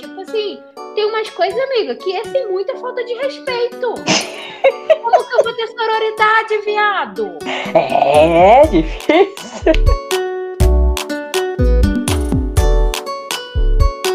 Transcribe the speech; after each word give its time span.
tipo 0.00 0.20
assim, 0.20 0.58
tem 0.94 1.04
umas 1.04 1.28
coisas, 1.30 1.58
amiga, 1.58 1.94
que 1.94 2.14
é 2.14 2.24
sem 2.24 2.48
muita 2.48 2.74
falta 2.76 3.04
de 3.04 3.14
respeito. 3.14 3.94
Como 5.02 5.28
que 5.28 5.34
eu 5.34 5.44
vou 5.44 5.54
ter 5.54 5.66
sororidade, 5.68 6.58
viado? 6.64 7.38
É 7.74 8.66
difícil. 8.68 9.72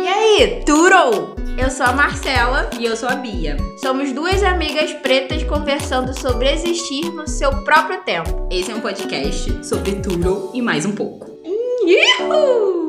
E 0.01 0.07
aí, 0.07 0.63
Turo? 0.65 1.35
Eu 1.57 1.71
sou 1.71 1.85
a 1.85 1.93
Marcela 1.93 2.69
e 2.77 2.85
eu 2.85 2.97
sou 2.97 3.07
a 3.07 3.15
Bia. 3.15 3.55
Somos 3.77 4.11
duas 4.11 4.43
amigas 4.43 4.91
pretas 4.93 5.41
conversando 5.43 6.13
sobre 6.19 6.51
existir 6.51 7.09
no 7.13 7.27
seu 7.27 7.63
próprio 7.63 8.01
tempo. 8.01 8.47
Esse 8.51 8.71
é 8.71 8.75
um 8.75 8.81
podcast 8.81 9.65
sobre 9.65 9.95
Turo 9.95 10.51
e 10.53 10.61
mais 10.61 10.85
um 10.85 10.93
pouco. 10.93 11.39
Uhul! 11.45 12.84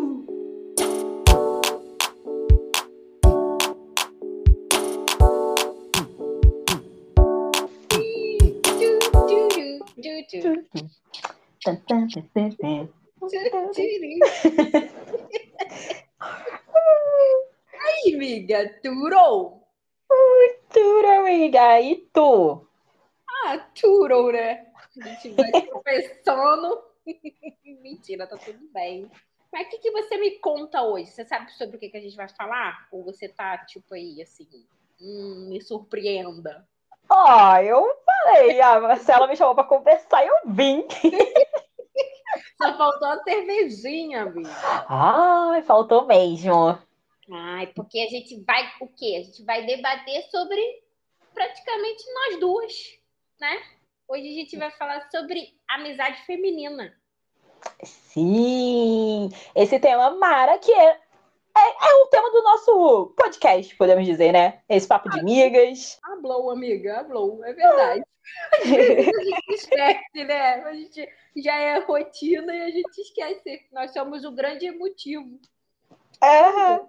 Aí, 17.74 18.14
amiga, 18.14 18.78
turou? 18.82 19.66
Turo, 20.72 21.08
amiga. 21.20 21.80
E 21.80 21.96
tu? 22.12 22.66
Ah, 23.28 23.58
turou, 23.74 24.32
né? 24.32 24.66
A 25.00 25.08
gente 25.08 25.30
vai 25.30 25.50
conversando. 25.70 26.84
Mentira, 27.64 28.26
tá 28.26 28.36
tudo 28.36 28.68
bem. 28.72 29.10
Mas 29.52 29.66
o 29.66 29.70
que, 29.70 29.78
que 29.78 29.90
você 29.90 30.18
me 30.18 30.38
conta 30.38 30.82
hoje? 30.82 31.10
Você 31.10 31.24
sabe 31.24 31.50
sobre 31.52 31.76
o 31.76 31.80
que, 31.80 31.88
que 31.88 31.96
a 31.96 32.00
gente 32.00 32.16
vai 32.16 32.28
falar? 32.28 32.88
Ou 32.92 33.04
você 33.04 33.28
tá, 33.28 33.56
tipo, 33.58 33.94
aí, 33.94 34.20
assim, 34.20 34.46
hum, 35.00 35.46
me 35.48 35.60
surpreenda? 35.60 36.68
Ó, 37.08 37.56
eu 37.58 37.84
falei, 38.04 38.60
a 38.60 38.80
Marcela 38.80 39.26
me 39.26 39.36
chamou 39.36 39.54
pra 39.54 39.64
conversar 39.64 40.24
e 40.24 40.28
eu 40.28 40.34
vim. 40.46 40.86
Só 42.60 42.76
faltou 42.76 43.08
a 43.08 43.22
cervejinha, 43.22 44.22
amiga. 44.22 44.50
Ai, 44.88 45.62
faltou 45.62 46.06
mesmo. 46.06 46.78
Ai, 47.30 47.66
porque 47.68 48.00
a 48.00 48.08
gente 48.08 48.42
vai 48.44 48.70
o 48.80 48.88
quê? 48.88 49.18
A 49.20 49.24
gente 49.24 49.44
vai 49.44 49.64
debater 49.64 50.22
sobre 50.30 50.60
praticamente 51.34 52.04
nós 52.14 52.40
duas, 52.40 52.72
né? 53.40 53.62
Hoje 54.08 54.28
a 54.28 54.32
gente 54.32 54.56
vai 54.56 54.70
falar 54.72 55.08
sobre 55.10 55.54
amizade 55.68 56.24
feminina. 56.24 56.94
Sim, 57.82 59.28
esse 59.54 59.78
tema 59.80 60.10
Mara, 60.10 60.58
que 60.58 60.72
é, 60.72 61.00
é, 61.56 61.88
é 61.90 61.94
o 62.02 62.06
tema 62.06 62.30
do 62.30 62.42
nosso 62.42 63.14
podcast, 63.16 63.74
podemos 63.76 64.04
dizer, 64.04 64.32
né? 64.32 64.60
Esse 64.68 64.86
papo 64.86 65.08
de 65.10 65.20
amigas. 65.20 65.98
Hablou, 66.04 66.50
amiga, 66.50 67.00
hablou, 67.00 67.44
é 67.44 67.52
verdade. 67.52 68.04
A 68.60 68.64
gente 68.66 69.54
esquece, 69.54 70.24
né? 70.24 70.54
A 70.64 70.74
gente 70.74 71.08
já 71.36 71.54
é 71.56 71.78
rotina 71.78 72.54
e 72.54 72.62
a 72.62 72.70
gente 72.70 72.98
esquece. 73.00 73.66
Nós 73.72 73.92
somos 73.92 74.24
o 74.24 74.32
grande 74.32 74.70
motivo. 74.72 75.38
É, 76.22 76.80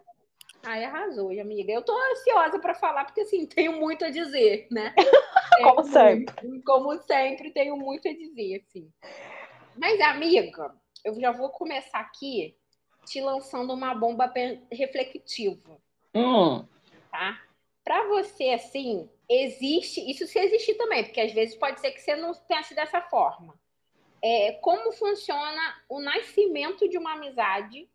Ai, 0.64 0.84
arrasou, 0.84 1.30
amiga. 1.30 1.72
Eu 1.72 1.82
tô 1.84 1.94
ansiosa 2.12 2.60
para 2.60 2.74
falar, 2.74 3.06
porque 3.06 3.22
assim, 3.22 3.46
tenho 3.46 3.74
muito 3.74 4.04
a 4.04 4.10
dizer, 4.10 4.68
né? 4.72 4.94
Como 5.64 5.84
Tenho 5.84 5.94
sempre. 5.94 6.48
muito- 6.48 6.64
Como 6.66 6.98
sempre, 7.04 7.52
tenho 7.52 7.78
muito 7.78 8.08
a 8.08 8.14
dizer, 8.14 8.64
assim. 8.68 8.92
Mas, 9.76 10.00
amiga, 10.02 10.74
eu 11.06 11.20
já 11.20 11.32
vou 11.32 11.50
começar 11.50 12.00
aqui 12.00 12.56
te 13.08 13.22
lançando 13.22 13.74
uma 13.74 13.96
bomba 13.96 14.32
reflexiva, 14.72 15.78
hum, 16.14 16.66
tá? 17.10 17.42
Para 17.84 18.06
você, 18.08 18.50
assim, 18.50 19.10
existe. 19.30 20.02
Isso 20.12 20.28
se 20.28 20.38
existir 20.40 20.76
também, 20.76 21.06
porque 21.06 21.22
às 21.22 21.32
vezes 21.32 21.56
pode 21.56 21.80
ser 21.80 21.92
que 21.92 22.02
você 22.02 22.16
não 22.16 22.34
pense 22.34 22.76
dessa 22.76 23.02
forma. 23.02 23.58
É, 24.22 24.54
como 24.54 24.92
funciona 24.92 25.76
o 25.88 26.02
nascimento 26.02 26.90
de 26.90 26.98
uma 26.98 27.14
amizade, 27.14 27.88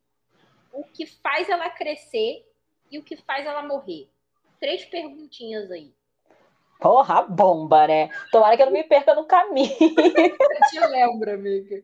o 0.72 0.84
que 0.84 1.04
faz 1.04 1.48
ela 1.48 1.68
crescer 1.68 2.46
e 2.90 2.98
o 2.98 3.02
que 3.02 3.16
faz 3.16 3.44
ela 3.46 3.62
morrer? 3.62 4.08
Três 4.58 4.84
perguntinhas 4.84 5.70
aí. 5.70 5.92
porra, 6.80 7.22
bomba, 7.22 7.86
né? 7.86 8.08
Tomara 8.30 8.56
que 8.56 8.62
eu 8.62 8.66
não 8.66 8.72
me 8.72 8.84
perca 8.84 9.14
no 9.14 9.24
caminho. 9.24 9.76
Eu 9.78 10.68
te 10.70 10.80
lembro, 10.88 11.32
amiga. 11.32 11.82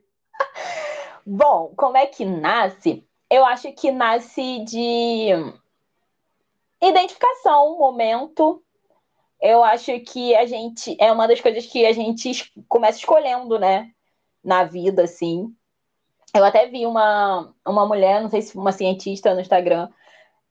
Bom, 1.26 1.74
como 1.76 1.96
é 1.96 2.06
que 2.06 2.24
nasce? 2.24 3.07
Eu 3.30 3.44
acho 3.44 3.72
que 3.72 3.90
nasce 3.90 4.60
de 4.64 5.28
identificação, 6.80 7.78
momento. 7.78 8.62
Eu 9.40 9.62
acho 9.62 9.98
que 10.00 10.34
a 10.34 10.46
gente 10.46 10.96
é 10.98 11.12
uma 11.12 11.28
das 11.28 11.40
coisas 11.40 11.66
que 11.66 11.86
a 11.86 11.92
gente 11.92 12.50
começa 12.68 12.98
escolhendo, 12.98 13.58
né? 13.58 13.90
Na 14.42 14.64
vida, 14.64 15.04
assim. 15.04 15.54
Eu 16.34 16.44
até 16.44 16.66
vi 16.66 16.86
uma, 16.86 17.54
uma 17.66 17.86
mulher, 17.86 18.20
não 18.20 18.28
sei 18.28 18.42
se 18.42 18.56
uma 18.56 18.72
cientista 18.72 19.34
no 19.34 19.40
Instagram, 19.40 19.88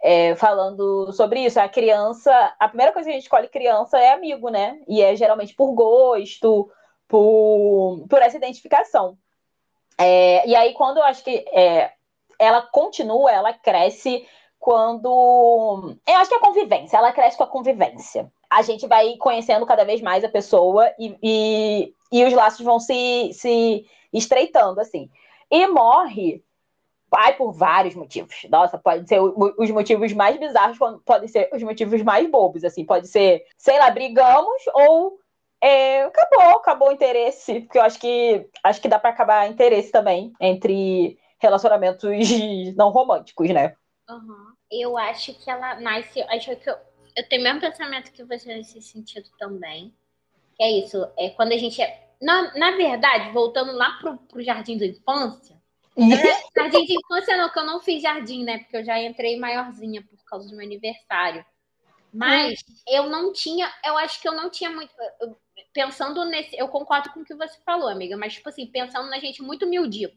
é, 0.02 0.36
falando 0.36 1.12
sobre 1.14 1.46
isso. 1.46 1.60
A 1.60 1.68
criança, 1.68 2.32
a 2.60 2.68
primeira 2.68 2.92
coisa 2.92 3.08
que 3.08 3.12
a 3.12 3.16
gente 3.16 3.24
escolhe 3.24 3.48
criança 3.48 3.98
é 3.98 4.12
amigo, 4.12 4.50
né? 4.50 4.80
E 4.88 5.02
é 5.02 5.16
geralmente 5.16 5.54
por 5.54 5.74
gosto, 5.74 6.72
por, 7.08 8.06
por 8.10 8.22
essa 8.22 8.38
identificação. 8.38 9.18
É, 9.98 10.48
e 10.48 10.56
aí, 10.56 10.74
quando 10.74 10.98
eu 10.98 11.04
acho 11.04 11.24
que 11.24 11.44
é, 11.52 11.92
ela 12.40 12.62
continua, 12.62 13.32
ela 13.32 13.54
cresce 13.54 14.26
quando. 14.60 15.96
Eu 16.08 16.16
acho 16.16 16.30
que 16.30 16.36
é 16.36 16.38
a 16.38 16.42
convivência, 16.42 16.98
ela 16.98 17.12
cresce 17.12 17.38
com 17.38 17.44
a 17.44 17.48
convivência. 17.48 18.32
A 18.50 18.62
gente 18.62 18.88
vai 18.88 19.16
conhecendo 19.18 19.66
cada 19.66 19.84
vez 19.84 20.02
mais 20.02 20.24
a 20.24 20.30
pessoa 20.30 20.92
e, 20.98 21.18
e, 21.22 21.94
e 22.12 22.24
os 22.26 22.34
laços 22.34 22.66
vão 22.66 22.80
se, 22.80 23.32
se 23.34 23.86
estreitando, 24.14 24.80
assim. 24.80 25.10
E 25.52 25.68
morre, 25.68 26.44
vai 27.10 27.36
por 27.36 27.52
vários 27.52 27.96
motivos. 27.96 28.46
Nossa, 28.50 28.78
pode 28.78 29.08
ser 29.08 29.20
os 29.22 29.72
motivos 29.72 30.14
mais 30.14 30.38
bizarros, 30.38 30.78
podem 31.06 31.28
ser 31.28 31.50
os 31.54 31.64
motivos 31.64 32.02
mais 32.02 32.30
bobos, 32.30 32.64
assim. 32.64 32.86
Pode 32.86 33.08
ser, 33.08 33.46
sei 33.58 33.78
lá, 33.80 33.90
brigamos 33.90 34.64
ou 34.74 35.18
é, 35.62 36.04
acabou, 36.04 36.58
acabou 36.58 36.90
o 36.90 36.92
interesse, 36.92 37.62
porque 37.62 37.78
eu 37.78 37.82
acho 37.82 38.00
que 38.00 38.48
acho 38.64 38.82
que 38.82 38.88
dá 38.88 39.00
pra 39.00 39.10
acabar 39.10 39.50
interesse 39.50 39.92
também 39.92 40.32
entre 40.40 41.18
relacionamentos 41.40 42.10
não 42.76 42.90
românticos, 42.90 43.50
né? 43.50 43.76
Aham. 44.10 44.54
Eu 44.72 44.98
acho 44.98 45.34
que 45.34 45.50
ela 45.50 45.80
nasce. 45.80 46.22
Acho 46.24 46.56
que 46.56 46.70
eu, 46.70 46.76
eu 47.16 47.28
tenho 47.30 47.42
o 47.42 47.44
mesmo 47.44 47.62
pensamento 47.62 48.12
que 48.12 48.24
você 48.24 48.56
nesse 48.56 48.82
sentido 48.82 49.30
também. 49.38 49.94
Que 50.56 50.64
é 50.64 50.72
isso. 50.72 50.98
É 51.18 51.30
quando 51.30 51.52
a 51.54 51.58
gente 51.58 51.82
é. 51.82 52.08
Na, 52.22 52.54
na 52.56 52.72
verdade, 52.72 53.32
voltando 53.32 53.74
lá 53.74 53.92
pro, 54.00 54.18
pro 54.18 54.44
jardim 54.44 54.78
da 54.78 54.86
infância. 54.86 55.56
Jardim 56.56 56.86
de 56.86 56.94
infância 56.94 57.38
não, 57.38 57.50
que 57.52 57.58
eu 57.60 57.66
não 57.66 57.80
fiz 57.80 58.02
jardim, 58.02 58.44
né? 58.44 58.60
Porque 58.60 58.78
eu 58.78 58.84
já 58.84 59.02
entrei 59.02 59.38
maiorzinha 59.40 60.04
por 60.04 60.24
causa 60.26 60.48
do 60.48 60.56
meu 60.56 60.66
aniversário. 60.66 61.44
Mas 62.14 62.64
eu 62.88 63.10
não 63.10 63.34
tinha, 63.34 63.72
eu 63.86 63.98
acho 63.98 64.22
que 64.22 64.28
eu 64.28 64.34
não 64.34 64.50
tinha 64.50 64.70
muito. 64.70 64.92
eu- 65.22 65.38
Pensando 65.74 66.24
nesse. 66.26 66.58
Eu 66.58 66.68
concordo 66.68 67.12
com 67.12 67.20
o 67.22 67.26
que 67.26 67.36
você 67.36 67.60
falou, 67.66 67.90
amiga, 67.90 68.16
mas, 68.18 68.34
tipo 68.34 68.50
assim, 68.50 68.66
pensando 68.66 69.10
na 69.10 69.20
gente 69.20 69.42
muito 69.44 69.68
miudico. 69.68 70.16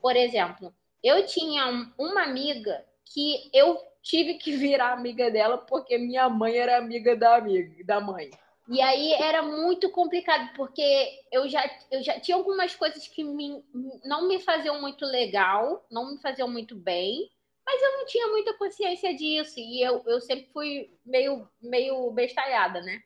Por 0.00 0.16
exemplo, 0.16 0.74
eu 1.02 1.24
tinha 1.26 1.66
um- 1.66 1.92
uma 1.98 2.22
amiga 2.22 2.84
que 3.04 3.50
eu 3.52 3.78
tive 4.02 4.34
que 4.34 4.52
virar 4.56 4.92
amiga 4.92 5.30
dela 5.30 5.58
porque 5.58 5.98
minha 5.98 6.28
mãe 6.28 6.56
era 6.56 6.78
amiga 6.78 7.14
da 7.16 7.36
amiga, 7.36 7.84
da 7.84 8.00
mãe. 8.00 8.30
E 8.68 8.80
aí 8.80 9.12
era 9.14 9.42
muito 9.42 9.90
complicado, 9.90 10.52
porque 10.54 11.20
eu 11.32 11.48
já, 11.48 11.68
eu 11.90 12.02
já 12.02 12.20
tinha 12.20 12.36
algumas 12.36 12.74
coisas 12.76 13.06
que 13.08 13.24
me- 13.24 13.64
não 14.04 14.28
me 14.28 14.38
faziam 14.38 14.80
muito 14.80 15.04
legal, 15.04 15.84
não 15.90 16.12
me 16.12 16.20
faziam 16.20 16.48
muito 16.48 16.76
bem, 16.76 17.28
mas 17.66 17.82
eu 17.82 17.92
não 17.98 18.06
tinha 18.06 18.28
muita 18.28 18.54
consciência 18.54 19.12
disso, 19.14 19.58
e 19.58 19.82
eu, 19.82 20.02
eu 20.06 20.20
sempre 20.20 20.48
fui 20.52 20.88
meio, 21.04 21.48
meio 21.60 22.10
bestalhada, 22.12 22.80
né? 22.80 23.00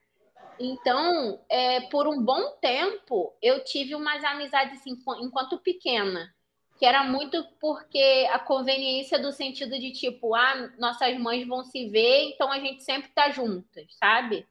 Então, 0.60 1.40
é, 1.48 1.80
por 1.82 2.06
um 2.06 2.22
bom 2.22 2.52
tempo, 2.60 3.34
eu 3.42 3.64
tive 3.64 3.94
umas 3.94 4.22
amizades 4.22 4.78
assim, 4.80 4.90
enqu- 4.90 5.18
enquanto 5.20 5.58
pequena, 5.58 6.33
que 6.78 6.84
era 6.84 7.04
muito 7.04 7.44
porque 7.60 8.28
a 8.32 8.38
conveniência 8.38 9.18
do 9.18 9.32
sentido 9.32 9.78
de 9.78 9.92
tipo, 9.92 10.34
ah, 10.34 10.70
nossas 10.78 11.16
mães 11.18 11.46
vão 11.46 11.64
se 11.64 11.88
ver, 11.88 12.30
então 12.30 12.50
a 12.50 12.58
gente 12.58 12.82
sempre 12.82 13.10
tá 13.14 13.30
juntas, 13.30 13.86
sabe? 13.98 14.46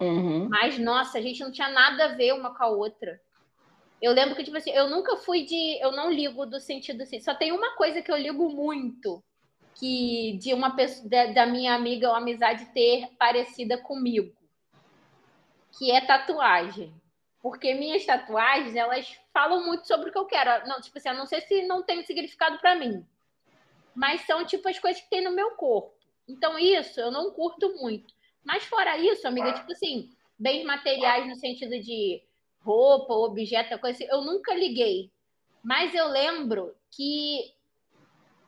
Uhum. 0.00 0.48
Mas, 0.48 0.78
nossa, 0.78 1.18
a 1.18 1.20
gente 1.20 1.40
não 1.40 1.50
tinha 1.50 1.68
nada 1.68 2.04
a 2.04 2.14
ver 2.14 2.32
uma 2.32 2.54
com 2.54 2.62
a 2.62 2.68
outra. 2.68 3.20
Eu 4.00 4.12
lembro 4.12 4.36
que, 4.36 4.44
tipo 4.44 4.56
assim, 4.56 4.70
eu 4.70 4.88
nunca 4.88 5.16
fui 5.16 5.44
de. 5.44 5.78
Eu 5.80 5.90
não 5.90 6.10
ligo 6.10 6.46
do 6.46 6.60
sentido 6.60 7.02
assim. 7.02 7.18
Só 7.18 7.34
tem 7.34 7.50
uma 7.50 7.74
coisa 7.74 8.00
que 8.00 8.10
eu 8.10 8.16
ligo 8.16 8.48
muito, 8.48 9.22
que 9.74 10.38
de 10.40 10.54
uma 10.54 10.76
pessoa, 10.76 11.08
da, 11.08 11.26
da 11.26 11.46
minha 11.46 11.74
amiga 11.74 12.08
ou 12.08 12.14
amizade 12.14 12.66
ter 12.66 13.08
parecida 13.18 13.76
comigo, 13.76 14.32
que 15.76 15.90
é 15.90 16.00
tatuagem. 16.00 16.94
Porque 17.48 17.72
minhas 17.72 18.04
tatuagens, 18.04 18.76
elas 18.76 19.18
falam 19.32 19.64
muito 19.64 19.86
sobre 19.86 20.10
o 20.10 20.12
que 20.12 20.18
eu 20.18 20.26
quero. 20.26 20.68
Não, 20.68 20.82
tipo 20.82 20.98
assim, 20.98 21.08
eu 21.08 21.14
não 21.14 21.24
sei 21.24 21.40
se 21.40 21.66
não 21.66 21.82
tem 21.82 22.04
significado 22.04 22.58
pra 22.58 22.74
mim. 22.74 23.02
Mas 23.94 24.20
são 24.26 24.44
tipo 24.44 24.68
as 24.68 24.78
coisas 24.78 25.00
que 25.00 25.08
tem 25.08 25.24
no 25.24 25.30
meu 25.30 25.52
corpo. 25.52 25.94
Então, 26.28 26.58
isso 26.58 27.00
eu 27.00 27.10
não 27.10 27.30
curto 27.30 27.74
muito. 27.76 28.12
Mas 28.44 28.64
fora 28.64 28.98
isso, 28.98 29.26
amiga, 29.26 29.54
tipo 29.54 29.72
assim, 29.72 30.10
bens 30.38 30.62
materiais 30.62 31.26
no 31.26 31.36
sentido 31.36 31.80
de 31.80 32.22
roupa, 32.60 33.14
objeto, 33.14 33.78
coisa 33.78 33.96
assim, 33.96 34.12
eu 34.12 34.20
nunca 34.20 34.52
liguei. 34.52 35.10
Mas 35.64 35.94
eu 35.94 36.06
lembro 36.06 36.76
que 36.90 37.54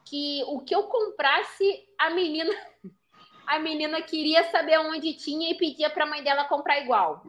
que 0.04 0.44
o 0.46 0.60
que 0.60 0.74
eu 0.74 0.82
comprasse, 0.82 1.88
a 1.96 2.10
menina 2.10 2.52
a 3.48 3.58
menina 3.58 4.02
queria 4.02 4.44
saber 4.50 4.78
onde 4.78 5.14
tinha 5.14 5.50
e 5.50 5.56
pedia 5.56 5.88
para 5.88 6.04
a 6.04 6.06
mãe 6.06 6.22
dela 6.22 6.44
comprar 6.44 6.82
igual. 6.82 7.24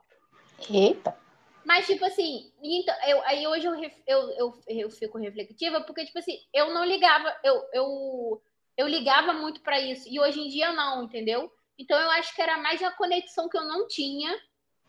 Eita. 0.69 1.21
Mas, 1.65 1.85
tipo 1.85 2.03
assim, 2.05 2.51
então, 2.61 2.95
eu, 3.07 3.21
aí 3.25 3.47
hoje 3.47 3.67
eu, 3.67 3.75
eu, 4.07 4.29
eu, 4.31 4.61
eu 4.67 4.89
fico 4.89 5.17
reflexiva, 5.17 5.81
porque, 5.81 6.05
tipo 6.05 6.17
assim, 6.17 6.37
eu 6.53 6.73
não 6.73 6.83
ligava, 6.83 7.35
eu, 7.43 7.63
eu, 7.73 8.41
eu 8.77 8.87
ligava 8.87 9.33
muito 9.33 9.61
para 9.61 9.79
isso, 9.79 10.07
e 10.09 10.19
hoje 10.19 10.39
em 10.39 10.49
dia 10.49 10.73
não, 10.73 11.03
entendeu? 11.03 11.51
Então 11.77 11.99
eu 11.99 12.09
acho 12.11 12.35
que 12.35 12.41
era 12.41 12.57
mais 12.57 12.81
a 12.81 12.91
conexão 12.91 13.47
que 13.47 13.57
eu 13.57 13.63
não 13.63 13.87
tinha, 13.87 14.35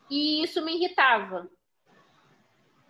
e 0.09 0.43
isso 0.43 0.63
me 0.63 0.75
irritava. 0.75 1.49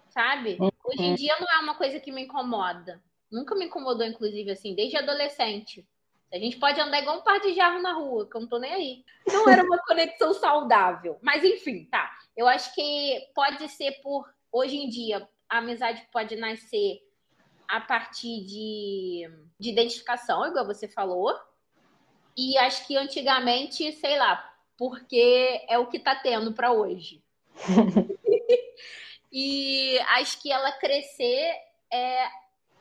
Sabe? 0.09 0.57
Uhum. 0.59 0.69
Hoje 0.85 1.03
em 1.03 1.15
dia 1.15 1.35
não 1.39 1.47
é 1.47 1.59
uma 1.59 1.75
coisa 1.75 1.99
que 1.99 2.11
me 2.11 2.23
incomoda. 2.23 3.01
Nunca 3.31 3.55
me 3.55 3.65
incomodou, 3.65 4.05
inclusive, 4.05 4.51
assim, 4.51 4.75
desde 4.75 4.97
adolescente. 4.97 5.85
A 6.33 6.39
gente 6.39 6.57
pode 6.57 6.81
andar 6.81 6.99
igual 6.99 7.19
um 7.19 7.21
par 7.21 7.39
de 7.39 7.53
jarro 7.53 7.79
na 7.79 7.93
rua, 7.93 8.27
que 8.27 8.35
eu 8.35 8.41
não 8.41 8.47
tô 8.47 8.57
nem 8.57 8.73
aí. 8.73 9.05
Não 9.27 9.47
era 9.47 9.63
uma 9.63 9.77
conexão 9.85 10.33
saudável. 10.33 11.19
Mas 11.21 11.43
enfim, 11.43 11.85
tá. 11.85 12.11
Eu 12.35 12.47
acho 12.47 12.73
que 12.73 13.29
pode 13.35 13.69
ser 13.69 13.91
por. 14.01 14.33
Hoje 14.51 14.75
em 14.75 14.89
dia, 14.89 15.27
a 15.47 15.59
amizade 15.59 16.07
pode 16.11 16.35
nascer 16.35 17.01
a 17.67 17.79
partir 17.79 18.43
de, 18.45 19.29
de 19.59 19.69
identificação, 19.69 20.45
igual 20.47 20.65
você 20.65 20.87
falou. 20.87 21.39
E 22.35 22.57
acho 22.57 22.87
que 22.87 22.97
antigamente, 22.97 23.91
sei 23.93 24.17
lá, 24.17 24.53
porque 24.75 25.63
é 25.67 25.77
o 25.77 25.87
que 25.87 25.99
tá 25.99 26.15
tendo 26.15 26.53
para 26.53 26.71
hoje. 26.71 27.23
e 29.31 29.99
acho 29.99 30.41
que 30.41 30.51
ela 30.51 30.71
crescer 30.71 31.53
é 31.91 32.27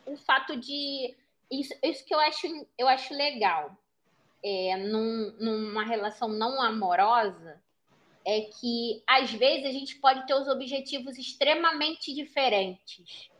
o 0.06 0.16
fato 0.16 0.56
de 0.56 1.14
isso, 1.60 1.74
isso 1.82 2.04
que 2.04 2.14
eu 2.14 2.20
acho, 2.20 2.46
eu 2.78 2.88
acho 2.88 3.14
legal 3.14 3.76
é, 4.42 4.76
num, 4.76 5.36
numa 5.38 5.84
relação 5.84 6.28
não 6.28 6.60
amorosa 6.60 7.60
é 8.24 8.42
que 8.42 9.02
às 9.06 9.30
vezes 9.32 9.66
a 9.66 9.72
gente 9.72 9.96
pode 9.96 10.26
ter 10.26 10.34
os 10.34 10.48
objetivos 10.48 11.18
extremamente 11.18 12.14
diferentes. 12.14 13.30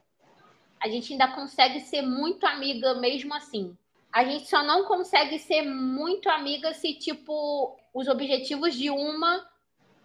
A 0.81 0.89
gente 0.89 1.13
ainda 1.13 1.29
consegue 1.29 1.81
ser 1.81 2.03
muito 2.03 2.45
amiga 2.45 2.95
mesmo 2.95 3.33
assim. 3.35 3.77
A 4.13 4.25
gente 4.25 4.49
só 4.49 4.63
não 4.63 4.85
consegue 4.85 5.39
ser 5.39 5.63
muito 5.63 6.29
amiga 6.29 6.75
se, 6.75 6.95
tipo, 6.95 7.79
os 7.95 8.09
objetivos 8.09 8.75
de 8.75 8.91
uma 8.91 9.49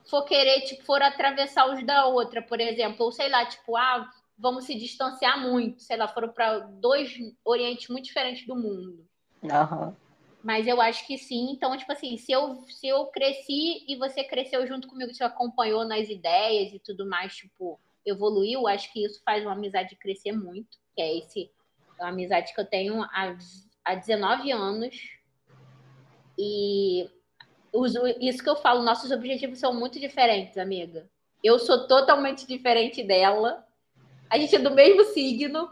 for 0.10 0.24
querer, 0.24 0.62
tipo, 0.62 0.84
for 0.86 1.02
atravessar 1.02 1.70
os 1.74 1.86
da 1.86 2.06
outra, 2.06 2.42
por 2.42 2.62
exemplo. 2.62 3.06
Ou 3.06 3.12
sei 3.12 3.30
lá, 3.30 3.46
tipo, 3.46 3.76
ah, 3.76 4.10
vamos 4.38 4.66
se 4.66 4.76
distanciar 4.76 5.42
muito. 5.42 5.82
Sei 5.82 5.98
lá, 5.98 6.08
foram 6.08 6.30
para 6.30 6.60
dois 6.60 7.18
orientes 7.44 7.90
muito 7.90 8.06
diferentes 8.06 8.46
do 8.46 8.56
mundo. 8.56 9.06
Uhum. 9.44 9.96
Mas 10.44 10.68
eu 10.68 10.80
acho 10.80 11.06
que 11.06 11.18
sim. 11.18 11.52
Então, 11.52 11.76
tipo 11.76 11.92
assim, 11.92 12.18
se 12.18 12.32
eu, 12.32 12.62
se 12.68 12.88
eu 12.88 13.08
cresci 13.08 13.84
e 13.88 13.96
você 13.96 14.24
cresceu 14.24 14.66
junto 14.68 14.88
comigo, 14.88 15.14
você 15.14 15.24
acompanhou 15.24 15.86
nas 15.86 16.10
ideias 16.10 16.74
e 16.74 16.80
tudo 16.80 17.06
mais, 17.08 17.36
tipo, 17.36 17.80
evoluiu, 18.06 18.68
acho 18.68 18.92
que 18.94 19.04
isso 19.04 19.22
faz 19.26 19.44
uma 19.44 19.54
amizade 19.54 19.96
crescer 19.96 20.32
muito. 20.32 20.78
Que 20.96 21.02
é 21.02 21.18
esse 21.18 21.52
é 22.00 22.04
uma 22.04 22.10
amizade 22.10 22.54
que 22.54 22.62
eu 22.62 22.66
tenho 22.66 23.02
há, 23.04 23.36
há 23.84 23.96
19 23.96 24.52
anos. 24.52 24.96
E 26.38 27.10
isso 28.22 28.44
que 28.44 28.50
eu 28.50 28.56
falo, 28.56 28.84
nossos 28.84 29.12
objetivos 29.12 29.60
são 29.60 29.74
muito 29.74 30.00
diferentes, 30.00 30.58
amiga. 30.58 31.10
Eu 31.44 31.60
sou 31.60 31.88
totalmente 31.88 32.48
diferente 32.48 33.04
dela. 33.04 33.67
A 34.30 34.38
gente 34.38 34.56
é 34.56 34.60
do 34.60 34.72
mesmo 34.72 35.04
signo. 35.06 35.72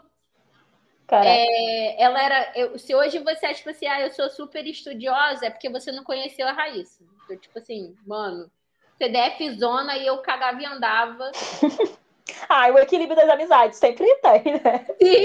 É, 1.10 2.02
ela 2.02 2.20
era. 2.20 2.52
Eu, 2.56 2.78
se 2.78 2.94
hoje 2.94 3.18
você 3.20 3.46
acha 3.46 3.54
tipo 3.54 3.70
assim, 3.70 3.86
ah, 3.86 4.00
eu 4.00 4.10
sou 4.10 4.28
super 4.28 4.66
estudiosa, 4.66 5.46
é 5.46 5.50
porque 5.50 5.68
você 5.68 5.92
não 5.92 6.02
conheceu 6.02 6.48
a 6.48 6.52
Raíssa. 6.52 7.04
Eu, 7.30 7.38
tipo 7.38 7.58
assim, 7.58 7.94
mano, 8.04 8.50
CDF 8.98 9.58
zona 9.58 9.96
e 9.96 10.06
eu 10.06 10.18
cagava 10.18 10.60
e 10.60 10.64
andava. 10.64 11.30
ah, 12.48 12.68
o 12.72 12.78
equilíbrio 12.78 13.16
das 13.16 13.28
amizades 13.28 13.78
sempre 13.78 14.12
tem, 14.16 14.54
né? 14.54 14.84
Sim, 15.00 15.24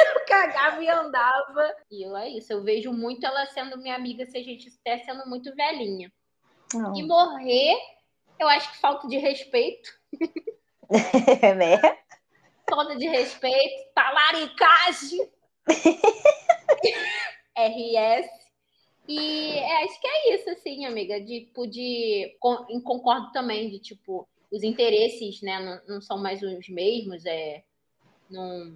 eu 0.16 0.24
cagava 0.26 0.82
e 0.82 0.88
andava. 0.88 1.74
E 1.90 2.04
eu, 2.04 2.16
é 2.16 2.28
isso, 2.28 2.52
eu 2.52 2.62
vejo 2.64 2.92
muito 2.92 3.24
ela 3.24 3.46
sendo 3.46 3.78
minha 3.78 3.94
amiga 3.94 4.26
se 4.26 4.36
a 4.36 4.42
gente 4.42 4.68
estiver 4.68 4.98
sendo 5.04 5.28
muito 5.28 5.54
velhinha. 5.54 6.10
Não. 6.74 6.96
E 6.96 7.02
morrer, 7.02 7.76
eu 8.40 8.48
acho 8.48 8.72
que 8.72 8.78
falta 8.78 9.06
de 9.06 9.18
respeito. 9.18 9.90
né? 11.56 12.01
Toda 12.72 12.96
de 12.96 13.06
respeito, 13.06 13.92
talaricagem. 13.94 15.30
RS. 17.54 18.30
E 19.06 19.58
é, 19.58 19.84
acho 19.84 20.00
que 20.00 20.08
é 20.08 20.34
isso, 20.34 20.48
assim, 20.48 20.86
amiga. 20.86 21.22
Tipo, 21.22 21.66
de. 21.66 22.34
Concordo 22.40 23.30
também 23.32 23.68
de, 23.68 23.78
tipo, 23.78 24.26
os 24.50 24.62
interesses, 24.62 25.42
né, 25.42 25.60
não, 25.60 25.96
não 25.96 26.00
são 26.00 26.16
mais 26.16 26.42
os 26.42 26.66
mesmos, 26.70 27.26
é. 27.26 27.62
Não. 28.30 28.74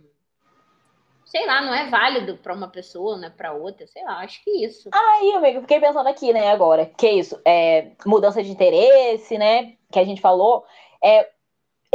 Sei 1.24 1.46
lá, 1.46 1.62
não 1.62 1.74
é 1.74 1.88
válido 1.88 2.36
para 2.36 2.54
uma 2.54 2.68
pessoa, 2.68 3.16
né, 3.16 3.30
para 3.30 3.52
outra, 3.52 3.86
sei 3.86 4.04
lá, 4.04 4.18
acho 4.18 4.44
que 4.44 4.64
isso. 4.64 4.90
Aí, 4.92 5.32
amigo, 5.32 5.62
fiquei 5.62 5.80
pensando 5.80 6.08
aqui, 6.08 6.32
né, 6.32 6.50
agora, 6.50 6.86
que 6.86 7.04
é 7.04 7.14
isso, 7.14 7.40
é 7.44 7.90
mudança 8.06 8.40
de 8.42 8.50
interesse, 8.50 9.36
né, 9.36 9.76
que 9.90 9.98
a 9.98 10.04
gente 10.04 10.20
falou, 10.20 10.64
é 11.02 11.28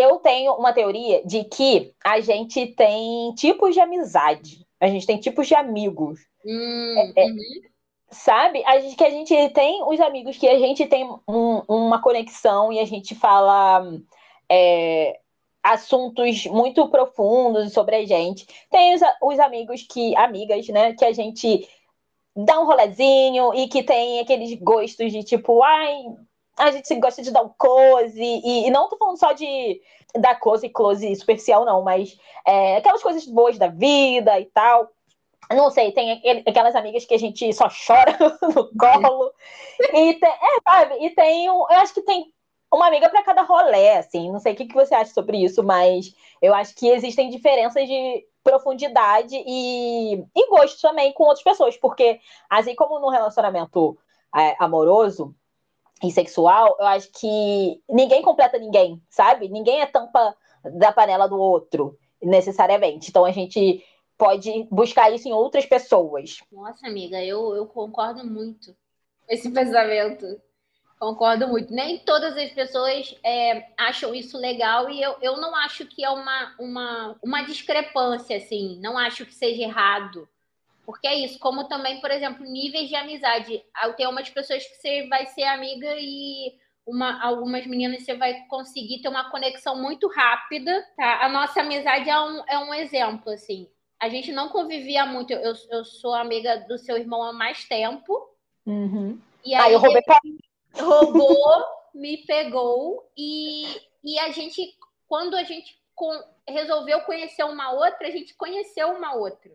eu 0.01 0.17
tenho 0.17 0.53
uma 0.53 0.73
teoria 0.73 1.25
de 1.25 1.43
que 1.43 1.93
a 2.03 2.19
gente 2.19 2.67
tem 2.67 3.33
tipos 3.35 3.73
de 3.73 3.79
amizade, 3.79 4.65
a 4.79 4.87
gente 4.87 5.05
tem 5.05 5.17
tipos 5.19 5.47
de 5.47 5.55
amigos. 5.55 6.19
Hum, 6.45 7.13
é, 7.15 7.25
uhum. 7.25 7.37
Sabe? 8.09 8.63
A 8.65 8.79
gente, 8.79 8.95
que 8.95 9.03
a 9.03 9.09
gente 9.09 9.49
tem 9.49 9.83
os 9.85 9.99
amigos 9.99 10.37
que 10.37 10.47
a 10.47 10.59
gente 10.59 10.85
tem 10.87 11.09
um, 11.27 11.61
uma 11.67 12.01
conexão 12.01 12.73
e 12.73 12.79
a 12.79 12.85
gente 12.85 13.15
fala 13.15 13.85
é, 14.49 15.19
assuntos 15.63 16.45
muito 16.47 16.87
profundos 16.89 17.71
sobre 17.71 17.95
a 17.95 18.05
gente. 18.05 18.45
Tem 18.69 18.95
os, 18.95 19.01
os 19.21 19.39
amigos 19.39 19.83
que, 19.83 20.15
amigas, 20.17 20.67
né, 20.67 20.93
que 20.93 21.05
a 21.05 21.13
gente 21.13 21.67
dá 22.35 22.59
um 22.59 22.65
rolezinho 22.65 23.53
e 23.53 23.67
que 23.67 23.83
tem 23.83 24.19
aqueles 24.19 24.53
gostos 24.59 25.11
de 25.11 25.23
tipo, 25.23 25.61
ai, 25.63 26.03
a 26.57 26.71
gente 26.71 26.93
gosta 26.95 27.21
de 27.21 27.31
dar 27.31 27.41
um 27.41 27.49
close, 27.57 28.21
e, 28.21 28.67
e 28.67 28.71
não 28.71 28.89
tô 28.89 28.97
falando 28.97 29.17
só 29.17 29.33
de 29.33 29.81
dar 30.19 30.35
close, 30.35 30.67
close 30.69 31.15
superficial, 31.15 31.65
não, 31.65 31.81
mas 31.81 32.17
é, 32.45 32.77
aquelas 32.77 33.01
coisas 33.01 33.25
boas 33.25 33.57
da 33.57 33.67
vida 33.67 34.39
e 34.39 34.45
tal. 34.45 34.89
Não 35.49 35.69
sei, 35.69 35.91
tem 35.91 36.21
aquelas 36.47 36.75
amigas 36.75 37.03
que 37.03 37.13
a 37.13 37.19
gente 37.19 37.51
só 37.53 37.67
chora 37.67 38.17
no 38.55 38.69
colo. 38.77 39.33
e 39.93 40.13
tem, 40.13 40.29
é, 40.29 40.61
sabe? 40.63 41.05
E 41.05 41.09
tem, 41.09 41.45
eu 41.45 41.65
acho 41.71 41.93
que 41.93 42.01
tem 42.01 42.33
uma 42.73 42.87
amiga 42.87 43.09
para 43.09 43.23
cada 43.23 43.41
rolê, 43.41 43.89
assim. 43.91 44.31
Não 44.31 44.39
sei 44.39 44.53
o 44.53 44.55
que, 44.55 44.65
que 44.65 44.73
você 44.73 44.95
acha 44.95 45.13
sobre 45.13 45.43
isso, 45.43 45.61
mas 45.61 46.15
eu 46.41 46.53
acho 46.53 46.73
que 46.75 46.87
existem 46.87 47.29
diferenças 47.29 47.85
de 47.85 48.25
profundidade 48.43 49.35
e, 49.35 50.15
e 50.35 50.49
gosto 50.49 50.81
também 50.81 51.13
com 51.13 51.23
outras 51.23 51.43
pessoas, 51.43 51.77
porque 51.77 52.19
assim 52.49 52.73
como 52.73 52.99
no 52.99 53.09
relacionamento 53.09 53.97
é, 54.35 54.55
amoroso, 54.57 55.35
e 56.03 56.11
sexual, 56.11 56.75
eu 56.79 56.85
acho 56.87 57.09
que 57.11 57.81
ninguém 57.89 58.21
completa 58.21 58.57
ninguém, 58.57 59.01
sabe? 59.09 59.47
Ninguém 59.47 59.81
é 59.81 59.85
tampa 59.85 60.35
da 60.63 60.91
panela 60.91 61.27
do 61.27 61.39
outro, 61.39 61.97
necessariamente. 62.21 63.09
Então 63.09 63.25
a 63.25 63.31
gente 63.31 63.83
pode 64.17 64.67
buscar 64.71 65.11
isso 65.11 65.27
em 65.27 65.33
outras 65.33 65.65
pessoas. 65.65 66.39
Nossa, 66.51 66.87
amiga, 66.87 67.23
eu, 67.23 67.55
eu 67.55 67.65
concordo 67.65 68.25
muito 68.25 68.73
com 69.25 69.33
esse 69.33 69.49
pensamento. 69.51 70.25
Concordo 70.99 71.47
muito. 71.47 71.73
Nem 71.73 71.97
todas 71.99 72.37
as 72.37 72.51
pessoas 72.51 73.15
é, 73.23 73.65
acham 73.75 74.13
isso 74.13 74.37
legal 74.37 74.87
e 74.89 75.01
eu, 75.01 75.15
eu 75.21 75.37
não 75.37 75.55
acho 75.55 75.85
que 75.87 76.03
é 76.03 76.09
uma, 76.11 76.55
uma, 76.59 77.15
uma 77.23 77.41
discrepância, 77.41 78.37
assim. 78.37 78.79
Não 78.79 78.95
acho 78.97 79.25
que 79.25 79.33
seja 79.33 79.63
errado 79.63 80.29
porque 80.85 81.07
é 81.07 81.15
isso, 81.15 81.39
como 81.39 81.67
também, 81.67 81.99
por 82.01 82.11
exemplo, 82.11 82.45
níveis 82.45 82.89
de 82.89 82.95
amizade. 82.95 83.63
Tem 83.97 84.07
umas 84.07 84.29
pessoas 84.29 84.65
que 84.65 84.75
você 84.75 85.07
vai 85.07 85.25
ser 85.27 85.43
amiga 85.43 85.95
e 85.97 86.53
uma, 86.85 87.23
algumas 87.23 87.65
meninas 87.67 88.03
você 88.03 88.15
vai 88.15 88.45
conseguir 88.47 89.01
ter 89.01 89.09
uma 89.09 89.29
conexão 89.29 89.79
muito 89.79 90.07
rápida. 90.07 90.85
Tá? 90.97 91.25
A 91.25 91.29
nossa 91.29 91.61
amizade 91.61 92.09
é 92.09 92.19
um, 92.19 92.43
é 92.47 92.57
um 92.59 92.73
exemplo, 92.73 93.31
assim. 93.31 93.69
A 93.99 94.09
gente 94.09 94.31
não 94.31 94.49
convivia 94.49 95.05
muito. 95.05 95.31
Eu, 95.31 95.53
eu 95.69 95.85
sou 95.85 96.13
amiga 96.13 96.57
do 96.67 96.77
seu 96.77 96.97
irmão 96.97 97.21
há 97.21 97.31
mais 97.31 97.63
tempo. 97.65 98.29
Uhum. 98.65 99.19
E 99.45 99.53
aí, 99.53 99.61
ah, 99.61 99.71
eu 99.71 99.79
roubei 99.79 100.01
roubou, 100.73 101.63
me 101.93 102.17
pegou 102.25 103.11
e, 103.17 103.65
e 104.03 104.19
a 104.19 104.31
gente, 104.31 104.75
quando 105.07 105.35
a 105.35 105.43
gente 105.43 105.79
com, 105.95 106.11
resolveu 106.47 107.01
conhecer 107.01 107.43
uma 107.43 107.71
outra, 107.71 108.07
a 108.07 108.11
gente 108.11 108.33
conheceu 108.35 108.89
uma 108.89 109.15
outra. 109.15 109.51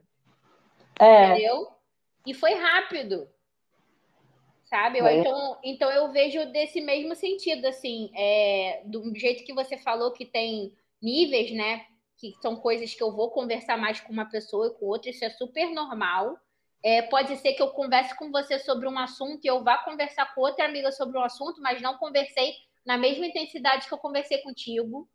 É. 1.01 1.31
Entendeu? 1.31 1.69
E 2.27 2.35
foi 2.35 2.55
rápido. 2.55 3.29
Sabe? 4.65 4.99
É. 4.99 5.19
Então, 5.19 5.59
então 5.63 5.91
eu 5.91 6.11
vejo 6.11 6.45
desse 6.47 6.81
mesmo 6.81 7.15
sentido, 7.15 7.67
assim, 7.67 8.11
é, 8.15 8.83
do 8.85 9.15
jeito 9.15 9.45
que 9.45 9.55
você 9.55 9.77
falou 9.79 10.11
que 10.11 10.27
tem 10.27 10.73
níveis, 11.01 11.53
né? 11.53 11.87
Que 12.17 12.35
são 12.43 12.57
coisas 12.57 12.93
que 12.93 13.03
eu 13.03 13.13
vou 13.13 13.31
conversar 13.31 13.77
mais 13.77 14.01
com 14.01 14.13
uma 14.13 14.29
pessoa 14.29 14.67
e 14.67 14.71
com 14.79 14.87
outra, 14.87 15.11
isso 15.11 15.25
é 15.25 15.31
super 15.31 15.71
normal. 15.73 16.37
É, 16.83 17.03
pode 17.03 17.37
ser 17.37 17.53
que 17.55 17.63
eu 17.63 17.71
converse 17.71 18.17
com 18.17 18.31
você 18.31 18.59
sobre 18.59 18.89
um 18.89 18.99
assunto 18.99 19.45
e 19.45 19.49
eu 19.49 19.63
vá 19.63 19.79
conversar 19.79 20.35
com 20.35 20.41
outra 20.41 20.65
amiga 20.65 20.91
sobre 20.93 21.19
um 21.19 21.23
assunto, 21.23 21.61
mas 21.61 21.81
não 21.81 21.97
conversei 21.99 22.55
na 22.85 22.97
mesma 22.97 23.27
intensidade 23.27 23.87
que 23.89 23.95
eu 23.95 23.99
conversei 23.99 24.39
contigo. 24.39 25.09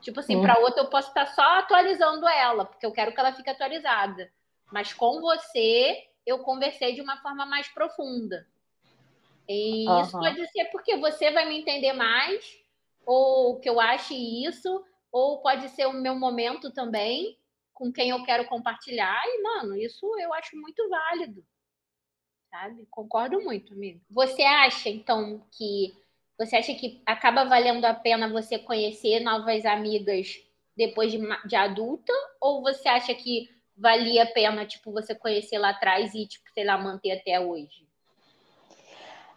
Tipo 0.00 0.20
assim, 0.20 0.36
hum. 0.36 0.42
para 0.42 0.58
outra 0.60 0.82
eu 0.82 0.90
posso 0.90 1.08
estar 1.08 1.26
só 1.26 1.42
atualizando 1.58 2.26
ela, 2.28 2.64
porque 2.64 2.84
eu 2.86 2.92
quero 2.92 3.12
que 3.12 3.20
ela 3.20 3.32
fique 3.32 3.50
atualizada. 3.50 4.30
Mas 4.72 4.92
com 4.92 5.20
você, 5.20 6.06
eu 6.26 6.40
conversei 6.40 6.94
de 6.94 7.00
uma 7.00 7.16
forma 7.18 7.46
mais 7.46 7.68
profunda. 7.68 8.46
E 9.48 9.88
uhum. 9.88 10.00
isso 10.02 10.18
pode 10.18 10.46
ser 10.48 10.64
porque 10.66 10.96
você 10.96 11.30
vai 11.30 11.48
me 11.48 11.58
entender 11.58 11.92
mais, 11.92 12.44
ou 13.04 13.60
que 13.60 13.68
eu 13.68 13.80
ache 13.80 14.14
isso, 14.44 14.84
ou 15.12 15.40
pode 15.40 15.68
ser 15.70 15.86
o 15.86 15.92
meu 15.92 16.16
momento 16.16 16.70
também, 16.72 17.38
com 17.72 17.92
quem 17.92 18.10
eu 18.10 18.24
quero 18.24 18.46
compartilhar. 18.46 19.22
E, 19.24 19.42
mano, 19.42 19.76
isso 19.76 20.04
eu 20.18 20.34
acho 20.34 20.56
muito 20.56 20.88
válido. 20.88 21.44
Sabe? 22.50 22.86
Concordo 22.90 23.40
muito, 23.40 23.72
amigo. 23.72 24.00
Você 24.10 24.42
acha, 24.42 24.88
então, 24.88 25.46
que. 25.52 25.94
Você 26.38 26.56
acha 26.56 26.74
que 26.74 27.00
acaba 27.06 27.44
valendo 27.44 27.86
a 27.86 27.94
pena 27.94 28.28
você 28.28 28.58
conhecer 28.58 29.20
novas 29.20 29.64
amigas 29.64 30.38
depois 30.76 31.10
de, 31.10 31.18
de 31.46 31.56
adulta? 31.56 32.12
Ou 32.38 32.60
você 32.60 32.88
acha 32.88 33.14
que 33.14 33.55
valia 33.76 34.22
a 34.22 34.26
pena, 34.26 34.64
tipo, 34.64 34.92
você 34.92 35.14
conhecer 35.14 35.58
lá 35.58 35.70
atrás 35.70 36.14
e, 36.14 36.26
tipo, 36.26 36.44
sei 36.52 36.64
lá, 36.64 36.78
manter 36.78 37.12
até 37.12 37.38
hoje? 37.38 37.86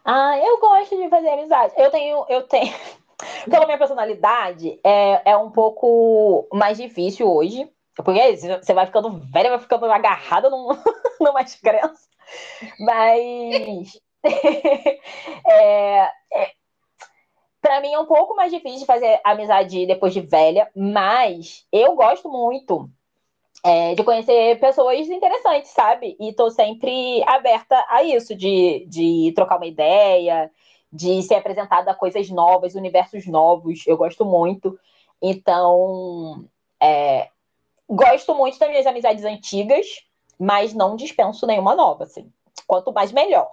Ah, 0.06 0.38
eu 0.38 0.60
gosto 0.60 0.96
de 0.96 1.10
fazer 1.10 1.30
amizade. 1.30 1.74
Eu 1.78 1.92
tenho, 1.92 2.26
eu 2.30 2.44
tenho. 2.44 2.74
Pela 3.50 3.66
minha 3.66 3.78
personalidade, 3.78 4.80
é, 4.84 5.32
é 5.32 5.38
um 5.38 5.52
pouco 5.52 6.48
mais 6.54 6.78
difícil 6.78 7.30
hoje. 7.30 7.70
Porque 7.96 8.38
você 8.38 8.74
vai 8.74 8.86
ficando 8.86 9.20
velha, 9.32 9.50
vai 9.50 9.60
ficando 9.60 9.86
agarrada 9.86 10.50
num, 10.50 10.70
numa 11.20 11.44
crença. 11.44 12.08
Mas. 12.80 14.00
é, 15.46 16.00
é, 16.34 16.52
para 17.62 17.82
mim 17.82 17.94
é 17.94 18.00
um 18.00 18.06
pouco 18.06 18.36
mais 18.36 18.52
difícil 18.52 18.80
de 18.80 18.86
fazer 18.86 19.20
amizade 19.24 19.86
depois 19.86 20.14
de 20.14 20.22
velha, 20.22 20.70
mas 20.76 21.66
eu 21.72 21.94
gosto 21.96 22.30
muito 22.30 22.90
é, 23.64 23.94
de 23.96 24.04
conhecer 24.04 24.60
pessoas 24.60 25.08
interessantes, 25.10 25.72
sabe? 25.72 26.16
E 26.20 26.34
tô 26.34 26.50
sempre 26.50 27.24
aberta 27.28 27.84
a 27.90 28.04
isso, 28.04 28.36
de, 28.36 28.86
de 28.88 29.34
trocar 29.36 29.58
uma 29.58 29.66
ideia, 29.66 30.50
de 30.92 31.22
ser 31.24 31.36
apresentada 31.36 31.92
a 31.92 31.96
coisas 31.96 32.30
novas, 32.30 32.76
universos 32.76 33.28
novos. 33.28 33.86
Eu 33.86 33.98
gosto 33.98 34.26
muito. 34.26 34.80
Então, 35.22 36.46
é, 36.82 37.30
gosto 37.88 38.34
muito 38.34 38.58
das 38.58 38.70
minhas 38.70 38.86
amizades 38.86 39.26
antigas, 39.26 39.86
mas 40.40 40.74
não 40.74 40.96
dispenso 40.96 41.46
nenhuma 41.46 41.76
nova, 41.76 42.06
assim. 42.06 42.32
Quanto 42.66 42.94
mais, 42.94 43.12
melhor. 43.12 43.52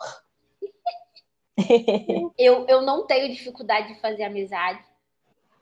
eu, 2.38 2.66
eu 2.68 2.82
não 2.82 3.06
tenho 3.06 3.32
dificuldade 3.32 3.94
de 3.94 4.00
fazer 4.00 4.24
amizade. 4.24 4.84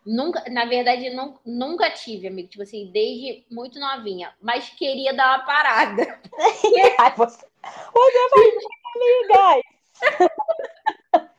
Nunca, 0.05 0.45
na 0.51 0.67
verdade, 0.67 1.09
não, 1.11 1.39
nunca 1.47 1.91
tive, 1.91 2.27
amigo. 2.29 2.49
Tipo 2.49 2.63
assim, 2.63 2.91
desde 2.93 3.47
muito 3.51 3.79
novinha. 3.79 4.35
Mas 4.41 4.69
queria 4.71 5.15
dar 5.15 5.39
uma 5.39 5.47
parada. 5.47 6.21
Ai, 6.99 7.15
você, 7.17 7.47
você 7.93 8.29
vai 8.31 8.51
amigas. 8.97 9.63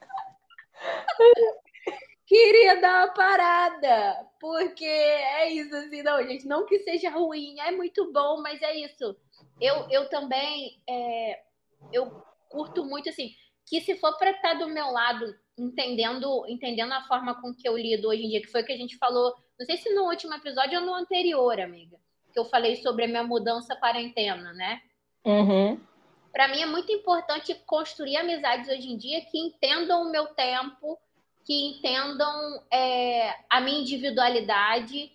queria 2.25 2.81
dar 2.81 3.05
uma 3.05 3.13
parada. 3.13 4.27
Porque 4.39 4.85
é 4.85 5.51
isso, 5.51 5.75
assim, 5.75 6.01
não, 6.01 6.25
gente. 6.27 6.47
Não 6.47 6.65
que 6.65 6.79
seja 6.79 7.11
ruim, 7.11 7.59
é 7.59 7.71
muito 7.71 8.11
bom, 8.11 8.41
mas 8.41 8.59
é 8.61 8.75
isso. 8.77 9.15
Eu, 9.61 9.87
eu 9.89 10.09
também. 10.09 10.81
É, 10.89 11.41
eu 11.93 12.11
curto 12.49 12.83
muito, 12.83 13.09
assim, 13.09 13.29
que 13.65 13.79
se 13.81 13.95
for 13.95 14.17
para 14.17 14.31
estar 14.31 14.55
do 14.55 14.67
meu 14.69 14.91
lado 14.91 15.35
entendendo, 15.57 16.45
entendendo 16.47 16.91
a 16.91 17.03
forma 17.03 17.39
com 17.41 17.53
que 17.53 17.67
eu 17.67 17.77
lido 17.77 18.09
hoje 18.09 18.25
em 18.25 18.29
dia, 18.29 18.41
que 18.41 18.51
foi 18.51 18.61
o 18.61 18.65
que 18.65 18.73
a 18.73 18.77
gente 18.77 18.97
falou, 18.97 19.33
não 19.57 19.65
sei 19.65 19.77
se 19.77 19.93
no 19.93 20.03
último 20.03 20.33
episódio 20.33 20.79
ou 20.79 20.85
no 20.85 20.93
anterior, 20.93 21.59
amiga, 21.59 21.97
que 22.33 22.39
eu 22.39 22.45
falei 22.45 22.75
sobre 22.77 23.05
a 23.05 23.07
minha 23.07 23.23
mudança 23.23 23.75
quarentena, 23.75 24.51
né? 24.53 24.81
Uhum. 25.25 25.79
Para 26.31 26.49
mim 26.49 26.61
é 26.61 26.65
muito 26.65 26.91
importante 26.91 27.55
construir 27.65 28.17
amizades 28.17 28.69
hoje 28.69 28.91
em 28.91 28.97
dia 28.97 29.21
que 29.21 29.39
entendam 29.39 30.01
o 30.01 30.11
meu 30.11 30.27
tempo, 30.27 30.99
que 31.45 31.67
entendam 31.69 32.61
é, 32.71 33.33
a 33.49 33.61
minha 33.61 33.79
individualidade, 33.79 35.11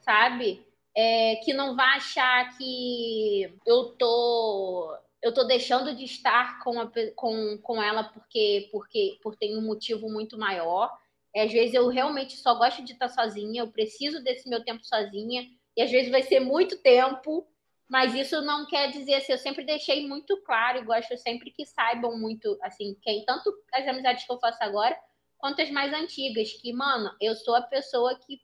sabe? 0.00 0.66
É, 0.96 1.36
que 1.44 1.52
não 1.52 1.76
vá 1.76 1.96
achar 1.96 2.56
que 2.56 3.52
eu 3.66 3.90
tô 3.98 4.96
eu 5.24 5.32
tô 5.32 5.42
deixando 5.42 5.94
de 5.96 6.04
estar 6.04 6.62
com, 6.62 6.78
a, 6.78 6.90
com, 7.16 7.56
com 7.62 7.82
ela 7.82 8.04
porque, 8.04 8.68
porque 8.70 9.18
por 9.22 9.34
um 9.42 9.62
motivo 9.62 10.06
muito 10.06 10.36
maior. 10.36 10.94
É, 11.34 11.44
às 11.44 11.52
vezes 11.52 11.72
eu 11.72 11.88
realmente 11.88 12.36
só 12.36 12.54
gosto 12.54 12.84
de 12.84 12.92
estar 12.92 13.08
sozinha, 13.08 13.62
eu 13.62 13.72
preciso 13.72 14.22
desse 14.22 14.46
meu 14.46 14.62
tempo 14.62 14.84
sozinha, 14.84 15.48
e 15.74 15.80
às 15.80 15.90
vezes 15.90 16.10
vai 16.10 16.22
ser 16.22 16.40
muito 16.40 16.76
tempo, 16.82 17.48
mas 17.88 18.14
isso 18.14 18.42
não 18.42 18.66
quer 18.66 18.90
dizer 18.90 19.14
assim, 19.14 19.32
eu 19.32 19.38
sempre 19.38 19.64
deixei 19.64 20.06
muito 20.06 20.36
claro 20.42 20.78
e 20.78 20.84
gosto 20.84 21.16
sempre 21.16 21.50
que 21.50 21.64
saibam 21.64 22.18
muito, 22.18 22.58
assim, 22.60 22.94
quem 23.00 23.24
tanto 23.24 23.50
as 23.72 23.88
amizades 23.88 24.26
que 24.26 24.30
eu 24.30 24.38
faço 24.38 24.62
agora, 24.62 24.94
quanto 25.38 25.62
as 25.62 25.70
mais 25.70 25.92
antigas, 25.94 26.52
que, 26.52 26.70
mano, 26.70 27.10
eu 27.18 27.34
sou 27.34 27.56
a 27.56 27.62
pessoa 27.62 28.14
que 28.14 28.42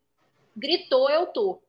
gritou, 0.57 1.11
eu 1.11 1.27
tô. 1.27 1.63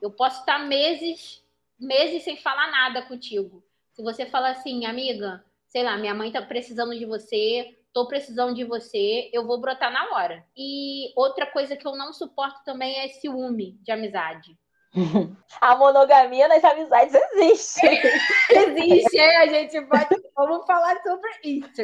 Eu 0.00 0.10
posso 0.10 0.40
estar 0.40 0.58
meses, 0.60 1.44
meses 1.78 2.24
sem 2.24 2.38
falar 2.38 2.70
nada 2.70 3.02
contigo. 3.02 3.62
Se 3.92 4.02
você 4.02 4.26
fala 4.26 4.50
assim, 4.50 4.86
amiga, 4.86 5.44
sei 5.68 5.82
lá, 5.82 5.96
minha 5.96 6.14
mãe 6.14 6.32
tá 6.32 6.40
precisando 6.40 6.96
de 6.98 7.04
você, 7.04 7.76
tô 7.92 8.06
precisando 8.06 8.54
de 8.54 8.64
você, 8.64 9.30
eu 9.32 9.46
vou 9.46 9.60
brotar 9.60 9.92
na 9.92 10.14
hora. 10.14 10.44
E 10.56 11.12
outra 11.16 11.46
coisa 11.46 11.76
que 11.76 11.86
eu 11.86 11.94
não 11.94 12.12
suporto 12.12 12.62
também 12.64 12.98
é 13.00 13.08
ciúme 13.08 13.78
de 13.82 13.92
amizade. 13.92 14.56
A 15.60 15.76
monogamia 15.76 16.48
nas 16.48 16.62
amizades 16.64 17.14
existe. 17.14 17.86
existe, 18.50 19.18
é, 19.18 19.36
a 19.38 19.46
gente 19.46 19.80
pode. 19.86 20.22
Vamos 20.34 20.66
falar 20.66 21.00
sobre 21.02 21.30
isso. 21.44 21.82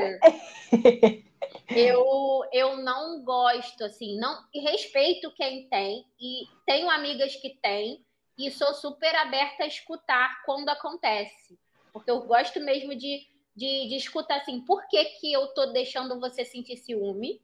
Eu, 1.71 2.43
eu 2.53 2.79
não 2.79 3.23
gosto, 3.23 3.85
assim, 3.85 4.19
não 4.19 4.37
respeito 4.53 5.33
quem 5.35 5.69
tem, 5.69 6.05
e 6.21 6.45
tenho 6.67 6.91
amigas 6.91 7.37
que 7.37 7.51
têm, 7.63 8.05
e 8.37 8.51
sou 8.51 8.75
super 8.75 9.15
aberta 9.15 9.65
a 9.65 9.67
escutar 9.67 10.43
quando 10.45 10.69
acontece. 10.69 11.59
Porque 11.99 12.11
eu 12.11 12.21
gosto 12.23 12.61
mesmo 12.61 12.95
de, 12.95 13.27
de, 13.55 13.89
de 13.89 13.97
escutar 13.97 14.37
assim, 14.37 14.61
por 14.61 14.87
que, 14.89 15.05
que 15.05 15.33
eu 15.33 15.49
tô 15.49 15.67
deixando 15.67 16.21
você 16.21 16.45
sentir 16.45 16.77
ciúme? 16.77 17.43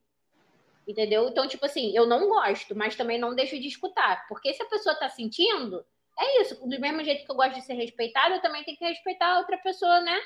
Entendeu? 0.87 1.29
Então, 1.29 1.49
tipo 1.49 1.65
assim, 1.65 1.97
eu 1.97 2.07
não 2.07 2.29
gosto, 2.29 2.77
mas 2.77 2.95
também 2.95 3.19
não 3.19 3.35
deixo 3.35 3.59
de 3.59 3.67
escutar. 3.67 4.27
Porque 4.29 4.53
se 4.53 4.63
a 4.63 4.67
pessoa 4.67 4.95
tá 4.95 5.09
sentindo, 5.09 5.85
é 6.19 6.43
isso. 6.43 6.55
Do 6.67 6.81
mesmo 6.81 7.03
jeito 7.03 7.25
que 7.25 7.31
eu 7.31 7.37
gosto 7.37 7.55
de 7.55 7.63
ser 7.63 7.75
respeitada, 7.75 8.37
eu 8.37 8.43
também 8.43 8.63
tenho 8.65 8.77
que 8.77 8.85
respeitar 8.85 9.33
a 9.33 9.39
outra 9.39 9.59
pessoa, 9.59 10.01
né? 10.01 10.21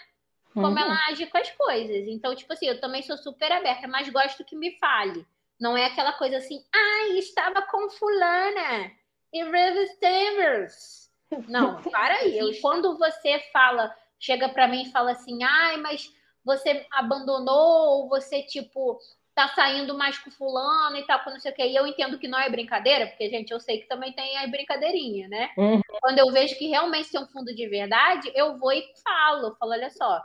Como 0.52 0.66
uhum. 0.66 0.78
ela 0.78 0.98
age 1.08 1.26
com 1.26 1.38
as 1.38 1.50
coisas. 1.52 2.08
Então, 2.08 2.34
tipo 2.34 2.52
assim, 2.52 2.66
eu 2.66 2.80
também 2.80 3.02
sou 3.02 3.16
super 3.16 3.50
aberta, 3.52 3.86
mas 3.86 4.08
gosto 4.08 4.44
que 4.44 4.56
me 4.56 4.76
fale. 4.78 5.24
Não 5.60 5.76
é 5.76 5.86
aquela 5.86 6.12
coisa 6.12 6.38
assim, 6.38 6.62
ai, 6.74 7.18
estava 7.18 7.62
com 7.62 7.88
fulana 7.90 8.92
e 9.32 9.42
River 9.44 9.88
Não, 11.48 11.82
para 11.82 12.14
aí. 12.14 12.38
E 12.38 12.60
quando 12.60 12.96
você 12.96 13.38
fala 13.52 13.94
chega 14.18 14.48
para 14.48 14.68
mim 14.68 14.82
e 14.82 14.90
fala 14.90 15.12
assim: 15.12 15.42
ai, 15.42 15.76
mas 15.78 16.12
você 16.44 16.86
abandonou, 16.92 18.02
ou 18.02 18.08
você, 18.08 18.42
tipo, 18.42 18.98
tá 19.34 19.48
saindo 19.48 19.96
mais 19.96 20.18
com 20.18 20.30
fulano 20.30 20.96
e 20.96 21.06
tal, 21.06 21.22
com 21.22 21.30
não 21.30 21.38
sei 21.38 21.52
o 21.52 21.54
quê. 21.54 21.66
E 21.66 21.76
eu 21.76 21.86
entendo 21.86 22.18
que 22.18 22.26
não 22.26 22.38
é 22.38 22.50
brincadeira, 22.50 23.06
porque, 23.06 23.28
gente, 23.28 23.52
eu 23.52 23.60
sei 23.60 23.80
que 23.80 23.86
também 23.86 24.12
tem 24.12 24.36
a 24.38 24.46
brincadeirinha, 24.46 25.28
né? 25.28 25.50
Uhum. 25.56 25.80
Quando 26.00 26.18
eu 26.18 26.32
vejo 26.32 26.56
que 26.56 26.66
realmente 26.66 27.10
tem 27.10 27.20
um 27.20 27.28
fundo 27.28 27.54
de 27.54 27.68
verdade, 27.68 28.32
eu 28.34 28.58
vou 28.58 28.72
e 28.72 28.84
falo, 29.04 29.54
falo, 29.56 29.72
olha 29.72 29.90
só, 29.90 30.20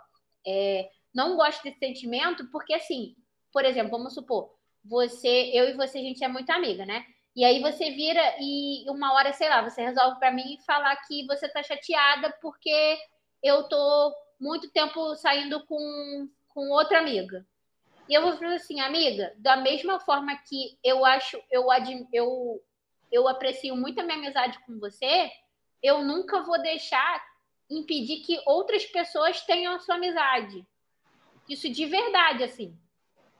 é, 0.47 0.89
não 1.13 1.35
gosto 1.35 1.61
desse 1.61 1.77
sentimento, 1.77 2.49
porque 2.51 2.73
assim, 2.73 3.15
por 3.51 3.63
exemplo, 3.65 3.91
vamos 3.91 4.15
supor, 4.15 4.49
você, 4.83 5.51
eu 5.53 5.69
e 5.69 5.73
você, 5.73 5.99
a 5.99 6.01
gente 6.01 6.23
é 6.23 6.27
muito 6.27 6.49
amiga, 6.49 6.85
né? 6.85 7.05
E 7.35 7.43
aí 7.43 7.61
você 7.61 7.91
vira 7.91 8.35
e 8.39 8.83
uma 8.89 9.13
hora, 9.13 9.33
sei 9.33 9.49
lá, 9.49 9.61
você 9.61 9.81
resolve 9.83 10.19
para 10.19 10.31
mim 10.31 10.57
falar 10.65 10.95
que 11.07 11.25
você 11.25 11.47
tá 11.49 11.63
chateada 11.63 12.31
porque 12.41 12.97
eu 13.43 13.63
tô 13.63 14.15
muito 14.39 14.71
tempo 14.71 15.15
saindo 15.15 15.65
com, 15.65 16.29
com 16.47 16.69
outra 16.69 16.99
amiga. 16.99 17.45
E 18.07 18.13
eu 18.13 18.21
vou 18.21 18.37
falar 18.37 18.55
assim, 18.55 18.79
amiga, 18.79 19.33
da 19.37 19.57
mesma 19.57 19.99
forma 19.99 20.35
que 20.37 20.77
eu 20.83 21.05
acho, 21.05 21.41
eu, 21.51 21.65
eu, 22.11 22.63
eu 23.11 23.27
aprecio 23.27 23.75
muito 23.75 23.99
a 23.99 24.03
minha 24.03 24.17
amizade 24.17 24.59
com 24.65 24.79
você, 24.79 25.29
eu 25.81 26.03
nunca 26.03 26.41
vou 26.41 26.61
deixar 26.61 27.23
impedir 27.69 28.21
que 28.21 28.41
outras 28.45 28.85
pessoas 28.85 29.41
tenham 29.41 29.75
a 29.75 29.79
sua 29.79 29.95
amizade. 29.95 30.65
Isso 31.47 31.69
de 31.69 31.85
verdade, 31.85 32.43
assim. 32.43 32.77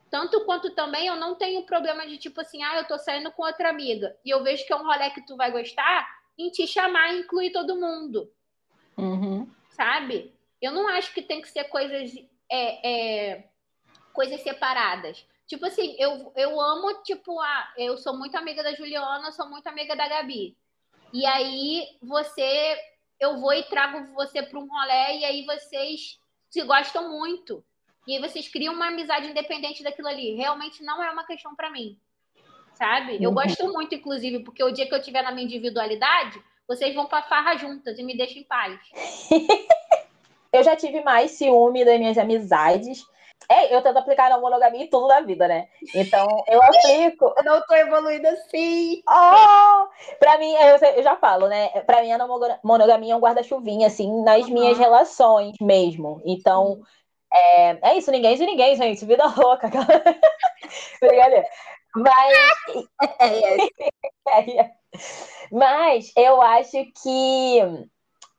Tanto 0.10 0.46
quanto 0.46 0.76
também 0.76 1.08
eu 1.08 1.16
não 1.16 1.36
tenho 1.36 1.66
problema 1.66 2.06
de 2.06 2.18
tipo 2.18 2.40
assim, 2.40 2.62
ah, 2.64 2.78
eu 2.78 2.88
tô 2.88 2.98
saindo 2.98 3.32
com 3.32 3.44
outra 3.44 3.70
amiga 3.70 4.16
e 4.24 4.30
eu 4.30 4.44
vejo 4.44 4.66
que 4.66 4.72
é 4.72 4.76
um 4.76 4.84
rolê 4.84 5.10
que 5.10 5.26
tu 5.26 5.36
vai 5.36 5.52
gostar, 5.52 6.08
em 6.38 6.50
te 6.50 6.68
chamar 6.68 7.14
e 7.14 7.22
incluir 7.22 7.52
todo 7.52 7.80
mundo. 7.80 8.32
Uhum. 8.98 9.50
Sabe? 9.74 10.34
Eu 10.62 10.72
não 10.72 10.88
acho 10.88 11.14
que 11.14 11.22
tem 11.22 11.42
que 11.42 11.50
ser 11.50 11.66
coisas, 11.66 12.16
é, 12.50 13.34
é, 13.34 13.50
coisas 14.14 14.42
separadas. 14.42 15.26
Tipo 15.48 15.66
assim, 15.66 15.96
eu, 16.00 16.32
eu 16.36 16.60
amo, 16.60 17.04
tipo, 17.04 17.40
a, 17.40 17.74
eu 17.78 17.98
sou 17.98 18.18
muito 18.18 18.36
amiga 18.38 18.64
da 18.64 18.74
Juliana, 18.74 19.32
sou 19.32 19.50
muito 19.50 19.68
amiga 19.68 19.96
da 19.96 20.08
Gabi. 20.08 20.56
E 21.12 21.26
aí 21.26 21.98
você, 22.02 22.78
eu 23.20 23.40
vou 23.40 23.54
e 23.54 23.64
trago 23.64 24.14
você 24.14 24.42
para 24.42 24.60
um 24.60 24.68
rolê 24.68 25.20
e 25.20 25.26
aí 25.26 25.46
vocês 25.46 26.20
se 26.50 26.64
gostam 26.64 27.10
muito. 27.10 27.64
E 28.08 28.16
aí 28.16 28.22
vocês 28.22 28.48
criam 28.48 28.74
uma 28.74 28.88
amizade 28.88 29.28
independente 29.28 29.84
daquilo 29.84 30.08
ali. 30.08 30.36
Realmente 30.36 30.84
não 30.84 31.04
é 31.04 31.10
uma 31.12 31.26
questão 31.26 31.56
para 31.56 31.70
mim. 31.72 32.00
Sabe? 32.74 33.22
Eu 33.22 33.30
uhum. 33.30 33.36
gosto 33.36 33.72
muito, 33.72 33.96
inclusive, 33.96 34.40
porque 34.40 34.64
o 34.64 34.72
dia 34.72 34.88
que 34.88 34.94
eu 34.94 35.02
tiver 35.02 35.22
na 35.22 35.32
minha 35.32 35.46
individualidade, 35.46 36.42
vocês 36.68 36.94
vão 36.96 37.06
pra 37.06 37.24
farra 37.24 37.58
juntas 37.58 37.98
e 37.98 38.04
me 38.04 38.18
deixam 38.18 38.42
em 38.42 38.46
paz. 38.46 38.80
eu 40.52 40.64
já 40.64 40.76
tive 40.76 41.02
mais 41.04 41.32
ciúme 41.32 41.86
das 41.86 42.00
minhas 42.00 42.18
amizades. 42.18 43.04
É, 43.50 43.76
eu 43.76 43.82
tento 43.82 43.98
aplicar 43.98 44.30
na 44.30 44.40
monogamia 44.40 44.84
em 44.84 44.90
tudo 44.90 45.08
da 45.08 45.20
vida, 45.20 45.48
né? 45.48 45.68
Então, 45.94 46.28
eu 46.48 46.62
aplico. 46.64 47.34
Eu 47.38 47.44
não 47.44 47.62
tô 47.62 47.76
evoluindo 47.76 48.28
assim. 48.28 49.04
Oh! 49.08 49.88
Pra 50.18 50.38
mim, 50.38 50.54
eu, 50.54 50.78
eu 50.78 51.04
já 51.04 51.16
falo, 51.18 51.48
né? 51.48 51.68
Pra 51.82 52.02
mim, 52.02 52.12
a 52.12 52.28
monogamia 52.64 53.14
é 53.14 53.16
um 53.16 53.20
guarda-chuvinha, 53.20 53.88
assim, 53.88 54.24
nas 54.24 54.46
uhum. 54.46 54.54
minhas 54.54 54.78
relações 54.78 55.56
mesmo. 55.60 56.22
Então, 56.26 56.82
é, 57.34 57.90
é 57.90 57.98
isso, 57.98 58.12
ninguém 58.12 58.36
de 58.38 58.46
ninguém, 58.46 58.76
gente. 58.76 59.06
Vida 59.06 59.26
louca. 59.26 59.70
Brincadeira. 61.02 61.46
Mas. 61.96 62.88
É, 63.20 64.62
é. 64.62 64.83
Mas 65.52 66.12
eu 66.16 66.42
acho 66.42 66.78
que. 67.02 67.60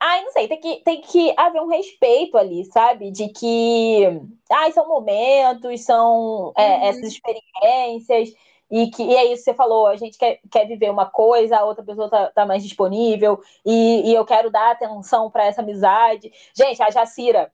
Ai, 0.01 0.23
não 0.23 0.33
sei, 0.33 0.49
tem 0.49 0.61
que, 0.61 0.83
tem 0.85 1.01
que 1.01 1.35
haver 1.37 1.63
um 1.63 1.69
respeito 1.69 2.37
ali, 2.37 2.65
sabe? 2.67 3.11
De 3.11 3.29
que. 3.29 4.21
Ai, 4.51 4.73
são 4.73 4.89
momentos, 4.89 5.85
são 5.85 6.53
é, 6.57 6.77
uhum. 6.77 6.85
essas 6.85 7.05
experiências. 7.05 8.35
E 8.71 8.91
que 8.91 9.03
e 9.03 9.15
é 9.15 9.27
isso 9.27 9.45
que 9.45 9.51
você 9.51 9.55
falou, 9.55 9.87
a 9.87 9.95
gente 9.95 10.19
quer, 10.19 10.41
quer 10.51 10.67
viver 10.67 10.91
uma 10.91 11.07
coisa, 11.07 11.59
a 11.59 11.65
outra 11.65 11.85
pessoa 11.85 12.09
tá, 12.09 12.33
tá 12.33 12.47
mais 12.47 12.63
disponível, 12.63 13.41
e, 13.65 14.11
e 14.11 14.15
eu 14.15 14.25
quero 14.25 14.51
dar 14.51 14.73
atenção 14.73 15.31
para 15.31 15.45
essa 15.45 15.61
amizade. 15.61 16.33
Gente, 16.57 16.83
a 16.83 16.91
Jacira, 16.91 17.53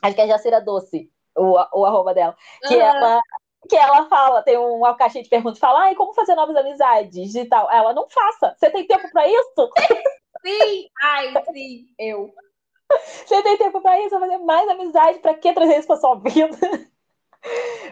acho 0.00 0.14
que 0.14 0.20
é 0.20 0.24
a 0.24 0.28
Jacira 0.28 0.60
Doce, 0.60 1.10
o, 1.36 1.58
o 1.80 1.84
arroba 1.84 2.14
dela, 2.14 2.36
que 2.66 2.76
uhum. 2.76 2.80
ela 2.80 3.20
que 3.68 3.76
ela 3.76 4.06
fala, 4.08 4.42
tem 4.42 4.56
uma 4.58 4.94
caixinha 4.94 5.24
de 5.24 5.30
perguntas, 5.30 5.58
fala, 5.58 5.84
ai, 5.84 5.94
como 5.94 6.14
fazer 6.14 6.34
novas 6.34 6.56
amizades 6.56 7.34
e 7.34 7.44
tal. 7.46 7.70
Ela, 7.70 7.92
não 7.92 8.08
faça, 8.08 8.54
você 8.58 8.70
tem 8.70 8.86
tempo 8.86 9.10
para 9.10 9.28
isso? 9.28 9.70
Sim, 10.44 10.88
ai, 11.02 11.32
sim, 11.52 11.86
eu. 11.98 12.32
Você 13.24 13.42
tem 13.42 13.56
tempo 13.56 13.80
para 13.80 13.98
isso, 14.00 14.18
fazer 14.20 14.38
mais 14.38 14.68
amizade, 14.68 15.18
para 15.18 15.34
que 15.34 15.52
trazer 15.52 15.78
isso 15.78 15.86
pra 15.86 15.96
sua 15.96 16.16
vida? 16.16 16.56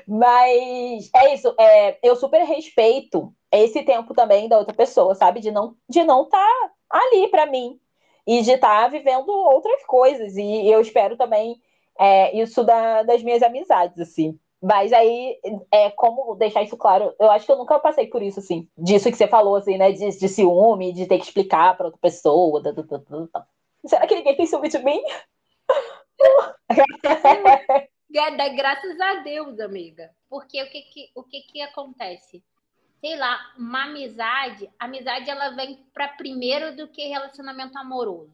Mas 0.06 1.10
é 1.14 1.34
isso, 1.34 1.54
é, 1.58 1.98
eu 2.02 2.16
super 2.16 2.42
respeito 2.44 3.34
esse 3.50 3.82
tempo 3.82 4.14
também 4.14 4.48
da 4.48 4.58
outra 4.58 4.74
pessoa, 4.74 5.14
sabe? 5.14 5.40
De 5.40 5.50
não 5.50 5.76
de 5.88 6.02
não 6.04 6.24
estar 6.24 6.38
tá 6.38 6.72
ali 6.90 7.28
para 7.28 7.46
mim 7.46 7.78
e 8.26 8.42
de 8.42 8.52
estar 8.52 8.82
tá 8.82 8.88
vivendo 8.88 9.28
outras 9.28 9.84
coisas. 9.86 10.36
E 10.36 10.68
eu 10.68 10.80
espero 10.80 11.16
também 11.16 11.60
é, 11.98 12.36
isso 12.36 12.64
da, 12.64 13.02
das 13.02 13.22
minhas 13.22 13.42
amizades, 13.42 13.98
assim. 13.98 14.38
Mas 14.62 14.92
aí, 14.92 15.40
é 15.72 15.90
como 15.90 16.36
deixar 16.36 16.62
isso 16.62 16.76
claro, 16.76 17.12
eu 17.18 17.28
acho 17.32 17.44
que 17.44 17.50
eu 17.50 17.58
nunca 17.58 17.80
passei 17.80 18.06
por 18.06 18.22
isso, 18.22 18.38
assim, 18.38 18.68
disso 18.78 19.10
que 19.10 19.16
você 19.16 19.26
falou, 19.26 19.56
assim, 19.56 19.76
né, 19.76 19.90
de, 19.90 20.08
de 20.16 20.28
ciúme, 20.28 20.92
de 20.92 21.06
ter 21.06 21.18
que 21.18 21.24
explicar 21.24 21.76
para 21.76 21.86
outra 21.86 22.00
pessoa. 22.00 22.62
Da, 22.62 22.70
da, 22.70 22.82
da, 22.82 23.46
Será 23.84 24.06
que 24.06 24.14
ninguém 24.14 24.36
tem 24.36 24.46
ciúme 24.46 24.68
de 24.68 24.78
mim? 24.78 25.02
É, 28.14 28.50
graças 28.50 29.00
a 29.00 29.14
Deus, 29.22 29.58
amiga. 29.58 30.10
Porque 30.28 30.62
o 30.62 30.68
que 30.68 30.82
que, 30.82 31.10
o 31.14 31.24
que 31.24 31.40
que 31.40 31.62
acontece? 31.62 32.44
Sei 33.00 33.16
lá, 33.16 33.40
uma 33.56 33.84
amizade, 33.84 34.70
amizade 34.78 35.30
ela 35.30 35.56
vem 35.56 35.82
para 35.94 36.08
primeiro 36.08 36.76
do 36.76 36.88
que 36.88 37.08
relacionamento 37.08 37.78
amoroso, 37.78 38.30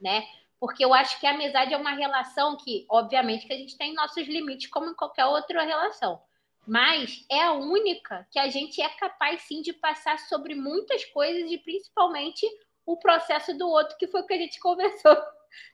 né? 0.00 0.24
Porque 0.58 0.84
eu 0.84 0.94
acho 0.94 1.20
que 1.20 1.26
a 1.26 1.32
amizade 1.32 1.74
é 1.74 1.76
uma 1.76 1.92
relação 1.92 2.56
que, 2.56 2.86
obviamente, 2.88 3.46
que 3.46 3.52
a 3.52 3.56
gente 3.56 3.76
tem 3.76 3.94
nossos 3.94 4.26
limites, 4.26 4.68
como 4.68 4.90
em 4.90 4.94
qualquer 4.94 5.26
outra 5.26 5.62
relação. 5.62 6.20
Mas 6.66 7.24
é 7.30 7.42
a 7.42 7.52
única 7.52 8.26
que 8.30 8.38
a 8.38 8.48
gente 8.48 8.80
é 8.80 8.88
capaz 8.88 9.42
sim 9.42 9.62
de 9.62 9.72
passar 9.72 10.18
sobre 10.18 10.54
muitas 10.54 11.04
coisas 11.04 11.50
e 11.50 11.58
principalmente 11.58 12.46
o 12.84 12.96
processo 12.96 13.56
do 13.56 13.68
outro, 13.68 13.96
que 13.98 14.06
foi 14.06 14.22
o 14.22 14.26
que 14.26 14.34
a 14.34 14.38
gente 14.38 14.58
conversou 14.60 15.16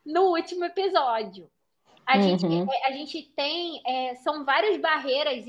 no 0.05 0.35
último 0.35 0.65
episódio. 0.65 1.51
A, 2.05 2.17
uhum. 2.17 2.23
gente, 2.23 2.47
é, 2.47 2.87
a 2.89 2.93
gente 2.93 3.23
tem, 3.37 3.81
é, 3.87 4.17
são 4.17 4.45
várias 4.45 4.77
barreiras 4.77 5.45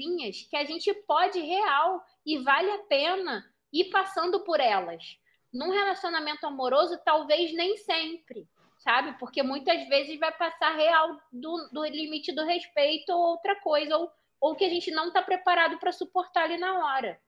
que 0.49 0.55
a 0.55 0.63
gente 0.63 0.93
pode 1.07 1.39
real 1.39 2.03
e 2.23 2.37
vale 2.37 2.69
a 2.69 2.83
pena 2.83 3.43
ir 3.71 3.85
passando 3.85 4.41
por 4.41 4.59
elas. 4.59 5.03
Num 5.51 5.71
relacionamento 5.71 6.45
amoroso, 6.45 6.99
talvez 7.03 7.51
nem 7.53 7.75
sempre 7.77 8.47
sabe? 8.83 9.17
Porque 9.17 9.41
muitas 9.41 9.87
vezes 9.87 10.19
vai 10.19 10.31
passar 10.31 10.75
real 10.75 11.17
do, 11.31 11.69
do 11.71 11.85
limite 11.85 12.33
do 12.33 12.45
respeito 12.45 13.11
ou 13.11 13.31
outra 13.31 13.55
coisa, 13.61 13.97
ou, 13.97 14.11
ou 14.39 14.55
que 14.55 14.65
a 14.65 14.69
gente 14.69 14.91
não 14.91 15.07
está 15.07 15.21
preparado 15.21 15.77
para 15.79 15.91
suportar 15.91 16.43
ali 16.43 16.57
na 16.57 16.77
hora. 16.85 17.19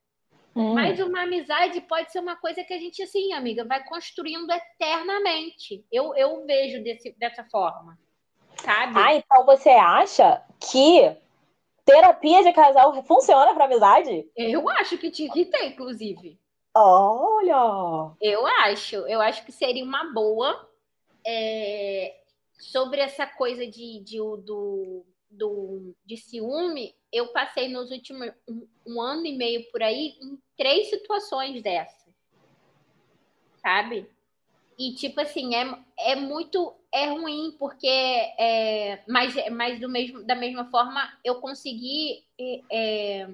Hum. 0.55 0.73
Mas 0.73 0.99
uma 0.99 1.23
amizade 1.23 1.81
pode 1.81 2.11
ser 2.11 2.19
uma 2.19 2.35
coisa 2.35 2.63
que 2.63 2.73
a 2.73 2.79
gente, 2.79 3.01
assim, 3.01 3.33
amiga, 3.33 3.65
vai 3.65 3.83
construindo 3.83 4.49
eternamente. 4.51 5.85
Eu, 5.91 6.15
eu 6.15 6.45
vejo 6.45 6.81
desse, 6.83 7.11
dessa 7.17 7.43
forma, 7.45 7.97
sabe? 8.63 8.93
Ah, 8.97 9.15
então 9.15 9.45
você 9.45 9.69
acha 9.69 10.41
que 10.59 11.15
terapia 11.83 12.43
de 12.43 12.53
casal 12.53 13.03
funciona 13.03 13.53
para 13.53 13.65
amizade? 13.65 14.29
Eu 14.35 14.69
acho 14.69 14.97
que 14.97 15.11
tinha 15.11 15.31
que 15.31 15.45
ter, 15.45 15.65
inclusive. 15.67 16.39
Olha! 16.73 18.13
Eu 18.21 18.45
acho. 18.45 18.95
Eu 19.07 19.21
acho 19.21 19.45
que 19.45 19.51
seria 19.51 19.83
uma 19.83 20.13
boa 20.13 20.69
é, 21.25 22.21
sobre 22.59 23.01
essa 23.01 23.25
coisa 23.25 23.65
de, 23.65 23.99
de, 24.01 24.17
do, 24.17 25.05
do, 25.29 25.95
de 26.05 26.17
ciúme, 26.17 26.95
eu 27.11 27.27
passei 27.27 27.67
nos 27.67 27.91
últimos 27.91 28.31
um, 28.47 28.67
um, 28.85 29.01
ano 29.01 29.25
e 29.25 29.38
meio 29.38 29.69
por 29.71 29.81
aí 29.81 30.15
em 30.21 30.38
três 30.57 30.89
situações 30.89 31.61
dessas. 31.61 32.13
Sabe? 33.57 34.07
E 34.77 34.93
tipo 34.93 35.21
assim, 35.21 35.55
é, 35.55 35.65
é 35.97 36.15
muito 36.15 36.75
é 36.93 37.07
ruim, 37.07 37.55
porque 37.57 37.88
é, 37.88 39.03
mas, 39.07 39.33
mas 39.51 39.79
do 39.79 39.89
mesmo, 39.89 40.23
da 40.23 40.35
mesma 40.35 40.69
forma 40.69 41.17
eu 41.23 41.41
consegui 41.41 42.25
é, 42.39 42.61
é 42.71 43.29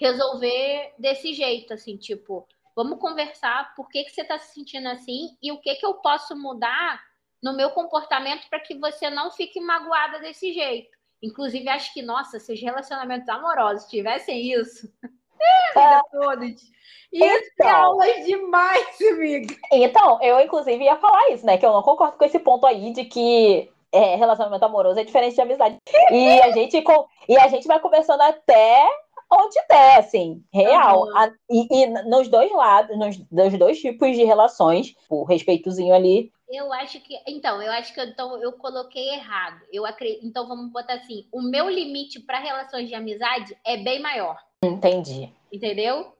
resolver 0.00 0.94
desse 0.98 1.34
jeito, 1.34 1.74
assim, 1.74 1.96
tipo, 1.96 2.48
vamos 2.74 2.98
conversar 2.98 3.74
por 3.74 3.88
que, 3.88 4.04
que 4.04 4.10
você 4.10 4.22
está 4.22 4.38
se 4.38 4.54
sentindo 4.54 4.88
assim 4.88 5.36
e 5.42 5.52
o 5.52 5.60
que, 5.60 5.74
que 5.74 5.84
eu 5.84 5.94
posso 5.94 6.34
mudar 6.34 7.00
no 7.42 7.56
meu 7.56 7.70
comportamento 7.70 8.48
para 8.48 8.60
que 8.60 8.78
você 8.78 9.08
não 9.10 9.30
fique 9.30 9.60
magoada 9.60 10.18
desse 10.20 10.52
jeito. 10.52 10.90
Inclusive, 11.22 11.68
acho 11.68 11.92
que, 11.92 12.02
nossa, 12.02 12.38
se 12.38 12.52
os 12.52 12.60
relacionamentos 12.60 13.28
amorosos 13.28 13.88
tivessem 13.88 14.52
isso, 14.52 14.90
é, 15.76 16.00
todos. 16.10 16.62
Isso 17.12 17.24
é 17.24 17.38
então, 17.38 17.66
é 17.66 17.70
aula 17.70 18.06
demais, 18.24 18.98
amiga. 19.12 19.54
Então, 19.72 20.22
eu, 20.22 20.40
inclusive, 20.40 20.84
ia 20.84 20.96
falar 20.96 21.30
isso, 21.30 21.44
né? 21.44 21.58
Que 21.58 21.66
eu 21.66 21.72
não 21.72 21.82
concordo 21.82 22.16
com 22.16 22.24
esse 22.24 22.38
ponto 22.38 22.66
aí 22.66 22.92
de 22.92 23.04
que 23.04 23.70
é, 23.92 24.14
relacionamento 24.14 24.64
amoroso 24.64 25.00
é 25.00 25.04
diferente 25.04 25.34
de 25.34 25.40
amizade. 25.40 25.76
E 26.10 26.40
a 26.40 26.52
gente, 26.52 26.82
e 27.28 27.36
a 27.36 27.48
gente 27.48 27.66
vai 27.66 27.80
conversando 27.80 28.22
até 28.22 28.88
onde 29.30 29.56
der, 29.68 29.98
assim, 29.98 30.42
real. 30.52 31.02
Uhum. 31.02 31.16
A, 31.16 31.32
e, 31.50 31.66
e, 31.70 31.86
nos 32.08 32.28
dois 32.28 32.50
lados, 32.52 32.98
nos, 32.98 33.18
nos 33.30 33.58
dois 33.58 33.80
tipos 33.80 34.16
de 34.16 34.24
relações, 34.24 34.96
o 35.08 35.24
respeitozinho 35.24 35.94
ali 35.94 36.32
eu 36.50 36.72
acho 36.72 37.00
que. 37.00 37.16
Então, 37.28 37.62
eu 37.62 37.70
acho 37.70 37.94
que 37.94 38.02
então, 38.02 38.36
eu 38.42 38.52
coloquei 38.52 39.10
errado. 39.10 39.62
Eu 39.72 39.86
acredito, 39.86 40.26
então 40.26 40.48
vamos 40.48 40.72
botar 40.72 40.94
assim: 40.94 41.26
o 41.30 41.40
meu 41.40 41.70
limite 41.70 42.18
para 42.18 42.40
relações 42.40 42.88
de 42.88 42.94
amizade 42.94 43.56
é 43.64 43.76
bem 43.76 44.00
maior. 44.00 44.36
Entendi. 44.64 45.32
Entendeu? 45.52 46.12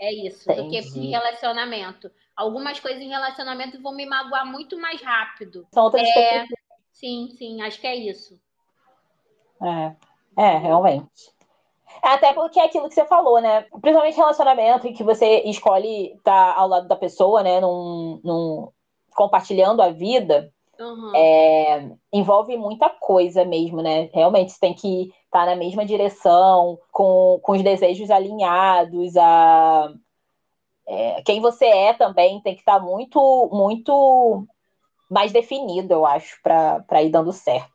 É 0.00 0.12
isso, 0.12 0.50
Entendi. 0.50 0.80
do 0.80 0.92
que 0.92 0.98
em 0.98 1.10
relacionamento. 1.10 2.10
Algumas 2.34 2.80
coisas 2.80 3.00
em 3.00 3.08
relacionamento 3.08 3.80
vão 3.80 3.94
me 3.94 4.06
magoar 4.06 4.46
muito 4.46 4.78
mais 4.78 5.00
rápido. 5.00 5.66
São 5.72 5.84
outras 5.84 6.08
é... 6.08 6.46
Sim, 6.90 7.28
sim, 7.36 7.60
acho 7.62 7.80
que 7.80 7.86
é 7.86 7.94
isso. 7.94 8.40
É, 9.62 9.94
é, 10.36 10.58
realmente. 10.58 11.33
Até 12.04 12.32
porque 12.32 12.60
é 12.60 12.64
aquilo 12.64 12.88
que 12.88 12.94
você 12.94 13.04
falou, 13.06 13.40
né? 13.40 13.62
Principalmente 13.80 14.16
relacionamento 14.16 14.86
em 14.86 14.92
que 14.92 15.02
você 15.02 15.40
escolhe 15.46 16.12
estar 16.14 16.54
ao 16.56 16.68
lado 16.68 16.86
da 16.86 16.96
pessoa, 16.96 17.42
né? 17.42 17.60
Num, 17.60 18.20
num, 18.22 18.68
compartilhando 19.14 19.80
a 19.80 19.90
vida, 19.90 20.52
Uhum. 20.78 21.14
É, 21.14 21.88
envolve 22.12 22.56
muita 22.56 22.90
coisa 22.90 23.44
mesmo, 23.44 23.80
né? 23.80 24.10
Realmente 24.12 24.52
você 24.52 24.58
tem 24.58 24.74
que 24.74 25.02
estar 25.04 25.40
tá 25.40 25.46
na 25.46 25.54
mesma 25.54 25.86
direção, 25.86 26.78
com, 26.90 27.38
com 27.42 27.52
os 27.52 27.62
desejos 27.62 28.10
alinhados, 28.10 29.16
a 29.16 29.94
é, 30.86 31.22
quem 31.22 31.40
você 31.40 31.64
é 31.64 31.94
também 31.94 32.40
tem 32.42 32.54
que 32.54 32.60
estar 32.60 32.78
tá 32.78 32.84
muito, 32.84 33.48
muito 33.52 34.46
mais 35.10 35.32
definido, 35.32 35.94
eu 35.94 36.04
acho, 36.04 36.38
para 36.42 37.02
ir 37.02 37.10
dando 37.10 37.32
certo. 37.32 37.72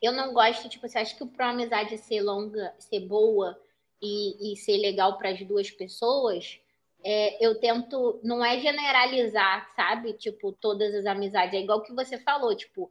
Eu 0.00 0.12
não 0.12 0.32
gosto, 0.32 0.68
tipo, 0.68 0.88
você 0.88 0.98
acha 0.98 1.16
que 1.16 1.24
para 1.26 1.46
uma 1.46 1.52
amizade 1.52 1.96
ser 1.98 2.20
longa, 2.22 2.74
ser 2.78 3.00
boa 3.00 3.56
e, 4.02 4.52
e 4.52 4.56
ser 4.56 4.76
legal 4.78 5.16
para 5.16 5.30
as 5.30 5.40
duas 5.42 5.70
pessoas, 5.70 6.58
é, 7.04 7.44
eu 7.44 7.58
tento, 7.58 8.20
não 8.22 8.44
é 8.44 8.58
generalizar, 8.60 9.72
sabe? 9.74 10.12
Tipo, 10.14 10.52
todas 10.52 10.94
as 10.94 11.06
amizades. 11.06 11.54
É 11.54 11.62
igual 11.62 11.82
que 11.82 11.94
você 11.94 12.18
falou, 12.18 12.54
tipo, 12.54 12.90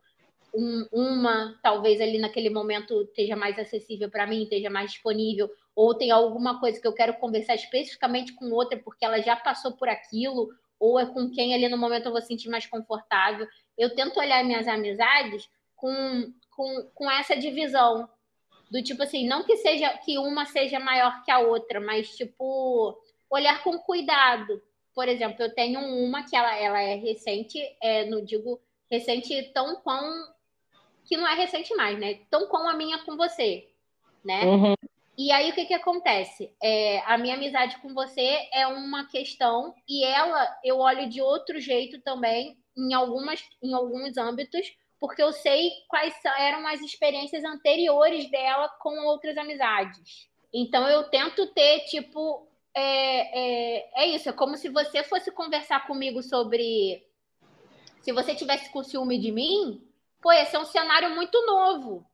um, 0.54 0.86
uma 0.92 1.58
talvez 1.64 2.02
ali 2.02 2.18
naquele 2.18 2.50
momento 2.50 3.02
esteja 3.04 3.36
mais 3.36 3.58
acessível 3.58 4.10
para 4.10 4.28
mim, 4.28 4.44
esteja 4.44 4.70
mais 4.70 4.92
disponível, 4.92 5.50
ou 5.76 5.96
tem 5.96 6.12
alguma 6.12 6.60
coisa 6.60 6.80
que 6.80 6.88
eu 6.88 6.94
quero 6.94 7.14
conversar 7.16 7.56
especificamente 7.56 8.34
com 8.34 8.52
outra 8.52 8.78
porque 8.78 9.06
ela 9.06 9.22
já 9.22 9.36
passou 9.36 9.74
por 9.74 9.88
aquilo, 9.88 10.50
ou 10.80 11.00
é 11.00 11.06
com 11.06 11.30
quem 11.30 11.54
ali 11.54 11.70
no 11.70 11.78
momento 11.78 12.08
eu 12.08 12.12
vou 12.12 12.22
sentir 12.22 12.50
mais 12.50 12.66
confortável. 12.66 13.48
Eu 13.78 13.96
tento 13.96 14.20
olhar 14.20 14.44
minhas 14.44 14.68
amizades 14.68 15.50
com, 15.76 16.34
com, 16.50 16.90
com 16.94 17.12
essa 17.12 17.36
divisão. 17.36 18.10
Do 18.72 18.82
tipo 18.82 19.04
assim, 19.04 19.28
não 19.28 19.44
que 19.44 19.58
seja 19.58 19.90
que 19.98 20.18
uma 20.18 20.46
seja 20.46 20.80
maior 20.80 21.22
que 21.24 21.30
a 21.30 21.40
outra, 21.40 21.82
mas 21.82 22.16
tipo 22.16 22.98
olhar 23.30 23.62
com 23.64 23.78
cuidado. 23.80 24.62
Por 24.96 25.10
exemplo, 25.10 25.44
eu 25.44 25.54
tenho 25.54 25.80
uma 25.80 26.24
que 26.24 26.36
ela, 26.36 26.56
ela 26.56 26.82
é 26.82 26.96
recente, 26.96 27.60
é, 27.82 28.06
não 28.10 28.24
digo 28.24 28.62
recente 28.90 29.52
tão 29.54 29.76
com 29.82 30.00
que 31.04 31.18
não 31.18 31.28
é 31.28 31.36
recente 31.36 31.76
mais, 31.76 32.00
né? 32.00 32.20
Tão 32.30 32.48
com 32.48 32.58
a 32.70 32.74
minha 32.74 33.00
com 33.00 33.18
você, 33.18 33.68
né? 34.24 34.46
Uhum. 34.46 34.76
E 35.18 35.32
aí 35.32 35.52
o 35.52 35.54
que 35.54 35.66
que 35.66 35.74
acontece? 35.74 36.54
É, 36.64 37.00
a 37.06 37.18
minha 37.18 37.36
amizade 37.36 37.78
com 37.80 37.94
você 37.94 38.48
é 38.54 38.66
uma 38.68 39.06
questão 39.06 39.76
e 39.88 40.04
ela 40.06 40.58
eu 40.64 40.80
olho 40.80 41.10
de 41.10 41.22
outro 41.22 41.60
jeito 41.60 42.02
também 42.02 42.58
em 42.78 42.94
algumas 42.94 43.44
em 43.62 43.74
alguns 43.74 44.18
âmbitos, 44.18 44.74
porque 45.02 45.22
eu 45.22 45.34
sei 45.34 45.72
quais 45.88 46.14
eram 46.38 46.68
as 46.68 46.80
experiências 46.80 47.44
anteriores 47.44 48.30
dela 48.30 48.70
com 48.80 49.08
outras 49.08 49.36
amizades. 49.36 50.30
Então 50.54 50.88
eu 50.88 51.10
tento 51.10 51.48
ter 51.48 51.80
tipo 51.86 52.48
é, 52.72 53.40
é, 53.40 54.04
é 54.04 54.08
isso, 54.10 54.30
é 54.30 54.32
como 54.32 54.56
se 54.56 54.70
você 54.70 55.04
fosse 55.04 55.32
conversar 55.32 55.88
comigo 55.88 56.22
sobre. 56.22 57.04
Se 58.04 58.12
você 58.12 58.36
tivesse 58.36 58.72
com 58.72 58.84
ciúme 58.84 59.18
de 59.18 59.32
mim, 59.32 59.84
pô, 60.22 60.32
esse 60.32 60.56
é 60.56 60.60
um 60.60 60.66
cenário 60.66 61.10
muito 61.16 61.44
novo. 61.48 62.06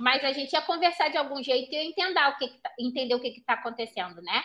Mas 0.00 0.24
a 0.24 0.32
gente 0.32 0.54
ia 0.54 0.62
conversar 0.62 1.10
de 1.10 1.18
algum 1.18 1.42
jeito 1.42 1.70
e 1.70 1.76
eu 1.76 1.82
entender 1.82 2.28
o 2.28 2.36
que, 2.38 2.48
que 2.48 2.58
tá, 2.58 2.72
entender 2.78 3.14
o 3.14 3.20
que 3.20 3.28
está 3.28 3.52
acontecendo, 3.52 4.22
né? 4.22 4.42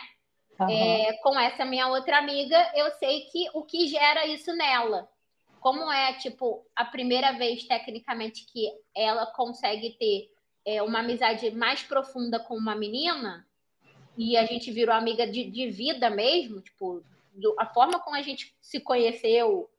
Uhum. 0.60 0.68
É, 0.68 1.12
com 1.22 1.38
essa 1.40 1.64
minha 1.64 1.88
outra 1.88 2.18
amiga, 2.18 2.70
eu 2.74 2.90
sei 2.92 3.22
que 3.32 3.48
o 3.54 3.64
que 3.64 3.86
gera 3.88 4.26
isso 4.26 4.52
nela. 4.54 5.08
Como 5.60 5.90
é, 5.90 6.14
tipo, 6.14 6.64
a 6.74 6.84
primeira 6.84 7.32
vez, 7.32 7.64
tecnicamente, 7.64 8.46
que 8.46 8.70
ela 8.94 9.26
consegue 9.26 9.96
ter 9.98 10.30
é, 10.64 10.82
uma 10.82 11.00
amizade 11.00 11.50
mais 11.50 11.82
profunda 11.82 12.38
com 12.38 12.54
uma 12.54 12.74
menina, 12.74 13.46
e 14.18 14.36
a 14.36 14.44
gente 14.44 14.72
virou 14.72 14.94
amiga 14.94 15.26
de, 15.26 15.44
de 15.44 15.70
vida 15.70 16.10
mesmo, 16.10 16.60
tipo, 16.60 17.04
do, 17.32 17.54
a 17.56 17.66
forma 17.66 18.00
como 18.00 18.16
a 18.16 18.22
gente 18.22 18.52
se 18.60 18.80
conheceu 18.80 19.70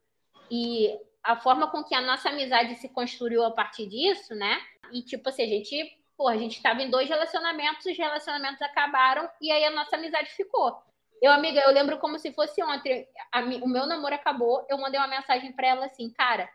e 0.50 0.98
a 1.22 1.36
forma 1.36 1.70
com 1.70 1.84
que 1.84 1.94
a 1.94 2.00
nossa 2.00 2.30
amizade 2.30 2.74
se 2.76 2.88
construiu 2.88 3.44
a 3.44 3.50
partir 3.50 3.86
disso, 3.86 4.34
né? 4.34 4.58
E 4.90 5.02
tipo 5.02 5.28
assim, 5.28 5.42
a 5.42 5.46
gente, 5.46 5.94
pô, 6.16 6.26
a 6.26 6.38
gente 6.38 6.56
estava 6.56 6.82
em 6.82 6.88
dois 6.90 7.06
relacionamentos, 7.06 7.84
os 7.84 7.96
relacionamentos 7.96 8.62
acabaram 8.62 9.28
e 9.42 9.52
aí 9.52 9.64
a 9.64 9.70
nossa 9.70 9.96
amizade 9.96 10.30
ficou. 10.30 10.74
Eu, 11.20 11.32
amiga, 11.32 11.60
eu 11.60 11.72
lembro 11.72 11.98
como 11.98 12.18
se 12.18 12.32
fosse 12.32 12.62
ontem, 12.62 13.06
a, 13.30 13.40
o 13.40 13.68
meu 13.68 13.86
namoro 13.86 14.14
acabou, 14.14 14.64
eu 14.70 14.78
mandei 14.78 14.98
uma 14.98 15.06
mensagem 15.08 15.52
para 15.52 15.68
ela 15.68 15.86
assim, 15.86 16.10
cara, 16.10 16.48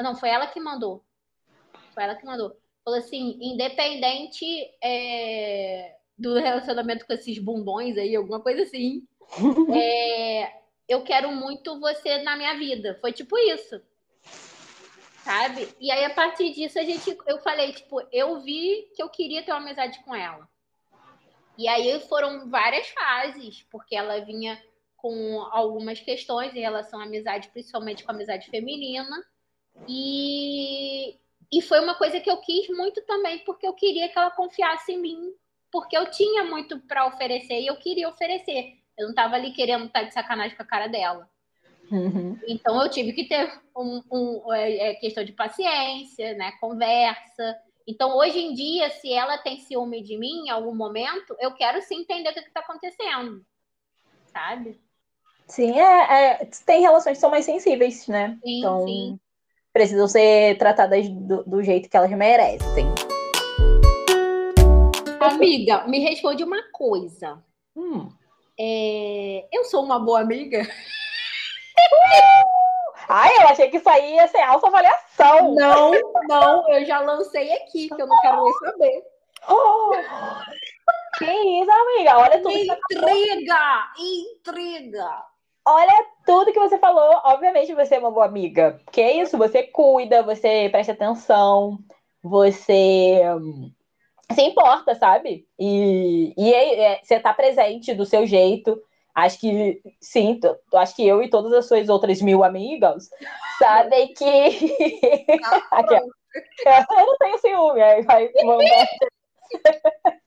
não, 0.00 0.14
foi 0.14 0.28
ela 0.28 0.46
que 0.46 0.60
mandou. 0.60 1.04
Foi 1.92 2.04
ela 2.04 2.14
que 2.14 2.24
mandou. 2.24 2.56
Falou 2.84 2.98
assim, 2.98 3.38
independente 3.40 4.46
é, 4.82 5.96
do 6.16 6.34
relacionamento 6.34 7.06
com 7.06 7.12
esses 7.12 7.38
bombons 7.38 7.96
aí, 7.96 8.14
alguma 8.14 8.40
coisa 8.40 8.62
assim. 8.62 9.06
é, 9.74 10.52
eu 10.88 11.02
quero 11.02 11.32
muito 11.32 11.80
você 11.80 12.18
na 12.22 12.36
minha 12.36 12.54
vida. 12.54 12.98
Foi 13.00 13.12
tipo 13.12 13.36
isso. 13.38 13.80
Sabe? 15.24 15.68
E 15.80 15.90
aí, 15.90 16.04
a 16.04 16.14
partir 16.14 16.52
disso, 16.52 16.78
a 16.78 16.82
gente, 16.82 17.16
eu 17.26 17.38
falei, 17.38 17.72
tipo, 17.72 18.00
eu 18.12 18.40
vi 18.40 18.90
que 18.94 19.02
eu 19.02 19.08
queria 19.08 19.42
ter 19.42 19.52
uma 19.52 19.60
amizade 19.60 20.02
com 20.04 20.14
ela. 20.14 20.48
E 21.58 21.68
aí 21.68 22.00
foram 22.08 22.48
várias 22.48 22.88
fases, 22.88 23.62
porque 23.70 23.94
ela 23.94 24.20
vinha 24.24 24.60
com 24.96 25.40
algumas 25.50 26.00
questões 26.00 26.54
em 26.54 26.60
relação 26.60 27.00
à 27.00 27.04
amizade, 27.04 27.48
principalmente 27.48 28.04
com 28.04 28.10
a 28.10 28.14
amizade 28.14 28.48
feminina. 28.48 29.22
E, 29.88 31.16
e 31.52 31.62
foi 31.62 31.80
uma 31.80 31.94
coisa 31.94 32.20
que 32.20 32.30
eu 32.30 32.36
quis 32.38 32.68
muito 32.68 33.02
também, 33.02 33.40
porque 33.40 33.66
eu 33.66 33.74
queria 33.74 34.08
que 34.08 34.18
ela 34.18 34.30
confiasse 34.30 34.92
em 34.92 34.98
mim 34.98 35.34
porque 35.72 35.96
eu 35.96 36.08
tinha 36.10 36.44
muito 36.44 36.78
para 36.80 37.06
oferecer 37.06 37.58
e 37.58 37.66
eu 37.66 37.76
queria 37.76 38.08
oferecer. 38.08 38.74
Eu 38.96 39.04
não 39.04 39.10
estava 39.10 39.36
ali 39.36 39.52
querendo 39.52 39.86
estar 39.86 40.00
tá 40.00 40.06
de 40.06 40.12
sacanagem 40.12 40.54
com 40.54 40.62
a 40.62 40.66
cara 40.66 40.86
dela. 40.86 41.28
Uhum. 41.90 42.38
Então 42.46 42.80
eu 42.80 42.90
tive 42.90 43.14
que 43.14 43.24
ter 43.24 43.50
um, 43.76 44.02
um 44.12 44.52
é, 44.52 44.90
é, 44.90 44.94
questão 44.94 45.24
de 45.24 45.32
paciência, 45.32 46.34
né? 46.34 46.52
Conversa. 46.60 47.56
Então, 47.86 48.16
hoje 48.16 48.38
em 48.38 48.54
dia, 48.54 48.90
se 48.90 49.12
ela 49.12 49.38
tem 49.38 49.58
ciúme 49.58 50.02
de 50.02 50.16
mim 50.16 50.46
em 50.46 50.50
algum 50.50 50.74
momento, 50.74 51.36
eu 51.40 51.52
quero 51.54 51.82
sim 51.82 52.00
entender 52.00 52.30
o 52.30 52.34
que 52.34 52.40
está 52.40 52.60
acontecendo. 52.60 53.44
Sabe? 54.32 54.80
Sim, 55.48 55.78
é, 55.78 56.32
é, 56.42 56.48
tem 56.64 56.80
relações 56.80 57.16
que 57.16 57.20
são 57.20 57.30
mais 57.30 57.44
sensíveis, 57.44 58.06
né? 58.06 58.38
Sim, 58.44 58.58
então, 58.58 58.86
sim. 58.86 59.20
precisam 59.72 60.06
ser 60.08 60.56
tratadas 60.56 61.08
do, 61.08 61.42
do 61.44 61.62
jeito 61.62 61.88
que 61.90 61.96
elas 61.96 62.10
merecem. 62.10 62.86
Amiga, 65.20 65.86
me 65.86 65.98
responde 65.98 66.42
uma 66.42 66.62
coisa. 66.72 67.42
Hum. 67.76 68.08
É... 68.58 69.46
Eu 69.52 69.64
sou 69.64 69.84
uma 69.84 69.98
boa 69.98 70.20
amiga? 70.20 70.66
Ai, 73.08 73.30
eu 73.38 73.48
achei 73.48 73.70
que 73.70 73.76
isso 73.76 73.88
aí 73.88 74.14
ia 74.14 74.28
ser 74.28 74.40
alta 74.40 74.66
avaliação. 74.66 75.54
Não, 75.54 75.92
não, 76.28 76.68
eu 76.72 76.84
já 76.84 77.00
lancei 77.00 77.52
aqui, 77.52 77.88
que 77.88 78.02
eu 78.02 78.06
não 78.06 78.18
quero 78.20 78.42
nem 78.44 78.52
saber. 78.54 79.02
Oh, 79.48 79.90
que 81.18 81.24
isso, 81.24 81.70
amiga? 81.70 82.18
Olha 82.18 82.42
tudo 82.42 82.56
Intriga! 82.56 83.92
Intriga! 83.98 85.24
Olha 85.64 86.06
tudo 86.26 86.52
que 86.52 86.58
você 86.58 86.78
falou. 86.78 87.20
Obviamente 87.24 87.74
você 87.74 87.96
é 87.96 87.98
uma 87.98 88.10
boa 88.10 88.26
amiga. 88.26 88.80
Que 88.90 89.00
é 89.00 89.22
isso? 89.22 89.38
Você 89.38 89.62
cuida, 89.62 90.22
você 90.22 90.68
presta 90.70 90.92
atenção, 90.92 91.78
você 92.22 93.20
se 94.32 94.42
importa, 94.42 94.94
sabe? 94.94 95.46
E, 95.58 96.34
e 96.36 96.52
é, 96.52 96.80
é, 96.94 97.00
você 97.02 97.20
tá 97.20 97.32
presente 97.32 97.94
do 97.94 98.04
seu 98.04 98.26
jeito. 98.26 98.80
Acho 99.14 99.40
que 99.40 99.82
sim, 100.00 100.40
acho 100.74 100.96
que 100.96 101.06
eu 101.06 101.22
e 101.22 101.28
todas 101.28 101.52
as 101.52 101.66
suas 101.66 101.88
outras 101.88 102.22
mil 102.22 102.42
amigas 102.42 103.10
sabem 103.58 104.14
que. 104.14 104.24
eu 106.64 107.06
não 107.06 107.18
tenho 107.18 107.38
ciúme, 107.38 107.82
aí 107.82 108.02
vai 108.02 108.30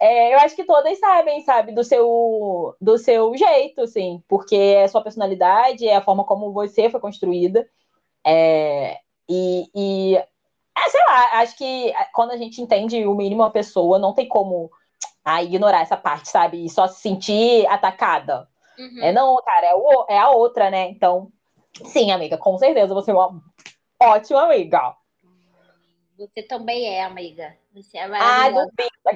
é, 0.00 0.32
eu 0.34 0.38
acho 0.38 0.54
que 0.54 0.64
todas 0.64 0.96
sabem, 1.00 1.40
sabe, 1.42 1.72
do 1.72 1.82
seu, 1.82 2.76
do 2.80 2.96
seu 2.96 3.36
jeito, 3.36 3.84
sim, 3.88 4.22
porque 4.28 4.54
é 4.54 4.84
a 4.84 4.88
sua 4.88 5.02
personalidade, 5.02 5.88
é 5.88 5.96
a 5.96 6.02
forma 6.02 6.24
como 6.24 6.52
você 6.52 6.88
foi 6.88 7.00
construída. 7.00 7.68
É, 8.24 8.98
e, 9.28 9.68
e 9.74 10.16
é, 10.16 10.90
sei 10.90 11.00
lá, 11.06 11.40
acho 11.40 11.56
que 11.56 11.90
é, 11.90 12.04
quando 12.14 12.30
a 12.30 12.36
gente 12.36 12.60
entende 12.60 13.04
o 13.04 13.14
mínimo 13.14 13.42
a 13.42 13.50
pessoa, 13.50 13.98
não 13.98 14.14
tem 14.14 14.28
como 14.28 14.70
ah, 15.24 15.42
ignorar 15.42 15.80
essa 15.80 15.96
parte, 15.96 16.28
sabe? 16.28 16.64
E 16.64 16.70
só 16.70 16.86
se 16.86 17.00
sentir 17.00 17.66
atacada. 17.66 18.48
Uhum. 18.78 19.02
É 19.02 19.12
não, 19.12 19.36
cara, 19.42 19.66
é, 19.66 19.74
o, 19.74 20.06
é 20.08 20.18
a 20.18 20.30
outra, 20.30 20.70
né? 20.70 20.88
Então, 20.88 21.30
sim, 21.86 22.10
amiga, 22.10 22.36
com 22.36 22.56
certeza 22.58 22.94
você 22.94 23.10
é 23.10 23.14
uma 23.14 23.40
ótima 24.00 24.42
amiga. 24.42 24.96
Você 26.18 26.42
também 26.42 26.86
é, 26.86 27.02
amiga. 27.02 27.56
Você 27.74 27.96
é 27.96 28.06
maravilhosa. 28.06 28.70
Ah, 28.76 29.12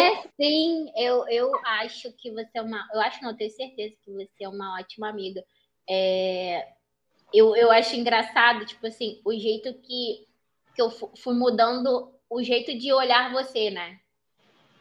é, 0.00 0.22
sim, 0.40 0.90
eu, 0.96 1.28
eu 1.28 1.52
acho 1.64 2.10
que 2.12 2.30
você 2.30 2.58
é 2.58 2.62
uma. 2.62 2.86
Eu 2.92 3.00
acho, 3.00 3.22
não, 3.22 3.36
tenho 3.36 3.50
certeza 3.50 3.94
que 4.02 4.10
você 4.12 4.44
é 4.44 4.48
uma 4.48 4.78
ótima 4.78 5.08
amiga. 5.08 5.44
É, 5.88 6.68
eu, 7.32 7.54
eu 7.54 7.70
acho 7.70 7.94
engraçado, 7.94 8.64
tipo 8.64 8.86
assim, 8.86 9.20
o 9.24 9.32
jeito 9.32 9.72
que 9.74 10.26
que 10.76 10.82
eu 10.82 10.90
fui 10.90 11.34
mudando 11.34 12.12
o 12.28 12.42
jeito 12.42 12.76
de 12.78 12.92
olhar 12.92 13.32
você, 13.32 13.70
né? 13.70 13.98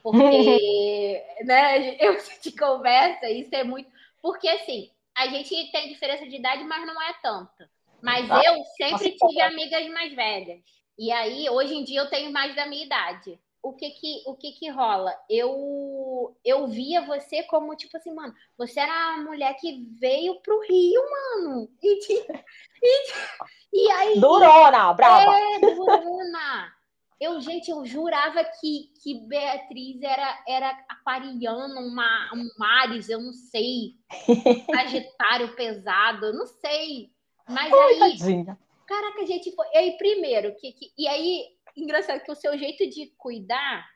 Porque, 0.05 1.23
né, 1.45 1.97
eu 1.99 2.15
te 2.39 2.51
conversa, 2.51 3.27
isso 3.27 3.49
é 3.55 3.63
muito. 3.63 3.89
Porque, 4.21 4.47
assim, 4.47 4.91
a 5.17 5.25
gente 5.27 5.71
tem 5.71 5.89
diferença 5.89 6.27
de 6.27 6.35
idade, 6.35 6.63
mas 6.63 6.85
não 6.85 7.01
é 7.01 7.13
tanta. 7.23 7.67
Mas 8.03 8.29
ah, 8.29 8.39
eu 8.45 8.63
sempre 8.77 9.15
tive 9.15 9.41
amigas 9.41 9.87
mais 9.89 10.13
velhas. 10.13 10.59
E 10.95 11.11
aí, 11.11 11.49
hoje 11.49 11.73
em 11.73 11.83
dia, 11.83 12.01
eu 12.01 12.09
tenho 12.09 12.31
mais 12.31 12.55
da 12.55 12.67
minha 12.67 12.85
idade. 12.85 13.39
O 13.63 13.73
que 13.73 13.89
que, 13.89 14.21
o 14.27 14.35
que, 14.35 14.51
que 14.51 14.69
rola? 14.69 15.11
Eu, 15.27 16.37
eu 16.45 16.67
via 16.67 17.01
você 17.01 17.41
como, 17.41 17.75
tipo 17.75 17.97
assim, 17.97 18.13
mano, 18.13 18.31
você 18.55 18.79
era 18.79 19.15
a 19.15 19.17
mulher 19.17 19.55
que 19.55 19.87
veio 19.99 20.39
pro 20.41 20.61
Rio, 20.67 21.01
mano. 21.09 21.67
E, 21.81 21.97
e, 22.83 23.85
e 23.87 23.91
aí. 23.91 24.19
Durona, 24.19 24.93
brava! 24.93 25.35
É, 25.35 25.59
durona! 25.61 26.74
Eu, 27.19 27.39
gente, 27.39 27.71
eu 27.71 27.85
jurava 27.85 28.43
que, 28.43 28.91
que 29.01 29.15
Beatriz 29.27 30.01
era, 30.01 30.43
era 30.47 30.69
aquariana, 30.89 31.79
uma, 31.79 32.31
um 32.33 32.49
Mares, 32.57 33.07
eu 33.07 33.21
não 33.21 33.33
sei. 33.33 33.95
Sagitário 34.69 35.55
pesado, 35.55 36.25
eu 36.25 36.33
não 36.33 36.45
sei. 36.45 37.09
Mas 37.47 37.71
Ai, 37.71 37.93
aí. 37.93 37.99
Tadinha. 37.99 38.59
Caraca, 38.85 39.25
gente, 39.25 39.51
foi. 39.55 39.65
E 39.73 39.77
aí, 39.77 39.97
primeiro, 39.97 40.55
que, 40.55 40.73
que, 40.73 40.91
e 40.97 41.07
aí, 41.07 41.45
engraçado 41.75 42.21
que 42.21 42.31
o 42.31 42.35
seu 42.35 42.57
jeito 42.57 42.87
de 42.89 43.13
cuidar, 43.17 43.87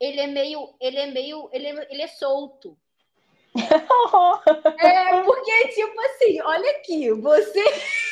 ele 0.00 0.20
é 0.20 0.26
meio. 0.26 0.74
Ele 0.80 0.96
é 0.96 1.06
meio. 1.06 1.48
Ele 1.52 1.66
é, 1.66 1.88
ele 1.90 2.02
é 2.02 2.08
solto. 2.08 2.78
é, 4.78 5.22
porque, 5.22 5.68
tipo 5.68 6.00
assim, 6.00 6.40
olha 6.42 6.70
aqui, 6.72 7.12
você. 7.12 7.64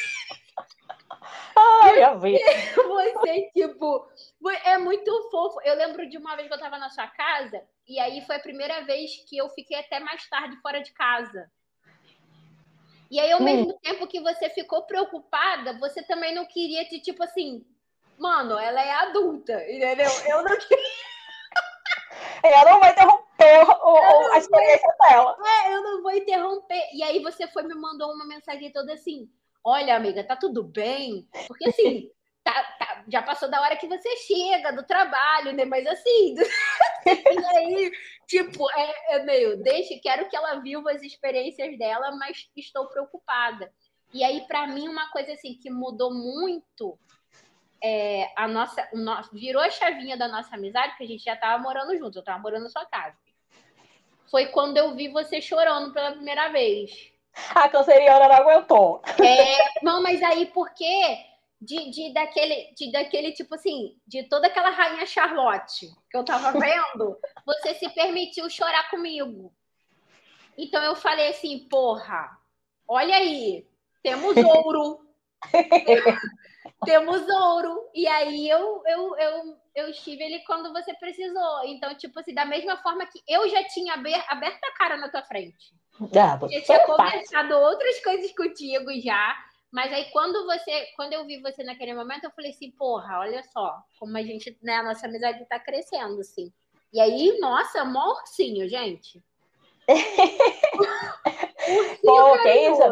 Ai, 1.56 2.04
eu 2.04 2.18
vi. 2.18 2.38
Você, 2.76 3.50
tipo, 3.54 4.08
é 4.64 4.76
muito 4.78 5.30
fofo. 5.30 5.58
Eu 5.62 5.74
lembro 5.74 6.08
de 6.08 6.18
uma 6.18 6.36
vez 6.36 6.48
que 6.48 6.54
eu 6.54 6.60
tava 6.60 6.78
na 6.78 6.90
sua 6.90 7.06
casa, 7.08 7.62
e 7.88 7.98
aí 7.98 8.20
foi 8.26 8.36
a 8.36 8.40
primeira 8.40 8.84
vez 8.84 9.10
que 9.28 9.36
eu 9.38 9.48
fiquei 9.50 9.78
até 9.78 9.98
mais 9.98 10.28
tarde 10.28 10.60
fora 10.60 10.82
de 10.82 10.92
casa. 10.92 11.50
E 13.10 13.18
aí, 13.18 13.32
ao 13.32 13.40
hum. 13.40 13.44
mesmo 13.44 13.72
tempo 13.80 14.06
que 14.06 14.20
você 14.20 14.50
ficou 14.50 14.82
preocupada, 14.82 15.78
você 15.78 16.02
também 16.02 16.34
não 16.34 16.44
queria 16.44 16.84
de 16.88 17.00
tipo 17.00 17.22
assim, 17.22 17.64
mano, 18.18 18.58
ela 18.58 18.82
é 18.82 18.90
adulta, 18.90 19.54
entendeu? 19.70 20.10
Eu 20.28 20.42
não 20.42 20.58
queria. 20.58 20.84
ela 22.42 22.72
não 22.72 22.80
vai 22.80 22.90
interromper 22.90 23.26
o, 23.82 24.32
a 24.32 24.38
experiência 24.38 24.94
dela. 25.00 25.36
É, 25.64 25.74
eu 25.74 25.82
não 25.82 26.02
vou 26.02 26.12
interromper. 26.12 26.88
E 26.92 27.02
aí 27.02 27.22
você 27.22 27.46
foi 27.46 27.62
me 27.62 27.74
mandou 27.74 28.12
uma 28.12 28.26
mensagem 28.26 28.72
toda 28.72 28.92
assim: 28.92 29.30
olha, 29.66 29.96
amiga, 29.96 30.22
tá 30.22 30.36
tudo 30.36 30.62
bem? 30.62 31.28
Porque 31.48 31.68
assim, 31.68 32.08
tá, 32.44 32.52
tá, 32.78 33.04
já 33.08 33.20
passou 33.20 33.50
da 33.50 33.60
hora 33.60 33.76
que 33.76 33.88
você 33.88 34.16
chega 34.18 34.70
do 34.70 34.84
trabalho, 34.84 35.52
né? 35.52 35.64
Mas 35.64 35.84
assim, 35.88 36.36
e 37.04 37.44
aí, 37.56 37.92
tipo, 38.28 38.70
é, 38.70 39.16
é 39.16 39.24
meio, 39.24 39.60
deixa, 39.60 39.98
quero 40.00 40.28
que 40.28 40.36
ela 40.36 40.60
viva 40.60 40.92
as 40.92 41.02
experiências 41.02 41.76
dela, 41.76 42.12
mas 42.12 42.48
estou 42.56 42.86
preocupada. 42.86 43.72
E 44.14 44.22
aí, 44.22 44.46
para 44.46 44.68
mim, 44.68 44.88
uma 44.88 45.10
coisa 45.10 45.32
assim 45.32 45.58
que 45.58 45.68
mudou 45.68 46.14
muito 46.14 46.96
é, 47.82 48.32
a 48.36 48.46
nossa, 48.46 48.88
o 48.92 48.98
nosso, 48.98 49.34
virou 49.34 49.60
a 49.60 49.68
chavinha 49.68 50.16
da 50.16 50.28
nossa 50.28 50.54
amizade, 50.54 50.90
porque 50.90 51.04
a 51.04 51.08
gente 51.08 51.24
já 51.24 51.34
estava 51.34 51.60
morando 51.60 51.98
juntos, 51.98 52.14
eu 52.14 52.20
estava 52.20 52.38
morando 52.38 52.62
na 52.62 52.70
sua 52.70 52.86
casa. 52.86 53.16
Foi 54.30 54.46
quando 54.46 54.76
eu 54.76 54.94
vi 54.94 55.08
você 55.08 55.40
chorando 55.40 55.92
pela 55.92 56.12
primeira 56.12 56.50
vez. 56.50 57.15
A 57.54 57.68
canceriana 57.68 58.28
não 58.28 58.34
aguentou. 58.34 59.02
É, 59.22 59.82
não, 59.82 60.02
mas 60.02 60.22
aí 60.22 60.46
porque 60.46 60.84
de, 61.60 61.90
de, 61.90 62.12
daquele, 62.12 62.74
de 62.74 62.92
daquele 62.92 63.32
tipo 63.32 63.54
assim, 63.54 63.96
de 64.06 64.24
toda 64.24 64.46
aquela 64.46 64.70
rainha 64.70 65.06
Charlotte 65.06 65.88
que 66.10 66.16
eu 66.16 66.24
tava 66.24 66.52
vendo, 66.58 67.18
você 67.44 67.74
se 67.74 67.88
permitiu 67.90 68.48
chorar 68.50 68.90
comigo. 68.90 69.52
Então 70.56 70.82
eu 70.82 70.96
falei 70.96 71.28
assim, 71.28 71.58
porra, 71.68 72.38
olha 72.88 73.16
aí, 73.16 73.66
temos 74.02 74.36
ouro. 74.36 75.06
temos 76.84 77.28
ouro. 77.28 77.90
E 77.94 78.06
aí 78.06 78.48
eu, 78.48 78.82
eu, 78.86 79.16
eu, 79.18 79.58
eu 79.74 79.88
estive 79.90 80.24
ali 80.24 80.44
quando 80.44 80.72
você 80.72 80.94
precisou. 80.94 81.64
Então, 81.64 81.94
tipo 81.96 82.18
assim, 82.18 82.32
da 82.32 82.44
mesma 82.44 82.76
forma 82.78 83.06
que 83.06 83.20
eu 83.28 83.48
já 83.48 83.64
tinha 83.64 83.94
aberto 83.94 84.64
a 84.64 84.72
cara 84.72 84.96
na 84.96 85.10
tua 85.10 85.22
frente. 85.22 85.74
Ah, 86.14 86.38
eu 86.50 86.62
tinha 86.62 86.84
conversado 86.84 87.54
outras 87.54 88.00
coisas 88.00 88.30
contigo 88.32 88.90
já. 89.00 89.34
Mas 89.72 89.92
aí 89.92 90.06
quando 90.10 90.46
você, 90.46 90.86
quando 90.96 91.12
eu 91.12 91.26
vi 91.26 91.40
você 91.40 91.62
naquele 91.62 91.94
momento, 91.94 92.24
eu 92.24 92.30
falei 92.30 92.50
assim, 92.50 92.70
porra, 92.70 93.18
olha 93.18 93.42
só, 93.42 93.78
como 93.98 94.16
a 94.16 94.22
gente, 94.22 94.56
né, 94.62 94.76
a 94.76 94.82
nossa 94.82 95.06
amizade 95.06 95.44
tá 95.46 95.58
crescendo, 95.58 96.20
assim. 96.20 96.52
E 96.92 97.00
aí, 97.00 97.38
nossa, 97.40 97.84
mó 97.84 98.14
ursinho, 98.20 98.68
gente. 98.68 99.22
Pô, 102.02 102.38
que 102.42 102.48
é 102.48 102.70
isso? 102.70 102.82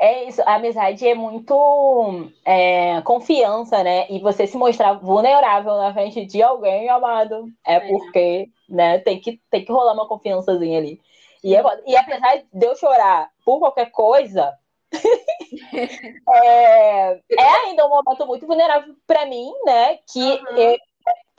É 0.00 0.24
isso, 0.28 0.42
a 0.42 0.54
amizade 0.54 1.06
é 1.06 1.14
muito 1.14 2.30
é, 2.44 3.00
confiança, 3.02 3.82
né? 3.82 4.06
E 4.10 4.18
você 4.18 4.46
se 4.46 4.56
mostrar 4.56 4.94
vulnerável 4.94 5.76
na 5.76 5.92
frente 5.92 6.24
de 6.24 6.42
alguém, 6.42 6.88
amado, 6.88 7.46
é, 7.66 7.74
é. 7.74 7.80
porque, 7.80 8.48
né, 8.68 8.98
tem 8.98 9.20
que, 9.20 9.40
tem 9.50 9.64
que 9.64 9.72
rolar 9.72 9.92
uma 9.92 10.08
confiançazinha 10.08 10.78
ali. 10.78 11.00
E, 11.42 11.54
é, 11.54 11.62
e 11.86 11.96
apesar 11.96 12.42
de 12.52 12.66
eu 12.66 12.76
chorar 12.76 13.30
por 13.44 13.58
qualquer 13.58 13.90
coisa, 13.90 14.56
é, 16.28 17.12
é, 17.14 17.48
ainda 17.66 17.86
um 17.86 17.90
momento 17.90 18.26
muito 18.26 18.46
vulnerável 18.46 18.94
para 19.06 19.26
mim, 19.26 19.52
né? 19.64 19.98
Que 20.12 20.20
uhum. 20.20 20.56
eu, 20.56 20.78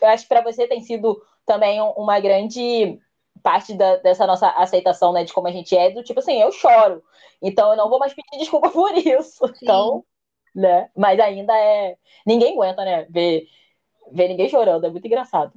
eu, 0.01 0.07
acho 0.09 0.23
que 0.23 0.29
para 0.29 0.41
você 0.41 0.67
tem 0.67 0.81
sido 0.81 1.21
também 1.45 1.81
uma 1.81 2.19
grande 2.19 2.99
parte 3.41 3.73
da, 3.73 3.97
dessa 3.97 4.25
nossa 4.25 4.49
aceitação, 4.49 5.11
né, 5.11 5.25
de 5.25 5.33
como 5.33 5.47
a 5.47 5.51
gente 5.51 5.75
é, 5.75 5.91
do 5.91 6.01
tipo 6.01 6.21
assim, 6.21 6.41
eu 6.41 6.49
choro, 6.51 7.03
então 7.41 7.71
eu 7.71 7.77
não 7.77 7.89
vou 7.89 7.99
mais 7.99 8.13
pedir 8.13 8.39
desculpa 8.39 8.69
por 8.69 8.97
isso. 8.97 9.45
Sim. 9.47 9.53
Então, 9.61 10.05
né? 10.55 10.89
Mas 10.95 11.19
ainda 11.19 11.53
é. 11.55 11.97
Ninguém 12.25 12.53
aguenta, 12.53 12.85
né? 12.85 13.05
Ver, 13.09 13.47
ver 14.11 14.27
ninguém 14.27 14.49
chorando, 14.49 14.85
é 14.85 14.89
muito 14.89 15.05
engraçado. 15.05 15.53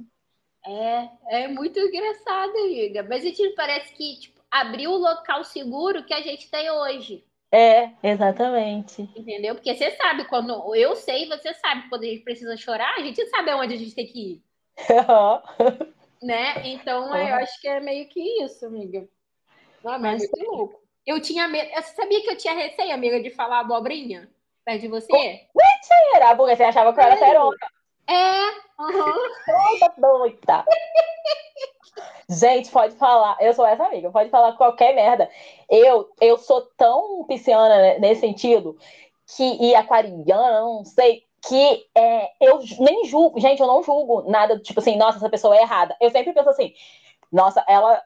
É, 0.65 1.09
é 1.43 1.47
muito 1.47 1.79
engraçado, 1.79 2.51
amiga. 2.57 3.03
Mas 3.03 3.23
a 3.23 3.27
gente 3.27 3.49
parece 3.49 3.93
que 3.93 4.19
tipo, 4.19 4.36
abriu 4.61 4.91
o 4.91 4.97
local 4.97 5.43
seguro 5.43 6.03
que 6.03 6.13
a 6.13 6.21
gente 6.21 6.49
tem 6.49 6.69
hoje. 6.69 7.25
É, 7.51 7.91
exatamente. 8.03 9.03
Entendeu? 9.15 9.55
Porque 9.55 9.73
você 9.73 9.91
sabe, 9.91 10.25
quando 10.25 10.75
eu 10.75 10.95
sei, 10.95 11.27
você 11.27 11.53
sabe, 11.53 11.87
quando 11.89 12.03
a 12.03 12.07
gente 12.07 12.23
precisa 12.23 12.57
chorar, 12.57 12.95
a 12.95 13.01
gente 13.01 13.25
sabe 13.27 13.51
aonde 13.51 13.73
a 13.73 13.77
gente 13.77 13.95
tem 13.95 14.05
que 14.05 14.33
ir. 14.33 14.43
né? 16.21 16.67
Então, 16.67 17.15
eu 17.15 17.35
acho 17.35 17.59
que 17.61 17.67
é 17.67 17.79
meio 17.79 18.07
que 18.09 18.43
isso, 18.43 18.65
amiga. 18.65 19.07
Ah, 19.85 19.97
mas 19.97 20.23
é 20.23 20.43
louco. 20.43 20.81
Eu 21.05 21.21
tinha 21.21 21.47
medo. 21.47 21.69
Você 21.73 21.95
sabia 21.95 22.21
que 22.21 22.29
eu 22.29 22.37
tinha 22.37 22.53
receio, 22.53 22.93
amiga, 22.93 23.21
de 23.21 23.29
falar 23.29 23.61
abobrinha 23.61 24.29
perto 24.65 24.81
de 24.81 24.87
você? 24.89 25.13
Mentira! 25.13 26.35
Porque 26.35 26.55
você 26.55 26.63
achava 26.63 26.93
que 26.93 26.99
eu 26.99 27.03
era 27.03 27.17
serona. 27.17 27.55
É, 28.09 28.47
aham. 28.79 29.15
Uhum. 29.47 29.89
doida. 29.97 30.65
Gente, 32.29 32.69
pode 32.71 32.95
falar. 32.95 33.37
Eu 33.39 33.53
sou 33.53 33.65
essa 33.65 33.85
amiga, 33.85 34.11
pode 34.11 34.29
falar 34.29 34.53
qualquer 34.53 34.93
merda. 34.93 35.29
Eu, 35.69 36.09
eu 36.19 36.37
sou 36.37 36.61
tão 36.77 37.23
pisciana 37.25 37.97
nesse 37.99 38.21
sentido 38.21 38.77
que 39.35 39.43
e 39.43 39.75
aquariana, 39.75 40.61
não 40.61 40.85
sei, 40.85 41.23
que 41.47 41.85
é, 41.95 42.31
eu 42.41 42.59
nem 42.79 43.05
julgo, 43.05 43.39
gente, 43.39 43.61
eu 43.61 43.67
não 43.67 43.83
julgo 43.83 44.29
nada, 44.29 44.59
tipo 44.59 44.79
assim, 44.79 44.97
nossa, 44.97 45.17
essa 45.17 45.29
pessoa 45.29 45.55
é 45.55 45.61
errada. 45.61 45.95
Eu 46.01 46.09
sempre 46.09 46.33
penso 46.33 46.49
assim, 46.49 46.73
nossa, 47.31 47.63
ela 47.67 48.01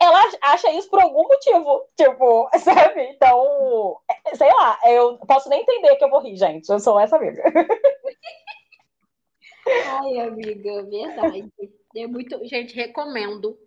ela 0.00 0.20
acha 0.42 0.70
isso 0.72 0.90
por 0.90 1.00
algum 1.00 1.22
motivo, 1.26 1.84
tipo, 1.96 2.48
sabe? 2.60 3.02
Então, 3.10 3.98
é, 4.08 4.36
sei 4.36 4.48
lá, 4.52 4.78
eu 4.86 5.16
posso 5.18 5.48
nem 5.48 5.62
entender 5.62 5.96
que 5.96 6.04
eu 6.04 6.10
vou 6.10 6.20
rir, 6.20 6.36
gente. 6.36 6.68
Eu 6.68 6.78
sou 6.78 7.00
essa 7.00 7.16
amiga. 7.16 7.42
Ai, 9.66 10.18
amiga, 10.20 10.82
verdade. 10.84 11.50
É 11.96 12.06
muito, 12.06 12.38
gente, 12.46 12.74
recomendo. 12.74 13.58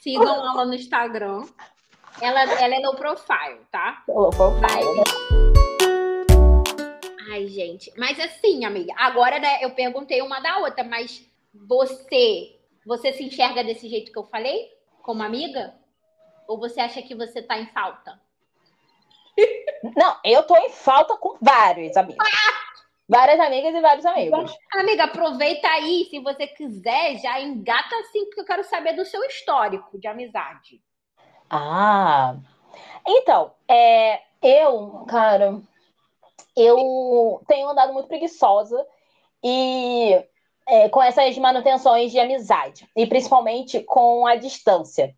Sigam 0.00 0.34
ela 0.34 0.64
no 0.66 0.74
Instagram. 0.74 1.46
Ela, 2.20 2.42
ela 2.60 2.74
é 2.74 2.80
no 2.80 2.94
profile, 2.94 3.60
tá? 3.70 4.02
Low 4.08 4.30
profile. 4.30 4.84
Mas... 4.96 5.08
Ai, 7.30 7.46
gente. 7.46 7.90
Mas 7.96 8.20
assim, 8.20 8.66
amiga, 8.66 8.92
agora 8.96 9.38
né, 9.38 9.64
eu 9.64 9.70
perguntei 9.70 10.20
uma 10.20 10.40
da 10.40 10.58
outra, 10.58 10.84
mas 10.84 11.26
você, 11.54 12.60
você 12.84 13.12
se 13.14 13.24
enxerga 13.24 13.64
desse 13.64 13.88
jeito 13.88 14.12
que 14.12 14.18
eu 14.18 14.24
falei? 14.24 14.70
Como 15.02 15.22
amiga? 15.22 15.74
Ou 16.46 16.58
você 16.58 16.80
acha 16.80 17.00
que 17.00 17.14
você 17.14 17.40
tá 17.40 17.58
em 17.58 17.66
falta? 17.68 18.20
Não, 19.96 20.18
eu 20.22 20.42
tô 20.42 20.56
em 20.58 20.70
falta 20.70 21.16
com 21.16 21.38
vários 21.40 21.96
amigos. 21.96 22.22
Várias 23.12 23.38
amigas 23.40 23.74
e 23.74 23.80
vários 23.82 24.06
amigos. 24.06 24.56
Amiga, 24.72 25.04
aproveita 25.04 25.68
aí, 25.68 26.06
se 26.08 26.18
você 26.18 26.46
quiser, 26.46 27.18
já 27.18 27.38
engata 27.42 27.94
assim, 27.96 28.24
porque 28.24 28.40
eu 28.40 28.44
quero 28.46 28.64
saber 28.64 28.94
do 28.94 29.04
seu 29.04 29.22
histórico 29.24 29.98
de 29.98 30.08
amizade. 30.08 30.80
Ah, 31.50 32.36
então, 33.06 33.52
é, 33.68 34.18
eu, 34.40 35.04
cara, 35.06 35.60
eu 36.56 37.42
tenho 37.46 37.68
andado 37.68 37.92
muito 37.92 38.08
preguiçosa 38.08 38.82
e 39.44 40.18
é, 40.66 40.88
com 40.88 41.02
essas 41.02 41.36
manutenções 41.36 42.12
de 42.12 42.18
amizade, 42.18 42.88
e 42.96 43.06
principalmente 43.06 43.80
com 43.80 44.26
a 44.26 44.36
distância. 44.36 45.14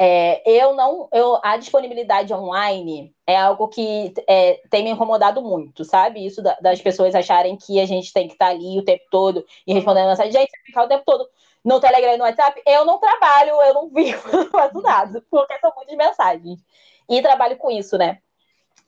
É, 0.00 0.48
eu 0.48 0.74
não, 0.76 1.08
eu, 1.12 1.40
a 1.42 1.56
disponibilidade 1.56 2.32
online 2.32 3.12
é 3.26 3.36
algo 3.36 3.66
que 3.66 4.14
é, 4.28 4.62
tem 4.70 4.84
me 4.84 4.90
incomodado 4.90 5.42
muito, 5.42 5.84
sabe? 5.84 6.24
Isso 6.24 6.40
da, 6.40 6.56
das 6.60 6.80
pessoas 6.80 7.14
acharem 7.16 7.56
que 7.56 7.80
a 7.80 7.86
gente 7.86 8.12
tem 8.12 8.28
que 8.28 8.34
estar 8.34 8.48
ali 8.48 8.78
o 8.78 8.84
tempo 8.84 9.04
todo 9.10 9.44
e 9.66 9.74
respondendo 9.74 10.08
mensagem. 10.08 10.32
Gente, 10.32 10.52
ficar 10.64 10.84
o 10.84 10.88
tempo 10.88 11.02
todo 11.04 11.28
no 11.64 11.80
Telegram 11.80 12.14
e 12.14 12.16
no 12.16 12.24
WhatsApp, 12.24 12.62
eu 12.64 12.84
não 12.84 12.98
trabalho, 13.00 13.60
eu 13.62 13.74
não 13.74 13.88
vivo, 13.92 14.30
não 14.32 14.46
faço 14.50 14.80
nada, 14.80 15.24
porque 15.28 15.58
são 15.58 15.72
muitas 15.74 15.96
mensagens. 15.96 16.60
E 17.08 17.20
trabalho 17.20 17.56
com 17.56 17.70
isso, 17.70 17.98
né? 17.98 18.18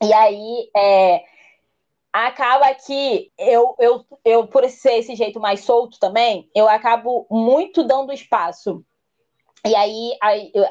E 0.01 0.13
aí, 0.13 0.69
é, 0.75 1.23
acaba 2.11 2.73
que 2.73 3.31
eu, 3.37 3.75
eu, 3.79 4.05
eu, 4.23 4.47
por 4.47 4.67
ser 4.69 4.99
esse 4.99 5.15
jeito 5.15 5.39
mais 5.39 5.61
solto 5.61 5.99
também, 5.99 6.49
eu 6.55 6.67
acabo 6.69 7.27
muito 7.29 7.83
dando 7.83 8.13
espaço 8.13 8.83
e 9.65 9.75
aí 9.75 10.17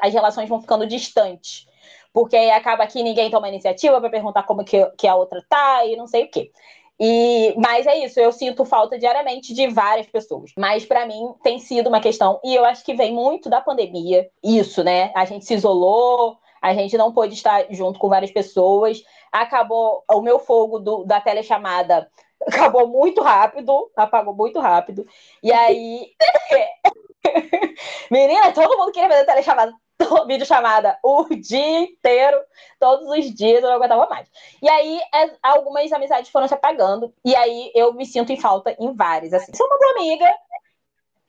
as 0.01 0.13
relações 0.13 0.49
vão 0.49 0.61
ficando 0.61 0.87
distantes. 0.87 1.67
Porque 2.13 2.37
aí 2.37 2.51
acaba 2.51 2.87
que 2.87 3.03
ninguém 3.03 3.31
toma 3.31 3.49
iniciativa 3.49 4.01
para 4.01 4.11
perguntar 4.11 4.43
como 4.43 4.65
que, 4.65 4.85
que 4.99 5.07
a 5.07 5.15
outra 5.15 5.45
tá 5.49 5.85
e 5.87 5.97
não 5.97 6.07
sei 6.07 6.25
o 6.25 6.31
quê. 6.31 6.51
E, 6.99 7.55
mas 7.57 7.87
é 7.87 8.05
isso, 8.05 8.21
eu 8.21 8.31
sinto 8.31 8.65
falta 8.65 8.99
diariamente 8.99 9.55
de 9.55 9.69
várias 9.69 10.07
pessoas. 10.07 10.51
Mas 10.59 10.85
para 10.85 11.07
mim 11.07 11.35
tem 11.43 11.59
sido 11.59 11.89
uma 11.89 12.01
questão, 12.01 12.39
e 12.45 12.55
eu 12.55 12.65
acho 12.65 12.85
que 12.85 12.93
vem 12.95 13.13
muito 13.13 13.49
da 13.49 13.61
pandemia, 13.61 14.29
isso, 14.43 14.85
né? 14.85 15.11
A 15.15 15.25
gente 15.25 15.47
se 15.47 15.55
isolou, 15.55 16.37
a 16.61 16.75
gente 16.75 16.99
não 16.99 17.13
pôde 17.13 17.35
estar 17.35 17.65
junto 17.71 17.99
com 17.99 18.09
várias 18.09 18.31
pessoas. 18.31 19.03
Acabou 19.33 20.05
o 20.11 20.21
meu 20.21 20.39
fogo 20.39 20.79
do, 20.79 21.05
da 21.05 21.21
telechamada 21.21 22.11
acabou 22.47 22.89
muito 22.89 23.23
rápido, 23.23 23.91
apagou 23.97 24.35
muito 24.35 24.59
rápido. 24.59 25.07
E 25.43 25.53
aí 25.53 26.13
Menina, 28.11 28.53
todo 28.53 28.77
mundo 28.77 28.93
queria 28.93 29.09
fazer 29.09 29.25
telechamada, 29.25 29.73
videochamada 30.27 30.99
o 31.03 31.25
dia 31.35 31.81
inteiro, 31.81 32.39
todos 32.79 33.09
os 33.09 33.35
dias, 33.35 33.63
eu 33.63 33.69
não 33.69 33.77
aguentava 33.77 34.09
mais. 34.09 34.29
E 34.63 34.69
aí, 34.69 35.01
é, 35.15 35.37
algumas 35.43 35.93
amizades 35.93 36.31
foram 36.31 36.49
se 36.49 36.55
apagando, 36.55 37.13
e 37.25 37.35
aí 37.35 37.71
eu 37.75 37.93
me 37.93 38.07
sinto 38.07 38.33
em 38.33 38.41
falta 38.41 38.75
em 38.79 38.95
várias. 38.95 39.33
Assim, 39.33 39.53
sou 39.55 39.67
uma 39.67 39.91
amiga, 39.93 40.27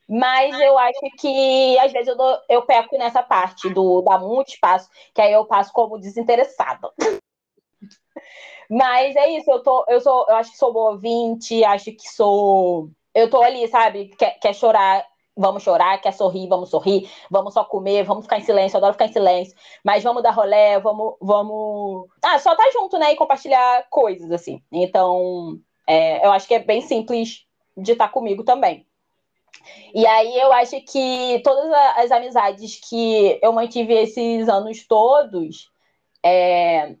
mas 0.08 0.58
eu 0.60 0.76
acho 0.78 1.00
que 1.18 1.78
às 1.78 1.92
vezes 1.92 2.08
eu, 2.08 2.16
dou, 2.16 2.38
eu 2.48 2.62
peco 2.62 2.98
nessa 2.98 3.22
parte 3.22 3.70
do 3.70 4.02
dar 4.02 4.18
muito 4.18 4.48
espaço, 4.48 4.88
que 5.14 5.22
aí 5.22 5.32
eu 5.32 5.46
passo 5.46 5.72
como 5.72 5.98
desinteressada. 5.98 6.90
Mas 8.70 9.14
é 9.16 9.28
isso, 9.30 9.50
eu 9.50 9.62
tô, 9.62 9.84
eu 9.88 10.00
sou, 10.00 10.24
eu 10.28 10.36
acho 10.36 10.52
que 10.52 10.56
sou 10.56 10.72
boa 10.72 10.92
ouvinte, 10.92 11.62
acho 11.62 11.92
que 11.92 12.08
sou. 12.08 12.90
Eu 13.14 13.28
tô 13.28 13.42
ali, 13.42 13.68
sabe? 13.68 14.08
Quer, 14.16 14.38
quer 14.40 14.54
chorar, 14.54 15.04
vamos 15.36 15.62
chorar, 15.62 16.00
quer 16.00 16.12
sorrir, 16.12 16.48
vamos 16.48 16.70
sorrir, 16.70 17.10
vamos 17.30 17.54
só 17.54 17.64
comer, 17.64 18.04
vamos 18.04 18.24
ficar 18.24 18.38
em 18.38 18.44
silêncio, 18.44 18.76
adoro 18.76 18.92
ficar 18.92 19.06
em 19.06 19.12
silêncio, 19.12 19.56
mas 19.84 20.02
vamos 20.02 20.22
dar 20.22 20.30
rolé, 20.30 20.78
vamos, 20.78 21.14
vamos. 21.20 22.08
Ah, 22.22 22.38
só 22.38 22.54
tá 22.54 22.70
junto, 22.72 22.98
né? 22.98 23.12
E 23.12 23.16
compartilhar 23.16 23.86
coisas, 23.90 24.30
assim. 24.30 24.62
Então, 24.70 25.58
é, 25.86 26.24
eu 26.24 26.32
acho 26.32 26.46
que 26.46 26.54
é 26.54 26.58
bem 26.58 26.80
simples 26.82 27.44
de 27.76 27.92
estar 27.92 28.08
tá 28.08 28.12
comigo 28.12 28.44
também. 28.44 28.86
E 29.94 30.06
aí 30.06 30.38
eu 30.38 30.52
acho 30.52 30.80
que 30.82 31.40
todas 31.44 31.70
as 31.96 32.10
amizades 32.10 32.80
que 32.88 33.38
eu 33.42 33.52
mantive 33.52 33.92
esses 33.92 34.48
anos 34.48 34.86
todos, 34.86 35.70
é, 36.24 36.96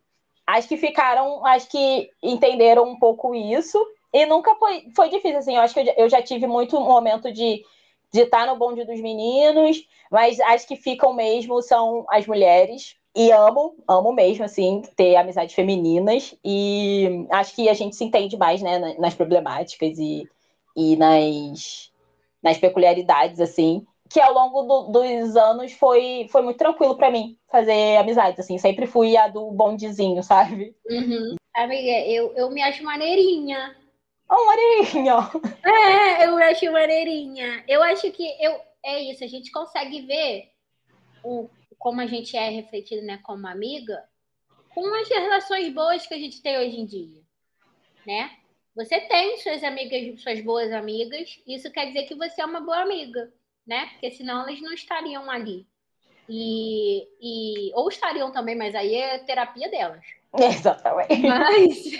acho 0.46 0.68
que 0.68 0.76
ficaram, 0.76 1.44
acho 1.46 1.68
que 1.68 2.10
entenderam 2.22 2.84
um 2.84 2.98
pouco 2.98 3.34
isso. 3.34 3.78
E 4.12 4.26
nunca 4.26 4.54
foi, 4.56 4.84
foi 4.94 5.08
difícil, 5.08 5.38
assim. 5.38 5.56
Eu 5.56 5.62
acho 5.62 5.74
que 5.74 5.94
eu, 5.96 6.08
já 6.08 6.20
tive 6.20 6.46
muito 6.46 6.78
momento 6.78 7.32
de 7.32 7.62
de 8.12 8.20
estar 8.20 8.46
no 8.46 8.56
bonde 8.56 8.84
dos 8.84 9.00
meninos, 9.00 9.86
mas 10.10 10.38
as 10.40 10.64
que 10.64 10.76
ficam 10.76 11.14
mesmo 11.14 11.62
são 11.62 12.04
as 12.10 12.26
mulheres. 12.26 12.96
E 13.14 13.30
amo, 13.30 13.74
amo 13.88 14.12
mesmo, 14.12 14.44
assim, 14.44 14.82
ter 14.96 15.16
amizades 15.16 15.54
femininas. 15.54 16.34
E 16.44 17.26
acho 17.30 17.54
que 17.54 17.68
a 17.68 17.74
gente 17.74 17.96
se 17.96 18.04
entende 18.04 18.36
mais, 18.36 18.62
né, 18.62 18.96
nas 18.98 19.14
problemáticas 19.14 19.98
e, 19.98 20.26
e 20.76 20.96
nas, 20.96 21.90
nas 22.42 22.58
peculiaridades, 22.58 23.40
assim. 23.40 23.86
Que 24.08 24.20
ao 24.20 24.32
longo 24.32 24.62
do, 24.62 24.92
dos 24.92 25.36
anos 25.36 25.72
foi, 25.72 26.26
foi 26.30 26.42
muito 26.42 26.58
tranquilo 26.58 26.96
para 26.96 27.10
mim 27.10 27.36
fazer 27.50 27.96
amizades, 27.96 28.40
assim. 28.40 28.58
Sempre 28.58 28.86
fui 28.86 29.16
a 29.16 29.28
do 29.28 29.50
bondezinho, 29.50 30.22
sabe? 30.24 30.74
Uhum. 30.90 31.36
Amiga, 31.54 32.06
eu, 32.06 32.32
eu 32.34 32.50
me 32.50 32.62
acho 32.62 32.82
maneirinha. 32.82 33.76
Oh, 34.34 34.46
maneirinha! 34.46 35.14
É, 35.62 36.26
eu 36.26 36.38
acho 36.38 36.72
maneirinha. 36.72 37.62
Eu 37.68 37.82
acho 37.82 38.10
que 38.12 38.24
eu, 38.42 38.58
é 38.82 38.98
isso, 39.10 39.22
a 39.22 39.26
gente 39.26 39.52
consegue 39.52 40.00
ver 40.06 40.50
o, 41.22 41.50
como 41.78 42.00
a 42.00 42.06
gente 42.06 42.34
é 42.34 42.48
refletido 42.48 43.02
né, 43.02 43.20
como 43.22 43.46
amiga 43.46 44.02
com 44.70 44.86
as 44.94 45.08
relações 45.10 45.70
boas 45.74 46.06
que 46.06 46.14
a 46.14 46.18
gente 46.18 46.40
tem 46.40 46.58
hoje 46.58 46.80
em 46.80 46.86
dia, 46.86 47.20
né? 48.06 48.30
Você 48.74 48.98
tem 49.00 49.36
suas 49.36 49.62
amigas, 49.62 50.22
suas 50.22 50.40
boas 50.40 50.72
amigas, 50.72 51.38
isso 51.46 51.70
quer 51.70 51.88
dizer 51.88 52.04
que 52.04 52.14
você 52.14 52.40
é 52.40 52.46
uma 52.46 52.62
boa 52.62 52.80
amiga, 52.80 53.30
né? 53.66 53.90
Porque 53.92 54.12
senão 54.12 54.44
elas 54.48 54.58
não 54.62 54.72
estariam 54.72 55.30
ali. 55.30 55.66
E, 56.26 57.06
e 57.20 57.70
ou 57.74 57.86
estariam 57.90 58.32
também, 58.32 58.56
mas 58.56 58.74
aí 58.74 58.94
é 58.94 59.18
terapia 59.18 59.68
delas. 59.68 60.02
Exatamente. 60.32 61.20
Mas 61.20 61.92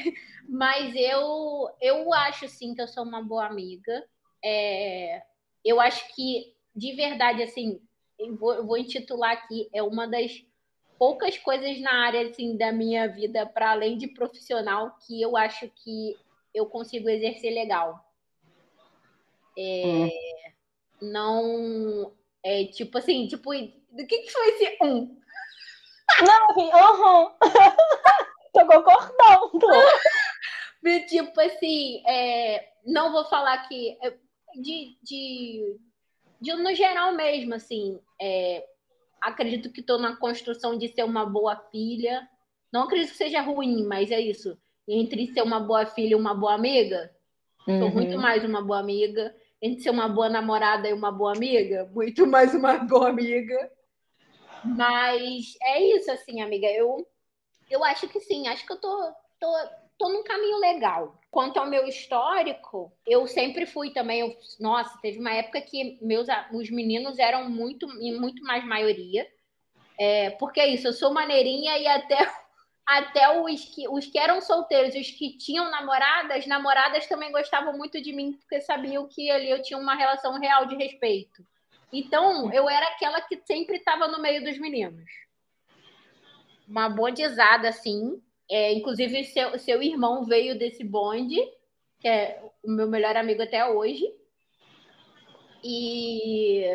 mas 0.48 0.94
eu, 0.94 1.68
eu 1.80 2.12
acho, 2.12 2.48
sim, 2.48 2.74
que 2.74 2.82
eu 2.82 2.88
sou 2.88 3.04
uma 3.04 3.22
boa 3.22 3.46
amiga. 3.46 4.04
É, 4.44 5.22
eu 5.64 5.80
acho 5.80 6.14
que, 6.14 6.54
de 6.74 6.92
verdade, 6.94 7.42
assim, 7.42 7.80
eu 8.18 8.36
vou, 8.36 8.54
eu 8.54 8.66
vou 8.66 8.76
intitular 8.76 9.32
aqui, 9.32 9.68
é 9.72 9.82
uma 9.82 10.06
das 10.06 10.44
poucas 10.98 11.36
coisas 11.38 11.80
na 11.80 12.06
área, 12.06 12.28
assim, 12.28 12.56
da 12.56 12.72
minha 12.72 13.08
vida, 13.08 13.46
para 13.46 13.70
além 13.70 13.96
de 13.96 14.08
profissional, 14.08 14.96
que 15.06 15.20
eu 15.20 15.36
acho 15.36 15.68
que 15.68 16.16
eu 16.54 16.66
consigo 16.66 17.08
exercer 17.08 17.52
legal. 17.52 18.04
É, 19.58 20.08
hum. 21.00 21.10
Não... 21.10 22.12
É 22.44 22.64
tipo 22.64 22.98
assim, 22.98 23.28
tipo, 23.28 23.50
do 23.52 24.06
que, 24.06 24.18
que 24.18 24.30
foi 24.32 24.48
esse 24.48 24.76
um? 24.82 25.16
Não, 26.26 26.70
aham. 26.72 27.24
Uhum. 27.24 27.30
Tô 28.52 28.60
concordando. 30.82 31.06
tipo 31.06 31.40
assim, 31.40 32.02
é, 32.06 32.68
não 32.84 33.12
vou 33.12 33.24
falar 33.26 33.68
que. 33.68 33.96
É, 34.02 34.14
de, 34.54 34.96
de, 35.02 35.76
de, 36.40 36.54
no 36.54 36.74
geral 36.74 37.14
mesmo, 37.14 37.54
assim, 37.54 37.98
é, 38.20 38.66
acredito 39.20 39.72
que 39.72 39.80
estou 39.80 39.98
na 39.98 40.16
construção 40.16 40.76
de 40.76 40.88
ser 40.88 41.04
uma 41.04 41.24
boa 41.24 41.56
filha. 41.70 42.28
Não 42.72 42.84
acredito 42.84 43.12
que 43.12 43.16
seja 43.16 43.40
ruim, 43.40 43.84
mas 43.86 44.10
é 44.10 44.20
isso. 44.20 44.58
Entre 44.86 45.32
ser 45.32 45.42
uma 45.42 45.60
boa 45.60 45.86
filha 45.86 46.12
e 46.12 46.14
uma 46.14 46.34
boa 46.34 46.54
amiga, 46.54 47.10
uhum. 47.66 47.78
sou 47.78 47.90
muito 47.90 48.18
mais 48.18 48.44
uma 48.44 48.62
boa 48.62 48.80
amiga. 48.80 49.34
Entre 49.60 49.80
ser 49.80 49.90
uma 49.90 50.08
boa 50.08 50.28
namorada 50.28 50.88
e 50.88 50.92
uma 50.92 51.12
boa 51.12 51.34
amiga, 51.36 51.88
muito 51.94 52.26
mais 52.26 52.52
uma 52.52 52.78
boa 52.84 53.08
amiga. 53.10 53.70
Mas 54.64 55.56
é 55.62 55.80
isso, 55.96 56.10
assim, 56.10 56.40
amiga. 56.40 56.66
Eu, 56.66 57.06
eu 57.70 57.84
acho 57.84 58.08
que 58.08 58.20
sim, 58.20 58.48
acho 58.48 58.66
que 58.66 58.72
eu 58.72 58.80
tô, 58.80 59.12
tô 59.38 59.54
tô 60.02 60.08
num 60.08 60.24
caminho 60.24 60.58
legal. 60.58 61.16
Quanto 61.30 61.60
ao 61.60 61.66
meu 61.66 61.86
histórico, 61.86 62.92
eu 63.06 63.24
sempre 63.28 63.64
fui 63.64 63.90
também. 63.90 64.20
Eu, 64.20 64.36
nossa, 64.58 64.98
teve 65.00 65.20
uma 65.20 65.32
época 65.32 65.60
que 65.60 65.96
meus 66.02 66.26
os 66.52 66.68
meninos 66.70 67.20
eram 67.20 67.48
muito, 67.48 67.86
muito 67.86 68.42
mais 68.42 68.64
maioria. 68.64 69.24
É, 69.96 70.30
porque 70.30 70.60
é 70.60 70.66
isso, 70.66 70.88
eu 70.88 70.92
sou 70.92 71.14
maneirinha 71.14 71.78
e 71.78 71.86
até, 71.86 72.18
até 72.84 73.40
os, 73.40 73.64
que, 73.64 73.88
os 73.88 74.06
que 74.06 74.18
eram 74.18 74.40
solteiros, 74.40 74.96
os 74.96 75.10
que 75.12 75.38
tinham 75.38 75.70
namoradas, 75.70 76.46
namoradas 76.46 77.06
também 77.06 77.30
gostavam 77.30 77.76
muito 77.78 78.02
de 78.02 78.12
mim, 78.12 78.32
porque 78.32 78.60
sabiam 78.60 79.06
que 79.06 79.30
ali 79.30 79.50
eu 79.50 79.62
tinha 79.62 79.78
uma 79.78 79.94
relação 79.94 80.38
real 80.40 80.66
de 80.66 80.74
respeito. 80.74 81.46
Então, 81.92 82.52
eu 82.52 82.68
era 82.68 82.86
aquela 82.88 83.20
que 83.20 83.40
sempre 83.46 83.76
estava 83.76 84.08
no 84.08 84.20
meio 84.20 84.42
dos 84.42 84.58
meninos. 84.58 85.08
Uma 86.66 86.88
bondizada, 86.88 87.68
assim, 87.68 88.20
é, 88.52 88.70
inclusive, 88.74 89.24
seu, 89.24 89.58
seu 89.58 89.82
irmão 89.82 90.26
veio 90.26 90.58
desse 90.58 90.84
bonde, 90.84 91.40
que 91.98 92.06
é 92.06 92.38
o 92.62 92.70
meu 92.70 92.86
melhor 92.86 93.16
amigo 93.16 93.42
até 93.42 93.66
hoje. 93.66 94.04
E, 95.64 96.66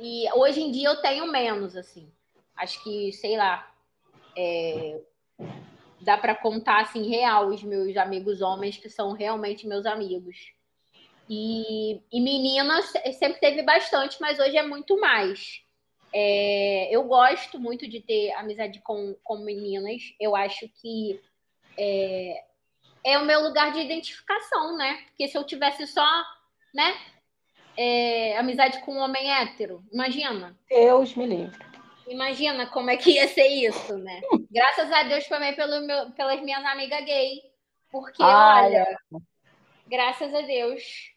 e 0.00 0.24
hoje 0.34 0.60
em 0.60 0.72
dia 0.72 0.88
eu 0.88 1.00
tenho 1.00 1.30
menos, 1.30 1.76
assim. 1.76 2.10
Acho 2.56 2.82
que, 2.82 3.12
sei 3.12 3.36
lá, 3.36 3.72
é, 4.36 5.00
dá 6.00 6.18
para 6.18 6.34
contar 6.34 6.80
assim 6.80 7.08
real 7.08 7.46
os 7.46 7.62
meus 7.62 7.96
amigos 7.96 8.40
homens 8.40 8.76
que 8.76 8.90
são 8.90 9.12
realmente 9.12 9.68
meus 9.68 9.86
amigos. 9.86 10.52
E, 11.30 12.02
e 12.12 12.20
meninas 12.20 12.92
sempre 13.20 13.38
teve 13.38 13.62
bastante, 13.62 14.20
mas 14.20 14.40
hoje 14.40 14.56
é 14.56 14.66
muito 14.66 14.98
mais. 14.98 15.62
É, 16.14 16.88
eu 16.94 17.04
gosto 17.04 17.58
muito 17.58 17.88
de 17.88 18.00
ter 18.00 18.32
amizade 18.32 18.80
com, 18.80 19.16
com 19.24 19.38
meninas. 19.38 20.02
Eu 20.20 20.36
acho 20.36 20.68
que 20.80 21.20
é, 21.78 22.44
é 23.04 23.18
o 23.18 23.24
meu 23.24 23.40
lugar 23.42 23.72
de 23.72 23.80
identificação, 23.80 24.76
né? 24.76 25.02
Porque 25.06 25.28
se 25.28 25.36
eu 25.36 25.44
tivesse 25.44 25.86
só, 25.86 26.06
né? 26.74 26.94
É, 27.76 28.36
amizade 28.36 28.80
com 28.82 28.94
um 28.94 28.98
homem 28.98 29.32
hétero, 29.32 29.82
imagina. 29.90 30.56
Deus 30.68 31.14
me 31.14 31.26
livre. 31.26 31.72
Imagina 32.06 32.66
como 32.66 32.90
é 32.90 32.96
que 32.96 33.12
ia 33.12 33.26
ser 33.28 33.46
isso, 33.46 33.96
né? 33.96 34.20
Graças 34.50 34.90
a 34.92 35.04
Deus 35.04 35.26
também 35.26 35.54
pelo 35.54 35.80
meu, 35.86 36.10
pelas 36.10 36.40
minhas 36.42 36.64
amigas 36.64 37.04
gay. 37.04 37.40
Porque, 37.90 38.22
olha, 38.22 38.86
graças 39.86 40.34
a 40.34 40.42
Deus. 40.42 41.11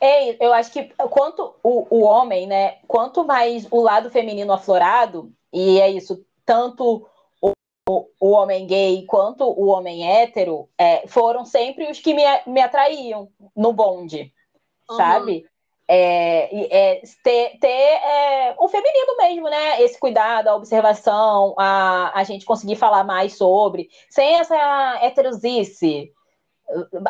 Ei, 0.00 0.36
eu 0.40 0.52
acho 0.52 0.72
que 0.72 0.84
quanto 1.10 1.54
o, 1.62 1.86
o 1.90 2.02
homem, 2.02 2.46
né? 2.46 2.78
Quanto 2.86 3.24
mais 3.24 3.66
o 3.70 3.80
lado 3.80 4.10
feminino 4.10 4.52
aflorado, 4.52 5.32
e 5.52 5.80
é 5.80 5.88
isso, 5.90 6.24
tanto 6.44 7.08
o, 7.40 7.52
o, 7.88 8.06
o 8.20 8.30
homem 8.30 8.66
gay 8.66 9.04
quanto 9.06 9.44
o 9.44 9.66
homem 9.66 10.10
hétero 10.10 10.68
é, 10.78 11.06
foram 11.06 11.44
sempre 11.44 11.90
os 11.90 12.00
que 12.00 12.14
me, 12.14 12.22
me 12.46 12.60
atraíam 12.60 13.28
no 13.56 13.72
bonde, 13.72 14.32
uhum. 14.88 14.96
sabe? 14.96 15.44
É, 15.90 16.96
é, 16.98 17.02
ter, 17.24 17.58
ter 17.58 17.66
é, 17.66 18.54
o 18.58 18.68
feminino 18.68 19.16
mesmo, 19.16 19.48
né? 19.48 19.82
Esse 19.82 19.98
cuidado, 19.98 20.48
a 20.48 20.56
observação, 20.56 21.54
a, 21.58 22.12
a 22.14 22.24
gente 22.24 22.44
conseguir 22.44 22.76
falar 22.76 23.04
mais 23.04 23.38
sobre, 23.38 23.88
sem 24.10 24.34
essa 24.34 24.98
heterosice, 25.02 26.12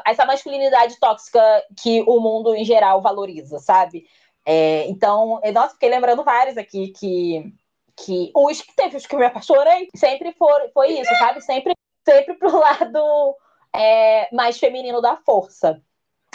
essa 0.06 0.24
masculinidade 0.24 0.98
tóxica 0.98 1.40
que 1.80 2.02
o 2.06 2.20
mundo 2.20 2.54
em 2.54 2.64
geral 2.64 3.00
valoriza, 3.00 3.58
sabe? 3.58 4.06
É, 4.44 4.86
então, 4.88 5.40
nossa, 5.52 5.74
fiquei 5.74 5.90
lembrando 5.90 6.24
vários 6.24 6.56
aqui 6.56 6.88
que, 6.88 7.52
que 7.96 8.30
os 8.34 8.62
que 8.62 8.74
teve 8.74 8.96
os 8.96 9.06
que 9.06 9.16
me 9.16 9.26
apaixonei 9.26 9.88
sempre 9.94 10.32
for, 10.32 10.70
foi 10.72 10.98
isso, 11.00 11.14
sabe? 11.16 11.40
Sempre, 11.40 11.74
sempre 12.06 12.34
pro 12.34 12.56
lado 12.58 13.36
é, 13.74 14.34
mais 14.34 14.58
feminino 14.58 15.00
da 15.00 15.16
força. 15.16 15.82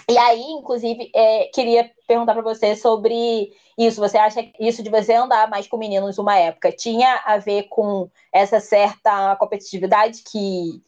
E 0.10 0.18
aí, 0.18 0.42
inclusive, 0.42 1.10
é, 1.16 1.46
queria 1.54 1.90
perguntar 2.08 2.34
para 2.34 2.42
você 2.42 2.76
sobre 2.76 3.54
isso. 3.78 4.02
Você 4.02 4.18
acha 4.18 4.44
que 4.44 4.68
isso 4.68 4.84
de 4.84 4.90
você 4.90 5.14
andar 5.14 5.50
mais 5.50 5.66
com 5.66 5.78
meninos 5.78 6.18
uma 6.18 6.38
época 6.38 6.72
tinha 6.72 7.22
a 7.26 7.38
ver 7.38 7.64
com 7.64 8.10
essa 8.32 8.60
certa 8.60 9.36
competitividade 9.38 10.22
que, 10.24 10.82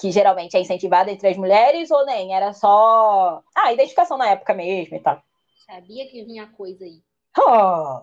que 0.00 0.10
geralmente 0.10 0.56
é 0.56 0.60
incentivada 0.60 1.10
entre 1.10 1.28
as 1.28 1.36
mulheres 1.36 1.90
ou 1.90 2.06
nem? 2.06 2.34
Era 2.34 2.52
só 2.52 3.42
ah, 3.54 3.72
identificação 3.72 4.16
na 4.16 4.30
época 4.30 4.54
mesmo 4.54 4.96
e 4.96 5.00
tal. 5.00 5.22
Sabia 5.66 6.08
que 6.08 6.24
vinha 6.24 6.46
coisa 6.46 6.84
aí. 6.84 7.00
Oh. 7.38 8.00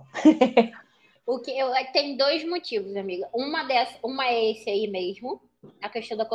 o 1.26 1.40
que 1.40 1.58
eu, 1.58 1.72
tem 1.92 2.16
dois 2.16 2.48
motivos, 2.48 2.96
amiga. 2.96 3.28
Uma 3.34 3.64
dessa, 3.64 3.98
uma 4.04 4.26
é 4.26 4.52
esse 4.52 4.70
aí 4.70 4.88
mesmo, 4.88 5.42
a 5.82 5.90
questão 5.90 6.16
da 6.16 6.26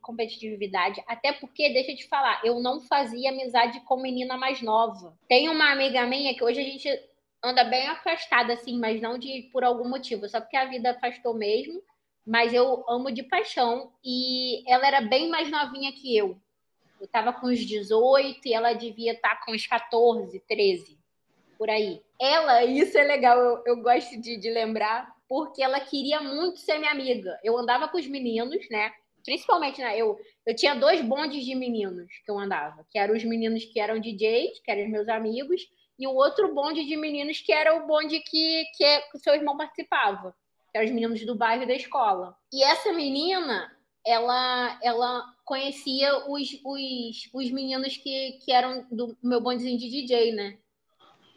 competitividade, 0.00 1.02
até 1.06 1.32
porque, 1.32 1.72
deixa 1.72 1.92
eu 1.92 1.96
te 1.96 2.08
falar, 2.08 2.40
eu 2.44 2.58
não 2.60 2.80
fazia 2.80 3.30
amizade 3.30 3.80
com 3.80 4.00
menina 4.00 4.36
mais 4.36 4.62
nova. 4.62 5.16
Tem 5.28 5.48
uma 5.48 5.70
amiga 5.70 6.04
minha 6.06 6.34
que 6.34 6.42
hoje 6.42 6.60
a 6.60 6.64
gente 6.64 6.88
anda 7.42 7.62
bem 7.64 7.86
afastada, 7.88 8.54
assim, 8.54 8.78
mas 8.78 9.00
não 9.00 9.18
de 9.18 9.48
por 9.52 9.64
algum 9.64 9.88
motivo, 9.88 10.28
só 10.28 10.40
porque 10.40 10.56
a 10.56 10.66
vida 10.66 10.90
afastou 10.90 11.34
mesmo. 11.34 11.80
Mas 12.26 12.52
eu 12.52 12.84
amo 12.88 13.10
de 13.10 13.22
paixão. 13.22 13.92
E 14.04 14.62
ela 14.70 14.86
era 14.86 15.00
bem 15.00 15.28
mais 15.28 15.50
novinha 15.50 15.92
que 15.92 16.16
eu. 16.16 16.40
Eu 17.00 17.08
tava 17.08 17.32
com 17.32 17.46
uns 17.46 17.60
18 17.60 18.40
e 18.44 18.52
ela 18.52 18.74
devia 18.74 19.12
estar 19.12 19.36
tá 19.36 19.42
com 19.44 19.52
uns 19.52 19.66
14, 19.66 20.38
13, 20.46 20.98
por 21.56 21.70
aí. 21.70 22.02
Ela, 22.20 22.64
isso 22.64 22.98
é 22.98 23.04
legal, 23.04 23.38
eu, 23.38 23.62
eu 23.66 23.82
gosto 23.82 24.20
de, 24.20 24.36
de 24.36 24.50
lembrar, 24.50 25.10
porque 25.26 25.62
ela 25.62 25.80
queria 25.80 26.20
muito 26.20 26.58
ser 26.58 26.78
minha 26.78 26.90
amiga. 26.90 27.40
Eu 27.42 27.56
andava 27.56 27.88
com 27.88 27.96
os 27.96 28.06
meninos, 28.06 28.68
né? 28.68 28.92
Principalmente, 29.24 29.80
né? 29.80 29.96
Eu, 29.96 30.18
eu 30.46 30.54
tinha 30.54 30.74
dois 30.74 31.00
bondes 31.00 31.44
de 31.44 31.54
meninos 31.54 32.10
que 32.24 32.30
eu 32.30 32.38
andava, 32.38 32.86
que 32.90 32.98
eram 32.98 33.16
os 33.16 33.24
meninos 33.24 33.64
que 33.64 33.80
eram 33.80 33.98
DJs, 33.98 34.60
que 34.62 34.70
eram 34.70 34.90
meus 34.90 35.08
amigos, 35.08 35.62
e 35.98 36.06
o 36.06 36.14
outro 36.14 36.54
bonde 36.54 36.84
de 36.84 36.96
meninos 36.96 37.40
que 37.40 37.52
era 37.52 37.74
o 37.76 37.86
bonde 37.86 38.20
que, 38.20 38.64
que, 38.74 39.00
que 39.12 39.18
seu 39.18 39.34
irmão 39.34 39.56
participava, 39.56 40.34
que 40.70 40.78
eram 40.78 40.86
os 40.86 40.94
meninos 40.94 41.24
do 41.26 41.34
bairro 41.34 41.64
e 41.64 41.66
da 41.66 41.74
escola. 41.74 42.36
E 42.52 42.62
essa 42.62 42.92
menina, 42.92 43.70
ela, 44.06 44.78
ela 44.82 45.24
conhecia 45.44 46.28
os, 46.28 46.48
os, 46.64 47.30
os 47.32 47.50
meninos 47.50 47.96
que, 47.96 48.38
que 48.44 48.52
eram 48.52 48.86
do 48.90 49.16
meu 49.22 49.40
bondezinho 49.40 49.78
de 49.78 49.90
DJ, 49.90 50.32
né? 50.32 50.58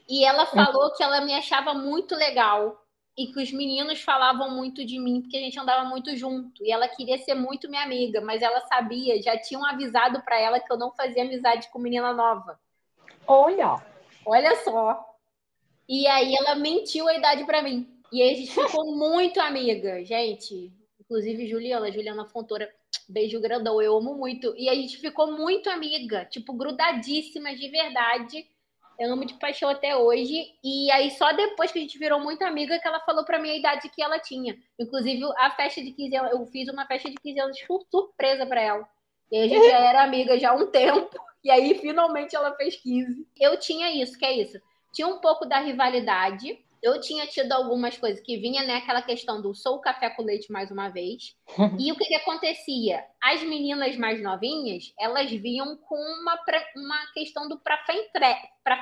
E 0.08 0.26
ela 0.26 0.46
falou 0.46 0.94
que 0.94 1.02
ela 1.02 1.22
me 1.22 1.34
achava 1.34 1.74
muito 1.74 2.16
legal 2.16 2.84
e 3.18 3.28
que 3.28 3.42
os 3.42 3.52
meninos 3.52 4.02
falavam 4.02 4.52
muito 4.52 4.84
de 4.84 5.00
mim 5.00 5.22
porque 5.22 5.38
a 5.38 5.40
gente 5.40 5.60
andava 5.60 5.88
muito 5.88 6.16
junto 6.16 6.64
e 6.64 6.72
ela 6.72 6.88
queria 6.88 7.18
ser 7.20 7.36
muito 7.36 7.70
minha 7.70 7.84
amiga, 7.84 8.20
mas 8.22 8.42
ela 8.42 8.60
sabia, 8.62 9.22
já 9.22 9.38
tinham 9.38 9.66
avisado 9.66 10.22
para 10.24 10.40
ela 10.40 10.60
que 10.60 10.72
eu 10.72 10.78
não 10.78 10.92
fazia 10.92 11.24
amizade 11.24 11.70
com 11.70 11.80
menina 11.80 12.12
nova. 12.12 12.60
Olha, 13.28 13.82
olha 14.26 14.56
só. 14.64 15.14
E 15.88 16.08
aí 16.08 16.36
ela 16.36 16.56
mentiu 16.56 17.08
a 17.08 17.16
idade 17.16 17.46
para 17.46 17.62
mim. 17.62 17.93
E 18.14 18.22
a 18.22 18.28
gente 18.28 18.52
ficou 18.52 18.96
muito 18.96 19.42
amiga, 19.42 20.06
gente. 20.06 20.72
Inclusive 21.02 21.48
Juliana, 21.48 21.92
Juliana 21.92 22.28
Fontoura, 22.28 22.70
beijo 23.10 23.42
grandão, 23.42 23.82
eu 23.82 23.98
amo 23.98 24.14
muito. 24.14 24.54
E 24.56 24.70
a 24.70 24.76
gente 24.76 24.98
ficou 24.98 25.32
muito 25.32 25.68
amiga, 25.68 26.24
tipo 26.26 26.54
grudadíssima 26.54 27.56
de 27.56 27.68
verdade. 27.70 28.46
Eu 29.00 29.14
amo 29.14 29.26
de 29.26 29.34
paixão 29.34 29.68
até 29.68 29.96
hoje. 29.96 30.46
E 30.64 30.92
aí, 30.92 31.10
só 31.10 31.34
depois 31.34 31.72
que 31.72 31.80
a 31.80 31.82
gente 31.82 31.98
virou 31.98 32.20
muito 32.20 32.44
amiga, 32.44 32.78
que 32.78 32.88
ela 32.88 33.00
falou 33.00 33.26
pra 33.26 33.40
mim 33.40 33.50
a 33.50 33.58
idade 33.58 33.90
que 33.90 34.04
ela 34.04 34.20
tinha. 34.20 34.56
Inclusive, 34.80 35.24
a 35.38 35.50
festa 35.50 35.82
de 35.82 35.92
15 35.92 36.16
anos, 36.16 36.32
eu 36.34 36.46
fiz 36.46 36.70
uma 36.70 36.86
festa 36.86 37.10
de 37.10 37.16
15 37.16 37.40
anos 37.40 37.58
surpresa 37.90 38.46
para 38.46 38.62
ela. 38.62 38.88
E 39.32 39.38
a 39.40 39.48
gente 39.48 39.68
já 39.68 39.80
era 39.80 40.04
amiga 40.04 40.38
já 40.38 40.52
há 40.52 40.54
um 40.54 40.68
tempo. 40.68 41.10
E 41.44 41.50
aí, 41.50 41.80
finalmente, 41.80 42.36
ela 42.36 42.56
fez 42.56 42.76
15. 42.76 43.28
Eu 43.40 43.60
tinha 43.60 43.90
isso, 43.90 44.20
que 44.20 44.26
é 44.26 44.34
isso. 44.34 44.62
Tinha 44.94 45.08
um 45.08 45.18
pouco 45.18 45.48
da 45.48 45.60
rivalidade, 45.60 46.64
eu 46.84 47.00
tinha 47.00 47.26
tido 47.26 47.54
algumas 47.54 47.98
coisas 47.98 48.20
que 48.20 48.36
vinha 48.38 48.62
né, 48.64 48.76
aquela 48.76 49.02
questão 49.02 49.42
do 49.42 49.56
sou 49.56 49.80
café 49.80 50.10
com 50.10 50.22
leite 50.22 50.52
mais 50.52 50.70
uma 50.70 50.90
vez. 50.90 51.34
e 51.80 51.90
o 51.92 51.96
que, 51.96 52.06
que, 52.06 52.16
acontecia? 52.16 53.02
As 53.24 53.42
meninas 53.42 53.96
mais 53.96 54.22
novinhas, 54.22 54.94
elas 55.00 55.32
vinham 55.32 55.78
com 55.78 55.96
uma, 55.96 56.38
uma 56.76 57.14
questão 57.14 57.48
do 57.48 57.58
pra, 57.58 57.78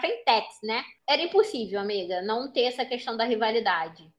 fentex, 0.02 0.48
né? 0.64 0.84
Era 1.08 1.22
impossível, 1.22 1.80
amiga, 1.80 2.24
não 2.24 2.52
ter 2.52 2.64
essa 2.64 2.84
questão 2.84 3.16
da 3.16 3.24
rivalidade. 3.24 4.12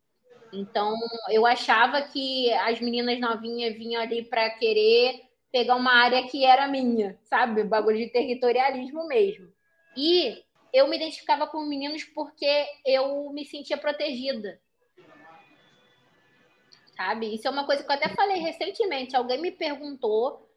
Então, 0.53 0.95
eu 1.30 1.45
achava 1.45 2.03
que 2.03 2.53
as 2.53 2.80
meninas 2.80 3.18
novinhas 3.18 3.74
vinham 3.74 4.01
ali 4.01 4.22
para 4.22 4.49
querer 4.51 5.22
pegar 5.51 5.74
uma 5.74 5.93
área 5.93 6.26
que 6.28 6.45
era 6.45 6.68
minha, 6.68 7.18
sabe? 7.24 7.64
Bagulho 7.64 7.99
de 7.99 8.12
territorialismo 8.12 9.09
mesmo. 9.09 9.49
E 9.97 10.43
eu 10.73 10.89
me 10.89 10.97
identificava 10.97 11.47
com 11.47 11.61
meninos 11.66 12.05
porque 12.05 12.66
eu 12.87 13.31
me 13.31 13.45
sentia 13.45 13.77
protegida. 13.77 14.61
Sabe? 16.97 17.35
Isso 17.35 17.47
é 17.47 17.51
uma 17.51 17.66
coisa 17.66 17.83
que 17.83 17.91
eu 17.91 17.95
até 17.95 18.09
falei 18.09 18.39
recentemente. 18.39 19.16
Alguém 19.16 19.41
me 19.41 19.51
perguntou, 19.51 20.49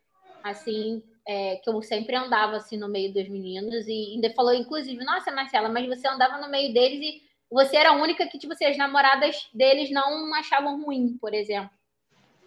assim, 0.43 1.03
é, 1.27 1.57
que 1.57 1.69
eu 1.69 1.81
sempre 1.81 2.15
andava 2.15 2.57
assim 2.57 2.77
no 2.77 2.87
meio 2.87 3.11
dos 3.11 3.27
meninos 3.27 3.87
e 3.87 4.13
ainda 4.13 4.33
falou, 4.33 4.53
inclusive, 4.53 5.03
nossa, 5.03 5.31
Marcela, 5.31 5.69
mas 5.69 5.87
você 5.87 6.07
andava 6.07 6.37
no 6.37 6.49
meio 6.49 6.73
deles 6.73 6.99
e 7.01 7.21
você 7.49 7.77
era 7.77 7.89
a 7.89 7.95
única 8.01 8.27
que, 8.27 8.37
tipo 8.37 8.53
assim, 8.53 8.65
as 8.65 8.77
namoradas 8.77 9.49
deles 9.53 9.89
não 9.91 10.33
achavam 10.35 10.83
ruim, 10.83 11.17
por 11.17 11.33
exemplo. 11.33 11.71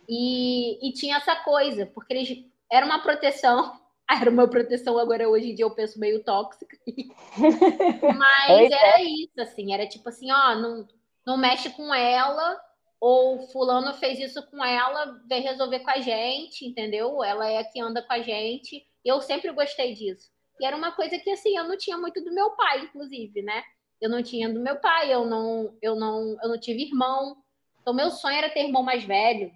E, 0.09 0.89
e 0.89 0.93
tinha 0.93 1.17
essa 1.17 1.37
coisa, 1.37 1.87
porque 1.87 2.13
eles 2.13 2.45
era 2.71 2.85
uma 2.85 3.01
proteção 3.01 3.79
era 4.21 4.31
uma 4.31 4.49
proteção, 4.49 4.99
agora 4.99 5.29
hoje 5.29 5.51
em 5.51 5.55
dia 5.55 5.65
eu 5.65 5.75
penso 5.75 6.01
meio 6.01 6.23
tóxica. 6.25 6.77
Mas 8.17 8.71
era 8.71 9.03
isso, 9.03 9.41
assim, 9.41 9.75
era 9.75 9.87
tipo 9.87 10.09
assim, 10.09 10.33
ó, 10.33 10.55
não, 10.55 10.89
não 11.27 11.37
mexe 11.37 11.69
com 11.71 11.95
ela, 11.95 12.59
ou 12.99 13.47
fulano 13.49 13.93
fez 13.95 14.19
isso 14.19 14.43
com 14.51 14.65
ela, 14.65 15.21
vem 15.29 15.43
resolver 15.43 15.81
com 15.81 15.91
a 15.91 16.01
gente, 16.01 16.67
entendeu? 16.67 17.23
Ela 17.23 17.51
é 17.51 17.59
a 17.59 17.65
que 17.65 17.81
anda 17.81 18.03
com 18.03 18.13
a 18.13 18.21
gente. 18.21 18.85
Eu 19.05 19.21
sempre 19.21 19.53
gostei 19.53 19.95
disso. 19.95 20.31
E 20.59 20.67
era 20.67 20.77
uma 20.77 20.91
coisa 20.93 21.19
que 21.19 21.31
assim, 21.31 21.57
eu 21.57 21.65
não 21.65 21.77
tinha 21.77 21.97
muito 21.97 22.23
do 22.25 22.35
meu 22.35 22.51
pai, 22.51 22.81
inclusive, 22.81 23.43
né? 23.43 23.63
Eu 24.01 24.09
não 24.09 24.23
tinha 24.23 24.53
do 24.53 24.61
meu 24.61 24.77
pai, 24.77 25.13
eu 25.13 25.25
não, 25.27 25.77
eu 25.83 25.95
não, 25.95 26.37
eu 26.43 26.49
não 26.49 26.59
tive 26.59 26.85
irmão. 26.85 27.37
Então 27.81 27.95
meu 27.95 28.11
sonho 28.11 28.37
era 28.37 28.51
ter 28.51 28.65
irmão 28.65 28.83
mais 28.83 29.05
velho. 29.05 29.53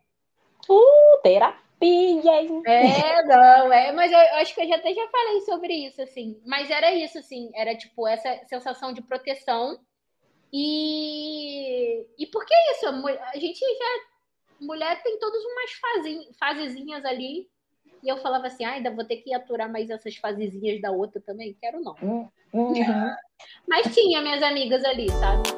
Uh, 0.68 1.20
terapia 1.22 1.62
É, 2.66 3.22
não, 3.24 3.72
é, 3.72 3.92
mas 3.92 4.12
eu, 4.12 4.18
eu, 4.18 4.36
acho 4.36 4.54
que 4.54 4.60
eu 4.60 4.68
já 4.68 4.76
até 4.76 4.94
já 4.94 5.08
falei 5.08 5.40
sobre 5.40 5.74
isso, 5.74 6.00
assim. 6.00 6.40
Mas 6.46 6.70
era 6.70 6.94
isso, 6.94 7.18
assim, 7.18 7.50
era 7.54 7.76
tipo 7.76 8.06
essa 8.06 8.40
sensação 8.46 8.92
de 8.92 9.02
proteção. 9.02 9.80
E, 10.52 12.06
e 12.18 12.26
por 12.26 12.44
que 12.44 12.54
isso? 12.72 12.86
A 12.86 13.38
gente 13.38 13.60
já. 13.60 14.12
Mulher 14.60 15.02
tem 15.02 15.18
todas 15.18 15.42
umas 15.44 15.72
fase, 15.72 16.28
fasezinhas 16.38 17.04
ali. 17.04 17.48
E 18.02 18.08
eu 18.08 18.16
falava 18.18 18.46
assim, 18.48 18.64
ah, 18.64 18.72
ainda 18.72 18.90
vou 18.90 19.04
ter 19.04 19.16
que 19.16 19.32
aturar 19.32 19.70
mais 19.70 19.88
essas 19.88 20.16
fasezinhas 20.16 20.80
da 20.80 20.90
outra 20.90 21.20
também. 21.20 21.56
Quero 21.60 21.80
não. 21.80 21.94
Hum, 22.02 22.28
uhum. 22.52 23.16
Mas 23.66 23.94
tinha 23.94 24.20
minhas 24.20 24.42
amigas 24.42 24.84
ali, 24.84 25.08
sabe? 25.10 25.48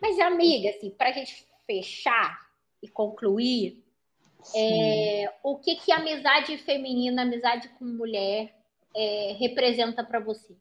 Mas 0.00 0.18
amiga, 0.18 0.70
assim, 0.70 0.90
pra 0.90 1.12
gente 1.12 1.46
fechar, 1.66 2.49
e 2.82 2.88
concluir, 2.88 3.82
é, 4.54 5.32
o 5.42 5.58
que 5.58 5.76
que 5.76 5.92
a 5.92 5.96
amizade 5.96 6.56
feminina, 6.58 7.22
amizade 7.22 7.68
com 7.78 7.84
mulher, 7.84 8.54
é, 8.96 9.36
representa 9.38 10.02
para 10.02 10.20
você? 10.20 10.56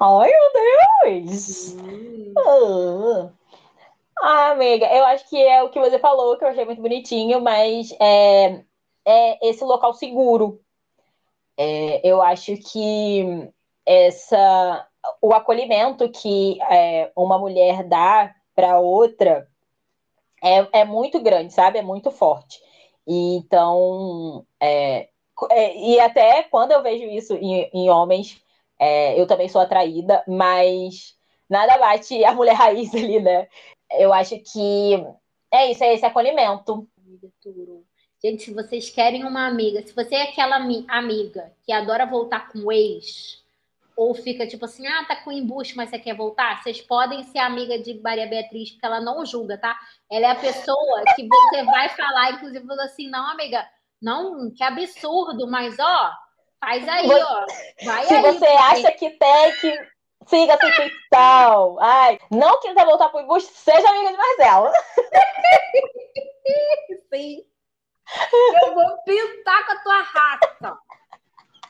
Ai, 0.00 0.30
meu 0.30 1.24
Deus! 1.24 1.74
Hum. 1.74 3.32
Ah, 4.20 4.50
amiga, 4.50 4.86
eu 4.86 5.04
acho 5.04 5.28
que 5.28 5.36
é 5.36 5.62
o 5.62 5.70
que 5.70 5.78
você 5.78 5.98
falou, 5.98 6.36
que 6.36 6.44
eu 6.44 6.48
achei 6.48 6.64
muito 6.64 6.82
bonitinho, 6.82 7.40
mas 7.40 7.94
é, 8.00 8.64
é 9.06 9.48
esse 9.48 9.62
local 9.62 9.94
seguro. 9.94 10.60
É, 11.56 12.00
eu 12.08 12.22
acho 12.22 12.56
que 12.56 13.50
essa, 13.84 14.86
o 15.20 15.32
acolhimento 15.32 16.08
que 16.08 16.60
é, 16.62 17.10
uma 17.16 17.38
mulher 17.38 17.84
dá 17.84 18.34
para 18.54 18.78
outra 18.78 19.47
é, 20.42 20.80
é 20.80 20.84
muito 20.84 21.20
grande, 21.20 21.52
sabe? 21.52 21.78
É 21.78 21.82
muito 21.82 22.10
forte. 22.10 22.60
E, 23.06 23.36
então, 23.36 24.46
é, 24.60 25.08
é, 25.50 25.76
e 25.76 26.00
até 26.00 26.42
quando 26.44 26.72
eu 26.72 26.82
vejo 26.82 27.04
isso 27.04 27.34
em, 27.34 27.70
em 27.72 27.90
homens, 27.90 28.42
é, 28.78 29.20
eu 29.20 29.26
também 29.26 29.48
sou 29.48 29.60
atraída, 29.60 30.22
mas 30.26 31.16
nada 31.48 31.78
bate 31.78 32.24
a 32.24 32.34
mulher 32.34 32.54
raiz 32.56 32.94
ali, 32.94 33.20
né? 33.20 33.48
Eu 33.92 34.12
acho 34.12 34.38
que 34.38 34.94
é 35.50 35.70
isso, 35.70 35.82
é 35.84 35.94
esse 35.94 36.04
acolhimento. 36.04 36.86
Gente, 38.22 38.42
se 38.42 38.52
vocês 38.52 38.90
querem 38.90 39.24
uma 39.24 39.46
amiga, 39.46 39.80
se 39.86 39.94
você 39.94 40.16
é 40.16 40.22
aquela 40.24 40.56
amiga 40.56 41.52
que 41.64 41.72
adora 41.72 42.04
voltar 42.04 42.48
com 42.48 42.58
o 42.64 42.72
ex, 42.72 43.44
ou 43.96 44.14
fica 44.14 44.46
tipo 44.46 44.64
assim, 44.64 44.86
ah, 44.86 45.04
tá 45.04 45.16
com 45.16 45.32
embuste, 45.32 45.76
mas 45.76 45.90
você 45.90 45.98
quer 45.98 46.16
voltar, 46.16 46.62
vocês 46.62 46.80
podem 46.80 47.22
ser 47.24 47.38
amiga 47.38 47.78
de 47.78 47.94
Maria 48.00 48.26
Beatriz, 48.26 48.70
porque 48.70 48.86
ela 48.86 49.00
não 49.00 49.24
julga, 49.24 49.56
tá? 49.56 49.78
Ela 50.10 50.26
é 50.26 50.30
a 50.30 50.36
pessoa 50.36 51.04
que 51.14 51.28
você 51.28 51.62
vai 51.64 51.88
falar, 51.90 52.32
inclusive, 52.32 52.66
falando 52.66 52.80
assim, 52.80 53.10
não, 53.10 53.30
amiga, 53.30 53.66
não, 54.00 54.50
que 54.54 54.64
absurdo, 54.64 55.46
mas 55.50 55.76
ó, 55.78 56.12
faz 56.60 56.88
aí, 56.88 57.06
você, 57.06 57.22
ó. 57.22 57.46
Vai 57.84 58.04
se 58.04 58.14
aí, 58.14 58.22
você 58.22 58.46
acha 58.46 58.92
que 58.92 59.10
tem 59.10 59.52
que 59.60 59.88
siga 60.26 60.54
a 60.54 60.68
intuição. 60.68 61.76
Ai, 61.80 62.18
não 62.30 62.60
quer 62.60 62.74
voltar 62.84 63.08
pro 63.08 63.20
embuste, 63.20 63.52
seja 63.52 63.88
amiga 63.88 64.10
de 64.12 64.16
Marcela. 64.16 64.72
Sim. 67.12 67.44
Eu 68.62 68.74
vou 68.74 68.96
pintar 69.04 69.66
com 69.66 69.72
a 69.72 69.76
tua 69.80 70.02
raça. 70.02 70.78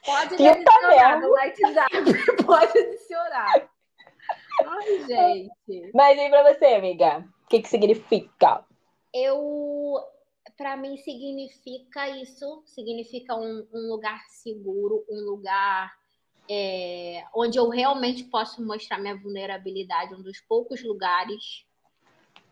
Pode 0.05 0.37
Pinta 0.37 0.53
adicionar 0.53 1.19
mesmo. 1.19 1.29
no 1.29 1.35
WhatsApp. 1.35 1.93
Pode 2.47 2.79
adicionar. 2.79 3.69
Ai, 4.65 5.05
gente. 5.07 5.91
Mas 5.93 6.19
e 6.19 6.31
pra 6.31 6.55
você, 6.55 6.67
amiga? 6.67 7.25
O 7.49 7.51
que 7.51 7.63
que 7.63 7.69
significa? 7.71 8.63
Eu, 9.11 9.99
para 10.55 10.77
mim, 10.77 10.99
significa 10.99 12.07
isso. 12.11 12.63
Significa 12.67 13.35
um, 13.35 13.67
um 13.73 13.89
lugar 13.89 14.23
seguro, 14.29 15.03
um 15.09 15.21
lugar 15.21 15.91
é, 16.47 17.25
onde 17.35 17.59
eu 17.59 17.71
realmente 17.71 18.25
posso 18.25 18.63
mostrar 18.63 18.99
minha 18.99 19.17
vulnerabilidade, 19.17 20.15
um 20.15 20.21
dos 20.21 20.43
poucos 20.43 20.85
lugares. 20.85 21.65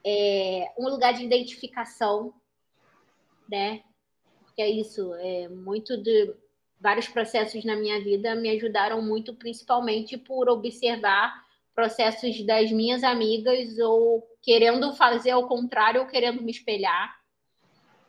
É, 0.02 0.72
um 0.78 0.88
lugar 0.88 1.12
de 1.12 1.26
identificação, 1.26 2.32
né? 3.46 3.82
Porque 4.46 4.62
é 4.62 4.70
isso, 4.70 5.12
é 5.16 5.46
muito 5.50 6.02
de 6.02 6.34
vários 6.80 7.06
processos 7.06 7.62
na 7.66 7.76
minha 7.76 8.02
vida 8.02 8.34
me 8.34 8.48
ajudaram 8.48 9.02
muito, 9.02 9.34
principalmente 9.34 10.16
por 10.16 10.48
observar 10.48 11.44
processos 11.74 12.42
das 12.46 12.72
minhas 12.72 13.04
amigas 13.04 13.78
ou 13.78 14.26
querendo 14.46 14.94
fazer 14.94 15.30
ao 15.30 15.48
contrário 15.48 16.00
ou 16.00 16.06
querendo 16.06 16.40
me 16.40 16.52
espelhar. 16.52 17.12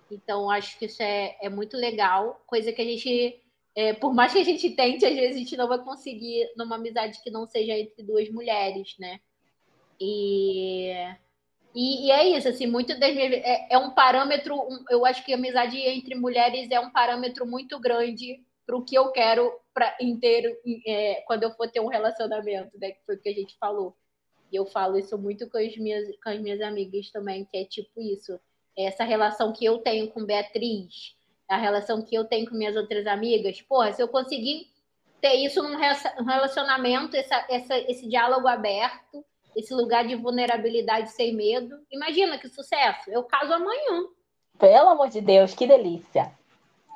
Então, 0.10 0.52
acho 0.52 0.78
que 0.78 0.86
isso 0.86 1.02
é, 1.02 1.36
é 1.42 1.50
muito 1.50 1.76
legal, 1.76 2.42
coisa 2.46 2.72
que 2.72 2.82
a 2.82 2.86
gente, 2.86 3.42
é, 3.76 3.94
por 3.94 4.14
mais 4.14 4.32
que 4.32 4.40
a 4.40 4.44
gente 4.44 4.70
tente, 4.70 5.04
às 5.04 5.16
vezes 5.16 5.36
a 5.36 5.40
gente 5.40 5.58
não 5.58 5.68
vai 5.68 5.84
conseguir 5.84 6.48
numa 6.56 6.76
amizade 6.76 7.22
que 7.24 7.32
não 7.32 7.48
seja 7.48 7.74
entre 7.74 8.04
duas 8.04 8.30
mulheres, 8.30 8.96
né? 9.00 9.20
E, 10.00 10.94
e, 11.74 12.06
e 12.06 12.12
é 12.12 12.30
isso, 12.38 12.48
assim, 12.48 12.68
muito 12.68 12.98
das 13.00 13.16
minhas, 13.16 13.34
é, 13.34 13.68
é 13.72 13.78
um 13.80 13.90
parâmetro, 13.90 14.56
um, 14.56 14.86
eu 14.92 15.06
acho 15.06 15.26
que 15.26 15.34
a 15.34 15.36
amizade 15.36 15.76
entre 15.76 16.14
mulheres 16.14 16.70
é 16.70 16.80
um 16.80 16.92
parâmetro 16.92 17.48
muito 17.48 17.80
grande 17.80 18.46
para 18.64 18.78
o 18.78 18.86
que 18.86 18.96
eu 18.96 19.12
quero 19.12 19.52
para 19.74 19.98
inteiro 20.00 20.56
é, 20.86 21.24
quando 21.26 21.44
eu 21.44 21.52
for 21.52 21.70
ter 21.70 21.80
um 21.80 21.88
relacionamento, 21.88 22.78
né? 22.80 22.92
Que 22.92 23.04
foi 23.06 23.16
o 23.16 23.22
que 23.22 23.30
a 23.30 23.34
gente 23.34 23.58
falou. 23.60 23.98
E 24.52 24.56
eu 24.56 24.66
falo 24.66 24.98
isso 24.98 25.18
muito 25.18 25.50
com 25.50 25.58
as 25.58 25.76
minhas, 25.78 26.08
com 26.24 26.30
as 26.30 26.40
minhas 26.40 26.62
amigas 26.62 27.10
também, 27.10 27.46
que 27.46 27.58
é 27.58 27.66
tipo 27.66 28.02
isso. 28.02 28.40
Essa 28.78 29.04
relação 29.04 29.52
que 29.52 29.66
eu 29.66 29.80
tenho 29.80 30.10
com 30.10 30.26
Beatriz, 30.26 31.16
a 31.50 31.58
relação 31.58 32.02
que 32.02 32.16
eu 32.16 32.26
tenho 32.26 32.50
com 32.50 32.56
minhas 32.56 32.76
outras 32.76 33.08
amigas, 33.08 33.62
porra, 33.62 33.92
se 33.92 34.02
eu 34.02 34.08
conseguir 34.08 34.68
ter 35.20 35.34
isso 35.36 35.64
num 35.64 35.78
relacionamento, 35.78 37.16
essa, 37.16 37.46
essa, 37.50 37.78
esse 37.80 38.08
diálogo 38.08 38.48
aberto, 38.48 39.26
esse 39.56 39.74
lugar 39.74 40.08
de 40.08 40.16
vulnerabilidade 40.16 41.12
sem 41.12 41.34
medo, 41.36 41.80
imagina 41.92 42.38
que 42.38 42.48
sucesso! 42.48 43.10
Eu 43.10 43.24
caso 43.24 43.54
amanhã. 43.54 44.06
Pelo 44.60 44.90
amor 44.90 45.10
de 45.10 45.22
Deus, 45.22 45.56
que 45.56 45.66
delícia! 45.66 46.32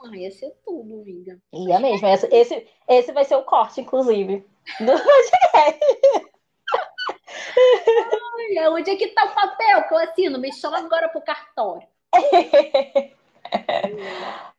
Ah, 0.03 0.15
ia 0.15 0.31
ser 0.31 0.55
tudo, 0.65 1.01
amiga. 1.01 1.39
Ia 1.53 1.79
mesmo. 1.79 2.07
Esse, 2.07 2.27
esse, 2.27 2.67
esse 2.87 3.11
vai 3.11 3.23
ser 3.23 3.35
o 3.35 3.43
corte, 3.43 3.81
inclusive, 3.81 4.45
do 4.79 4.85
podcast. 5.01 6.30
Ai, 8.57 8.67
onde 8.69 8.91
é 8.91 8.95
que 8.95 9.07
tá 9.09 9.25
o 9.25 9.35
papel 9.35 9.87
que 9.87 9.93
eu 9.93 9.97
assino? 9.97 10.39
Me 10.39 10.51
chama 10.53 10.79
agora 10.79 11.09
pro 11.09 11.21
cartório. 11.21 11.87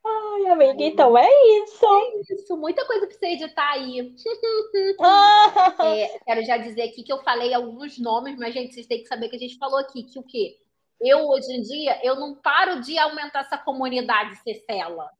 Ai, 0.04 0.46
amiga, 0.46 0.82
então 0.82 1.16
é 1.16 1.28
isso. 1.58 1.86
É 1.86 2.34
isso, 2.34 2.56
muita 2.56 2.84
coisa 2.86 3.06
pra 3.06 3.16
você 3.16 3.26
editar 3.26 3.70
aí. 3.72 4.14
é, 5.84 6.18
quero 6.24 6.44
já 6.44 6.56
dizer 6.56 6.82
aqui 6.82 7.02
que 7.02 7.12
eu 7.12 7.22
falei 7.22 7.54
alguns 7.54 7.98
nomes, 7.98 8.36
mas, 8.38 8.52
gente, 8.52 8.74
vocês 8.74 8.86
têm 8.86 9.02
que 9.02 9.08
saber 9.08 9.28
que 9.28 9.36
a 9.36 9.38
gente 9.38 9.58
falou 9.58 9.78
aqui 9.78 10.02
que 10.02 10.18
o 10.18 10.22
quê? 10.22 10.58
Eu, 11.00 11.28
hoje 11.28 11.52
em 11.52 11.62
dia, 11.62 11.98
eu 12.04 12.16
não 12.16 12.34
paro 12.34 12.80
de 12.80 12.98
aumentar 12.98 13.40
essa 13.40 13.58
comunidade 13.58 14.36
Cecela. 14.36 15.10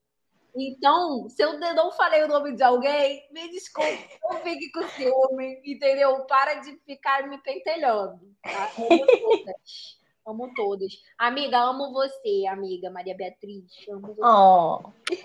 Então, 0.55 1.29
se 1.29 1.43
eu 1.43 1.59
não 1.59 1.91
falei 1.93 2.25
o 2.25 2.29
nome 2.29 2.55
de 2.55 2.63
alguém, 2.63 3.27
me 3.33 3.51
desculpe, 3.51 4.07
não 4.23 4.39
fique 4.39 4.71
com 4.73 4.87
ciúme, 4.89 5.61
entendeu? 5.65 6.25
Para 6.27 6.55
de 6.57 6.77
ficar 6.85 7.27
me 7.29 7.39
pentelhando. 7.39 8.21
Tá? 8.43 8.71
Amo 8.79 9.07
todas. 9.07 10.03
Amo 10.25 10.53
todas. 10.55 10.93
Amiga, 11.19 11.59
amo 11.59 11.93
você, 11.93 12.47
amiga 12.49 12.91
Maria 12.91 13.17
Beatriz. 13.17 13.65
Amo 13.89 14.15
você. 14.15 14.21
Oh, 14.23 14.81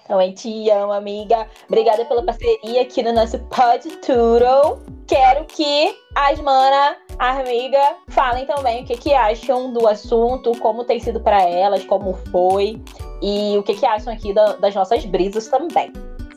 também 0.08 0.34
te 0.34 0.70
amo, 0.72 0.94
amiga. 0.94 1.48
Obrigada 1.68 2.04
pela 2.06 2.26
parceria 2.26 2.82
aqui 2.82 3.04
no 3.04 3.14
nosso 3.14 3.38
Pod 3.50 3.86
Turo. 3.98 4.82
Quero 5.08 5.46
que 5.46 5.96
as 6.16 6.40
mana, 6.40 6.98
amiga, 7.20 7.98
falem 8.10 8.46
também 8.46 8.84
o 8.84 8.88
que, 8.88 8.98
que 8.98 9.14
acham 9.14 9.72
do 9.72 9.88
assunto, 9.88 10.58
como 10.60 10.84
tem 10.84 11.00
sido 11.00 11.20
para 11.22 11.44
elas, 11.44 11.86
como 11.86 12.14
foi 12.32 12.82
e 13.22 13.58
o 13.58 13.64
que, 13.64 13.76
que 13.76 13.86
acham 13.86 14.14
aqui 14.14 14.34
da, 14.34 14.54
das 14.54 14.76
nossas 14.76 15.06
brisas 15.06 15.48
também. 15.48 15.92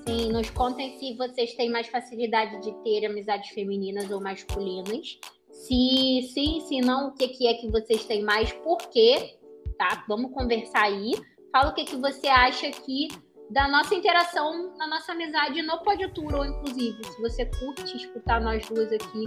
Sim, 0.07 0.33
nos 0.33 0.51
contem 0.51 0.99
se 0.99 1.15
vocês 1.15 1.55
têm 1.55 1.71
mais 1.71 1.87
facilidade 1.89 2.61
de 2.63 2.73
ter 2.83 3.07
amizades 3.07 3.51
femininas 3.51 4.11
ou 4.11 4.21
masculinas. 4.21 5.19
Se 5.51 6.31
sim, 6.33 6.61
se 6.67 6.81
não, 6.81 7.09
o 7.09 7.13
que, 7.13 7.29
que 7.29 7.47
é 7.47 7.55
que 7.55 7.69
vocês 7.71 8.05
têm 8.05 8.23
mais, 8.23 8.51
por 8.53 8.79
quê? 8.91 9.37
Tá? 9.77 10.05
Vamos 10.09 10.33
conversar 10.33 10.85
aí. 10.85 11.13
Fala 11.53 11.71
o 11.71 11.75
que, 11.75 11.85
que 11.85 11.97
você 11.97 12.29
acha 12.29 12.67
aqui 12.67 13.09
da 13.51 13.67
nossa 13.67 13.95
interação 13.95 14.77
na 14.77 14.87
nossa 14.87 15.13
amizade 15.13 15.61
no 15.63 15.83
Podiaturo, 15.83 16.45
inclusive. 16.45 17.05
Se 17.05 17.21
você 17.21 17.47
curte 17.47 17.97
escutar 17.97 18.41
nós 18.41 18.67
duas 18.69 18.93
aqui 18.93 19.25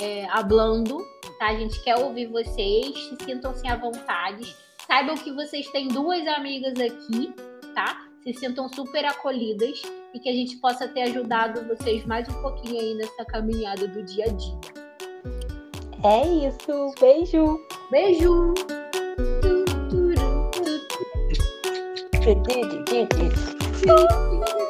é, 0.00 0.26
hablando, 0.30 0.98
tá? 1.38 1.48
A 1.48 1.56
gente 1.56 1.82
quer 1.84 1.98
ouvir 1.98 2.26
vocês, 2.26 2.98
se 2.98 3.24
sintam-se 3.24 3.66
à 3.68 3.76
vontade. 3.76 4.54
Saibam 4.86 5.16
que 5.16 5.32
vocês 5.32 5.68
têm 5.70 5.88
duas 5.88 6.26
amigas 6.28 6.74
aqui, 6.74 7.34
tá? 7.74 8.06
Se 8.22 8.32
sintam 8.34 8.68
super 8.68 9.04
acolhidas 9.04 9.82
e 10.14 10.20
que 10.20 10.28
a 10.28 10.32
gente 10.32 10.56
possa 10.58 10.86
ter 10.86 11.02
ajudado 11.02 11.66
vocês 11.66 12.04
mais 12.06 12.28
um 12.28 12.40
pouquinho 12.40 12.80
aí 12.80 12.94
nessa 12.94 13.24
caminhada 13.24 13.88
do 13.88 14.02
dia 14.04 14.26
a 14.26 14.28
dia. 14.28 14.60
É 16.04 16.46
isso. 16.46 16.94
Beijo. 17.00 17.58
Beijo. 17.90 18.54
Tchau. 23.84 24.65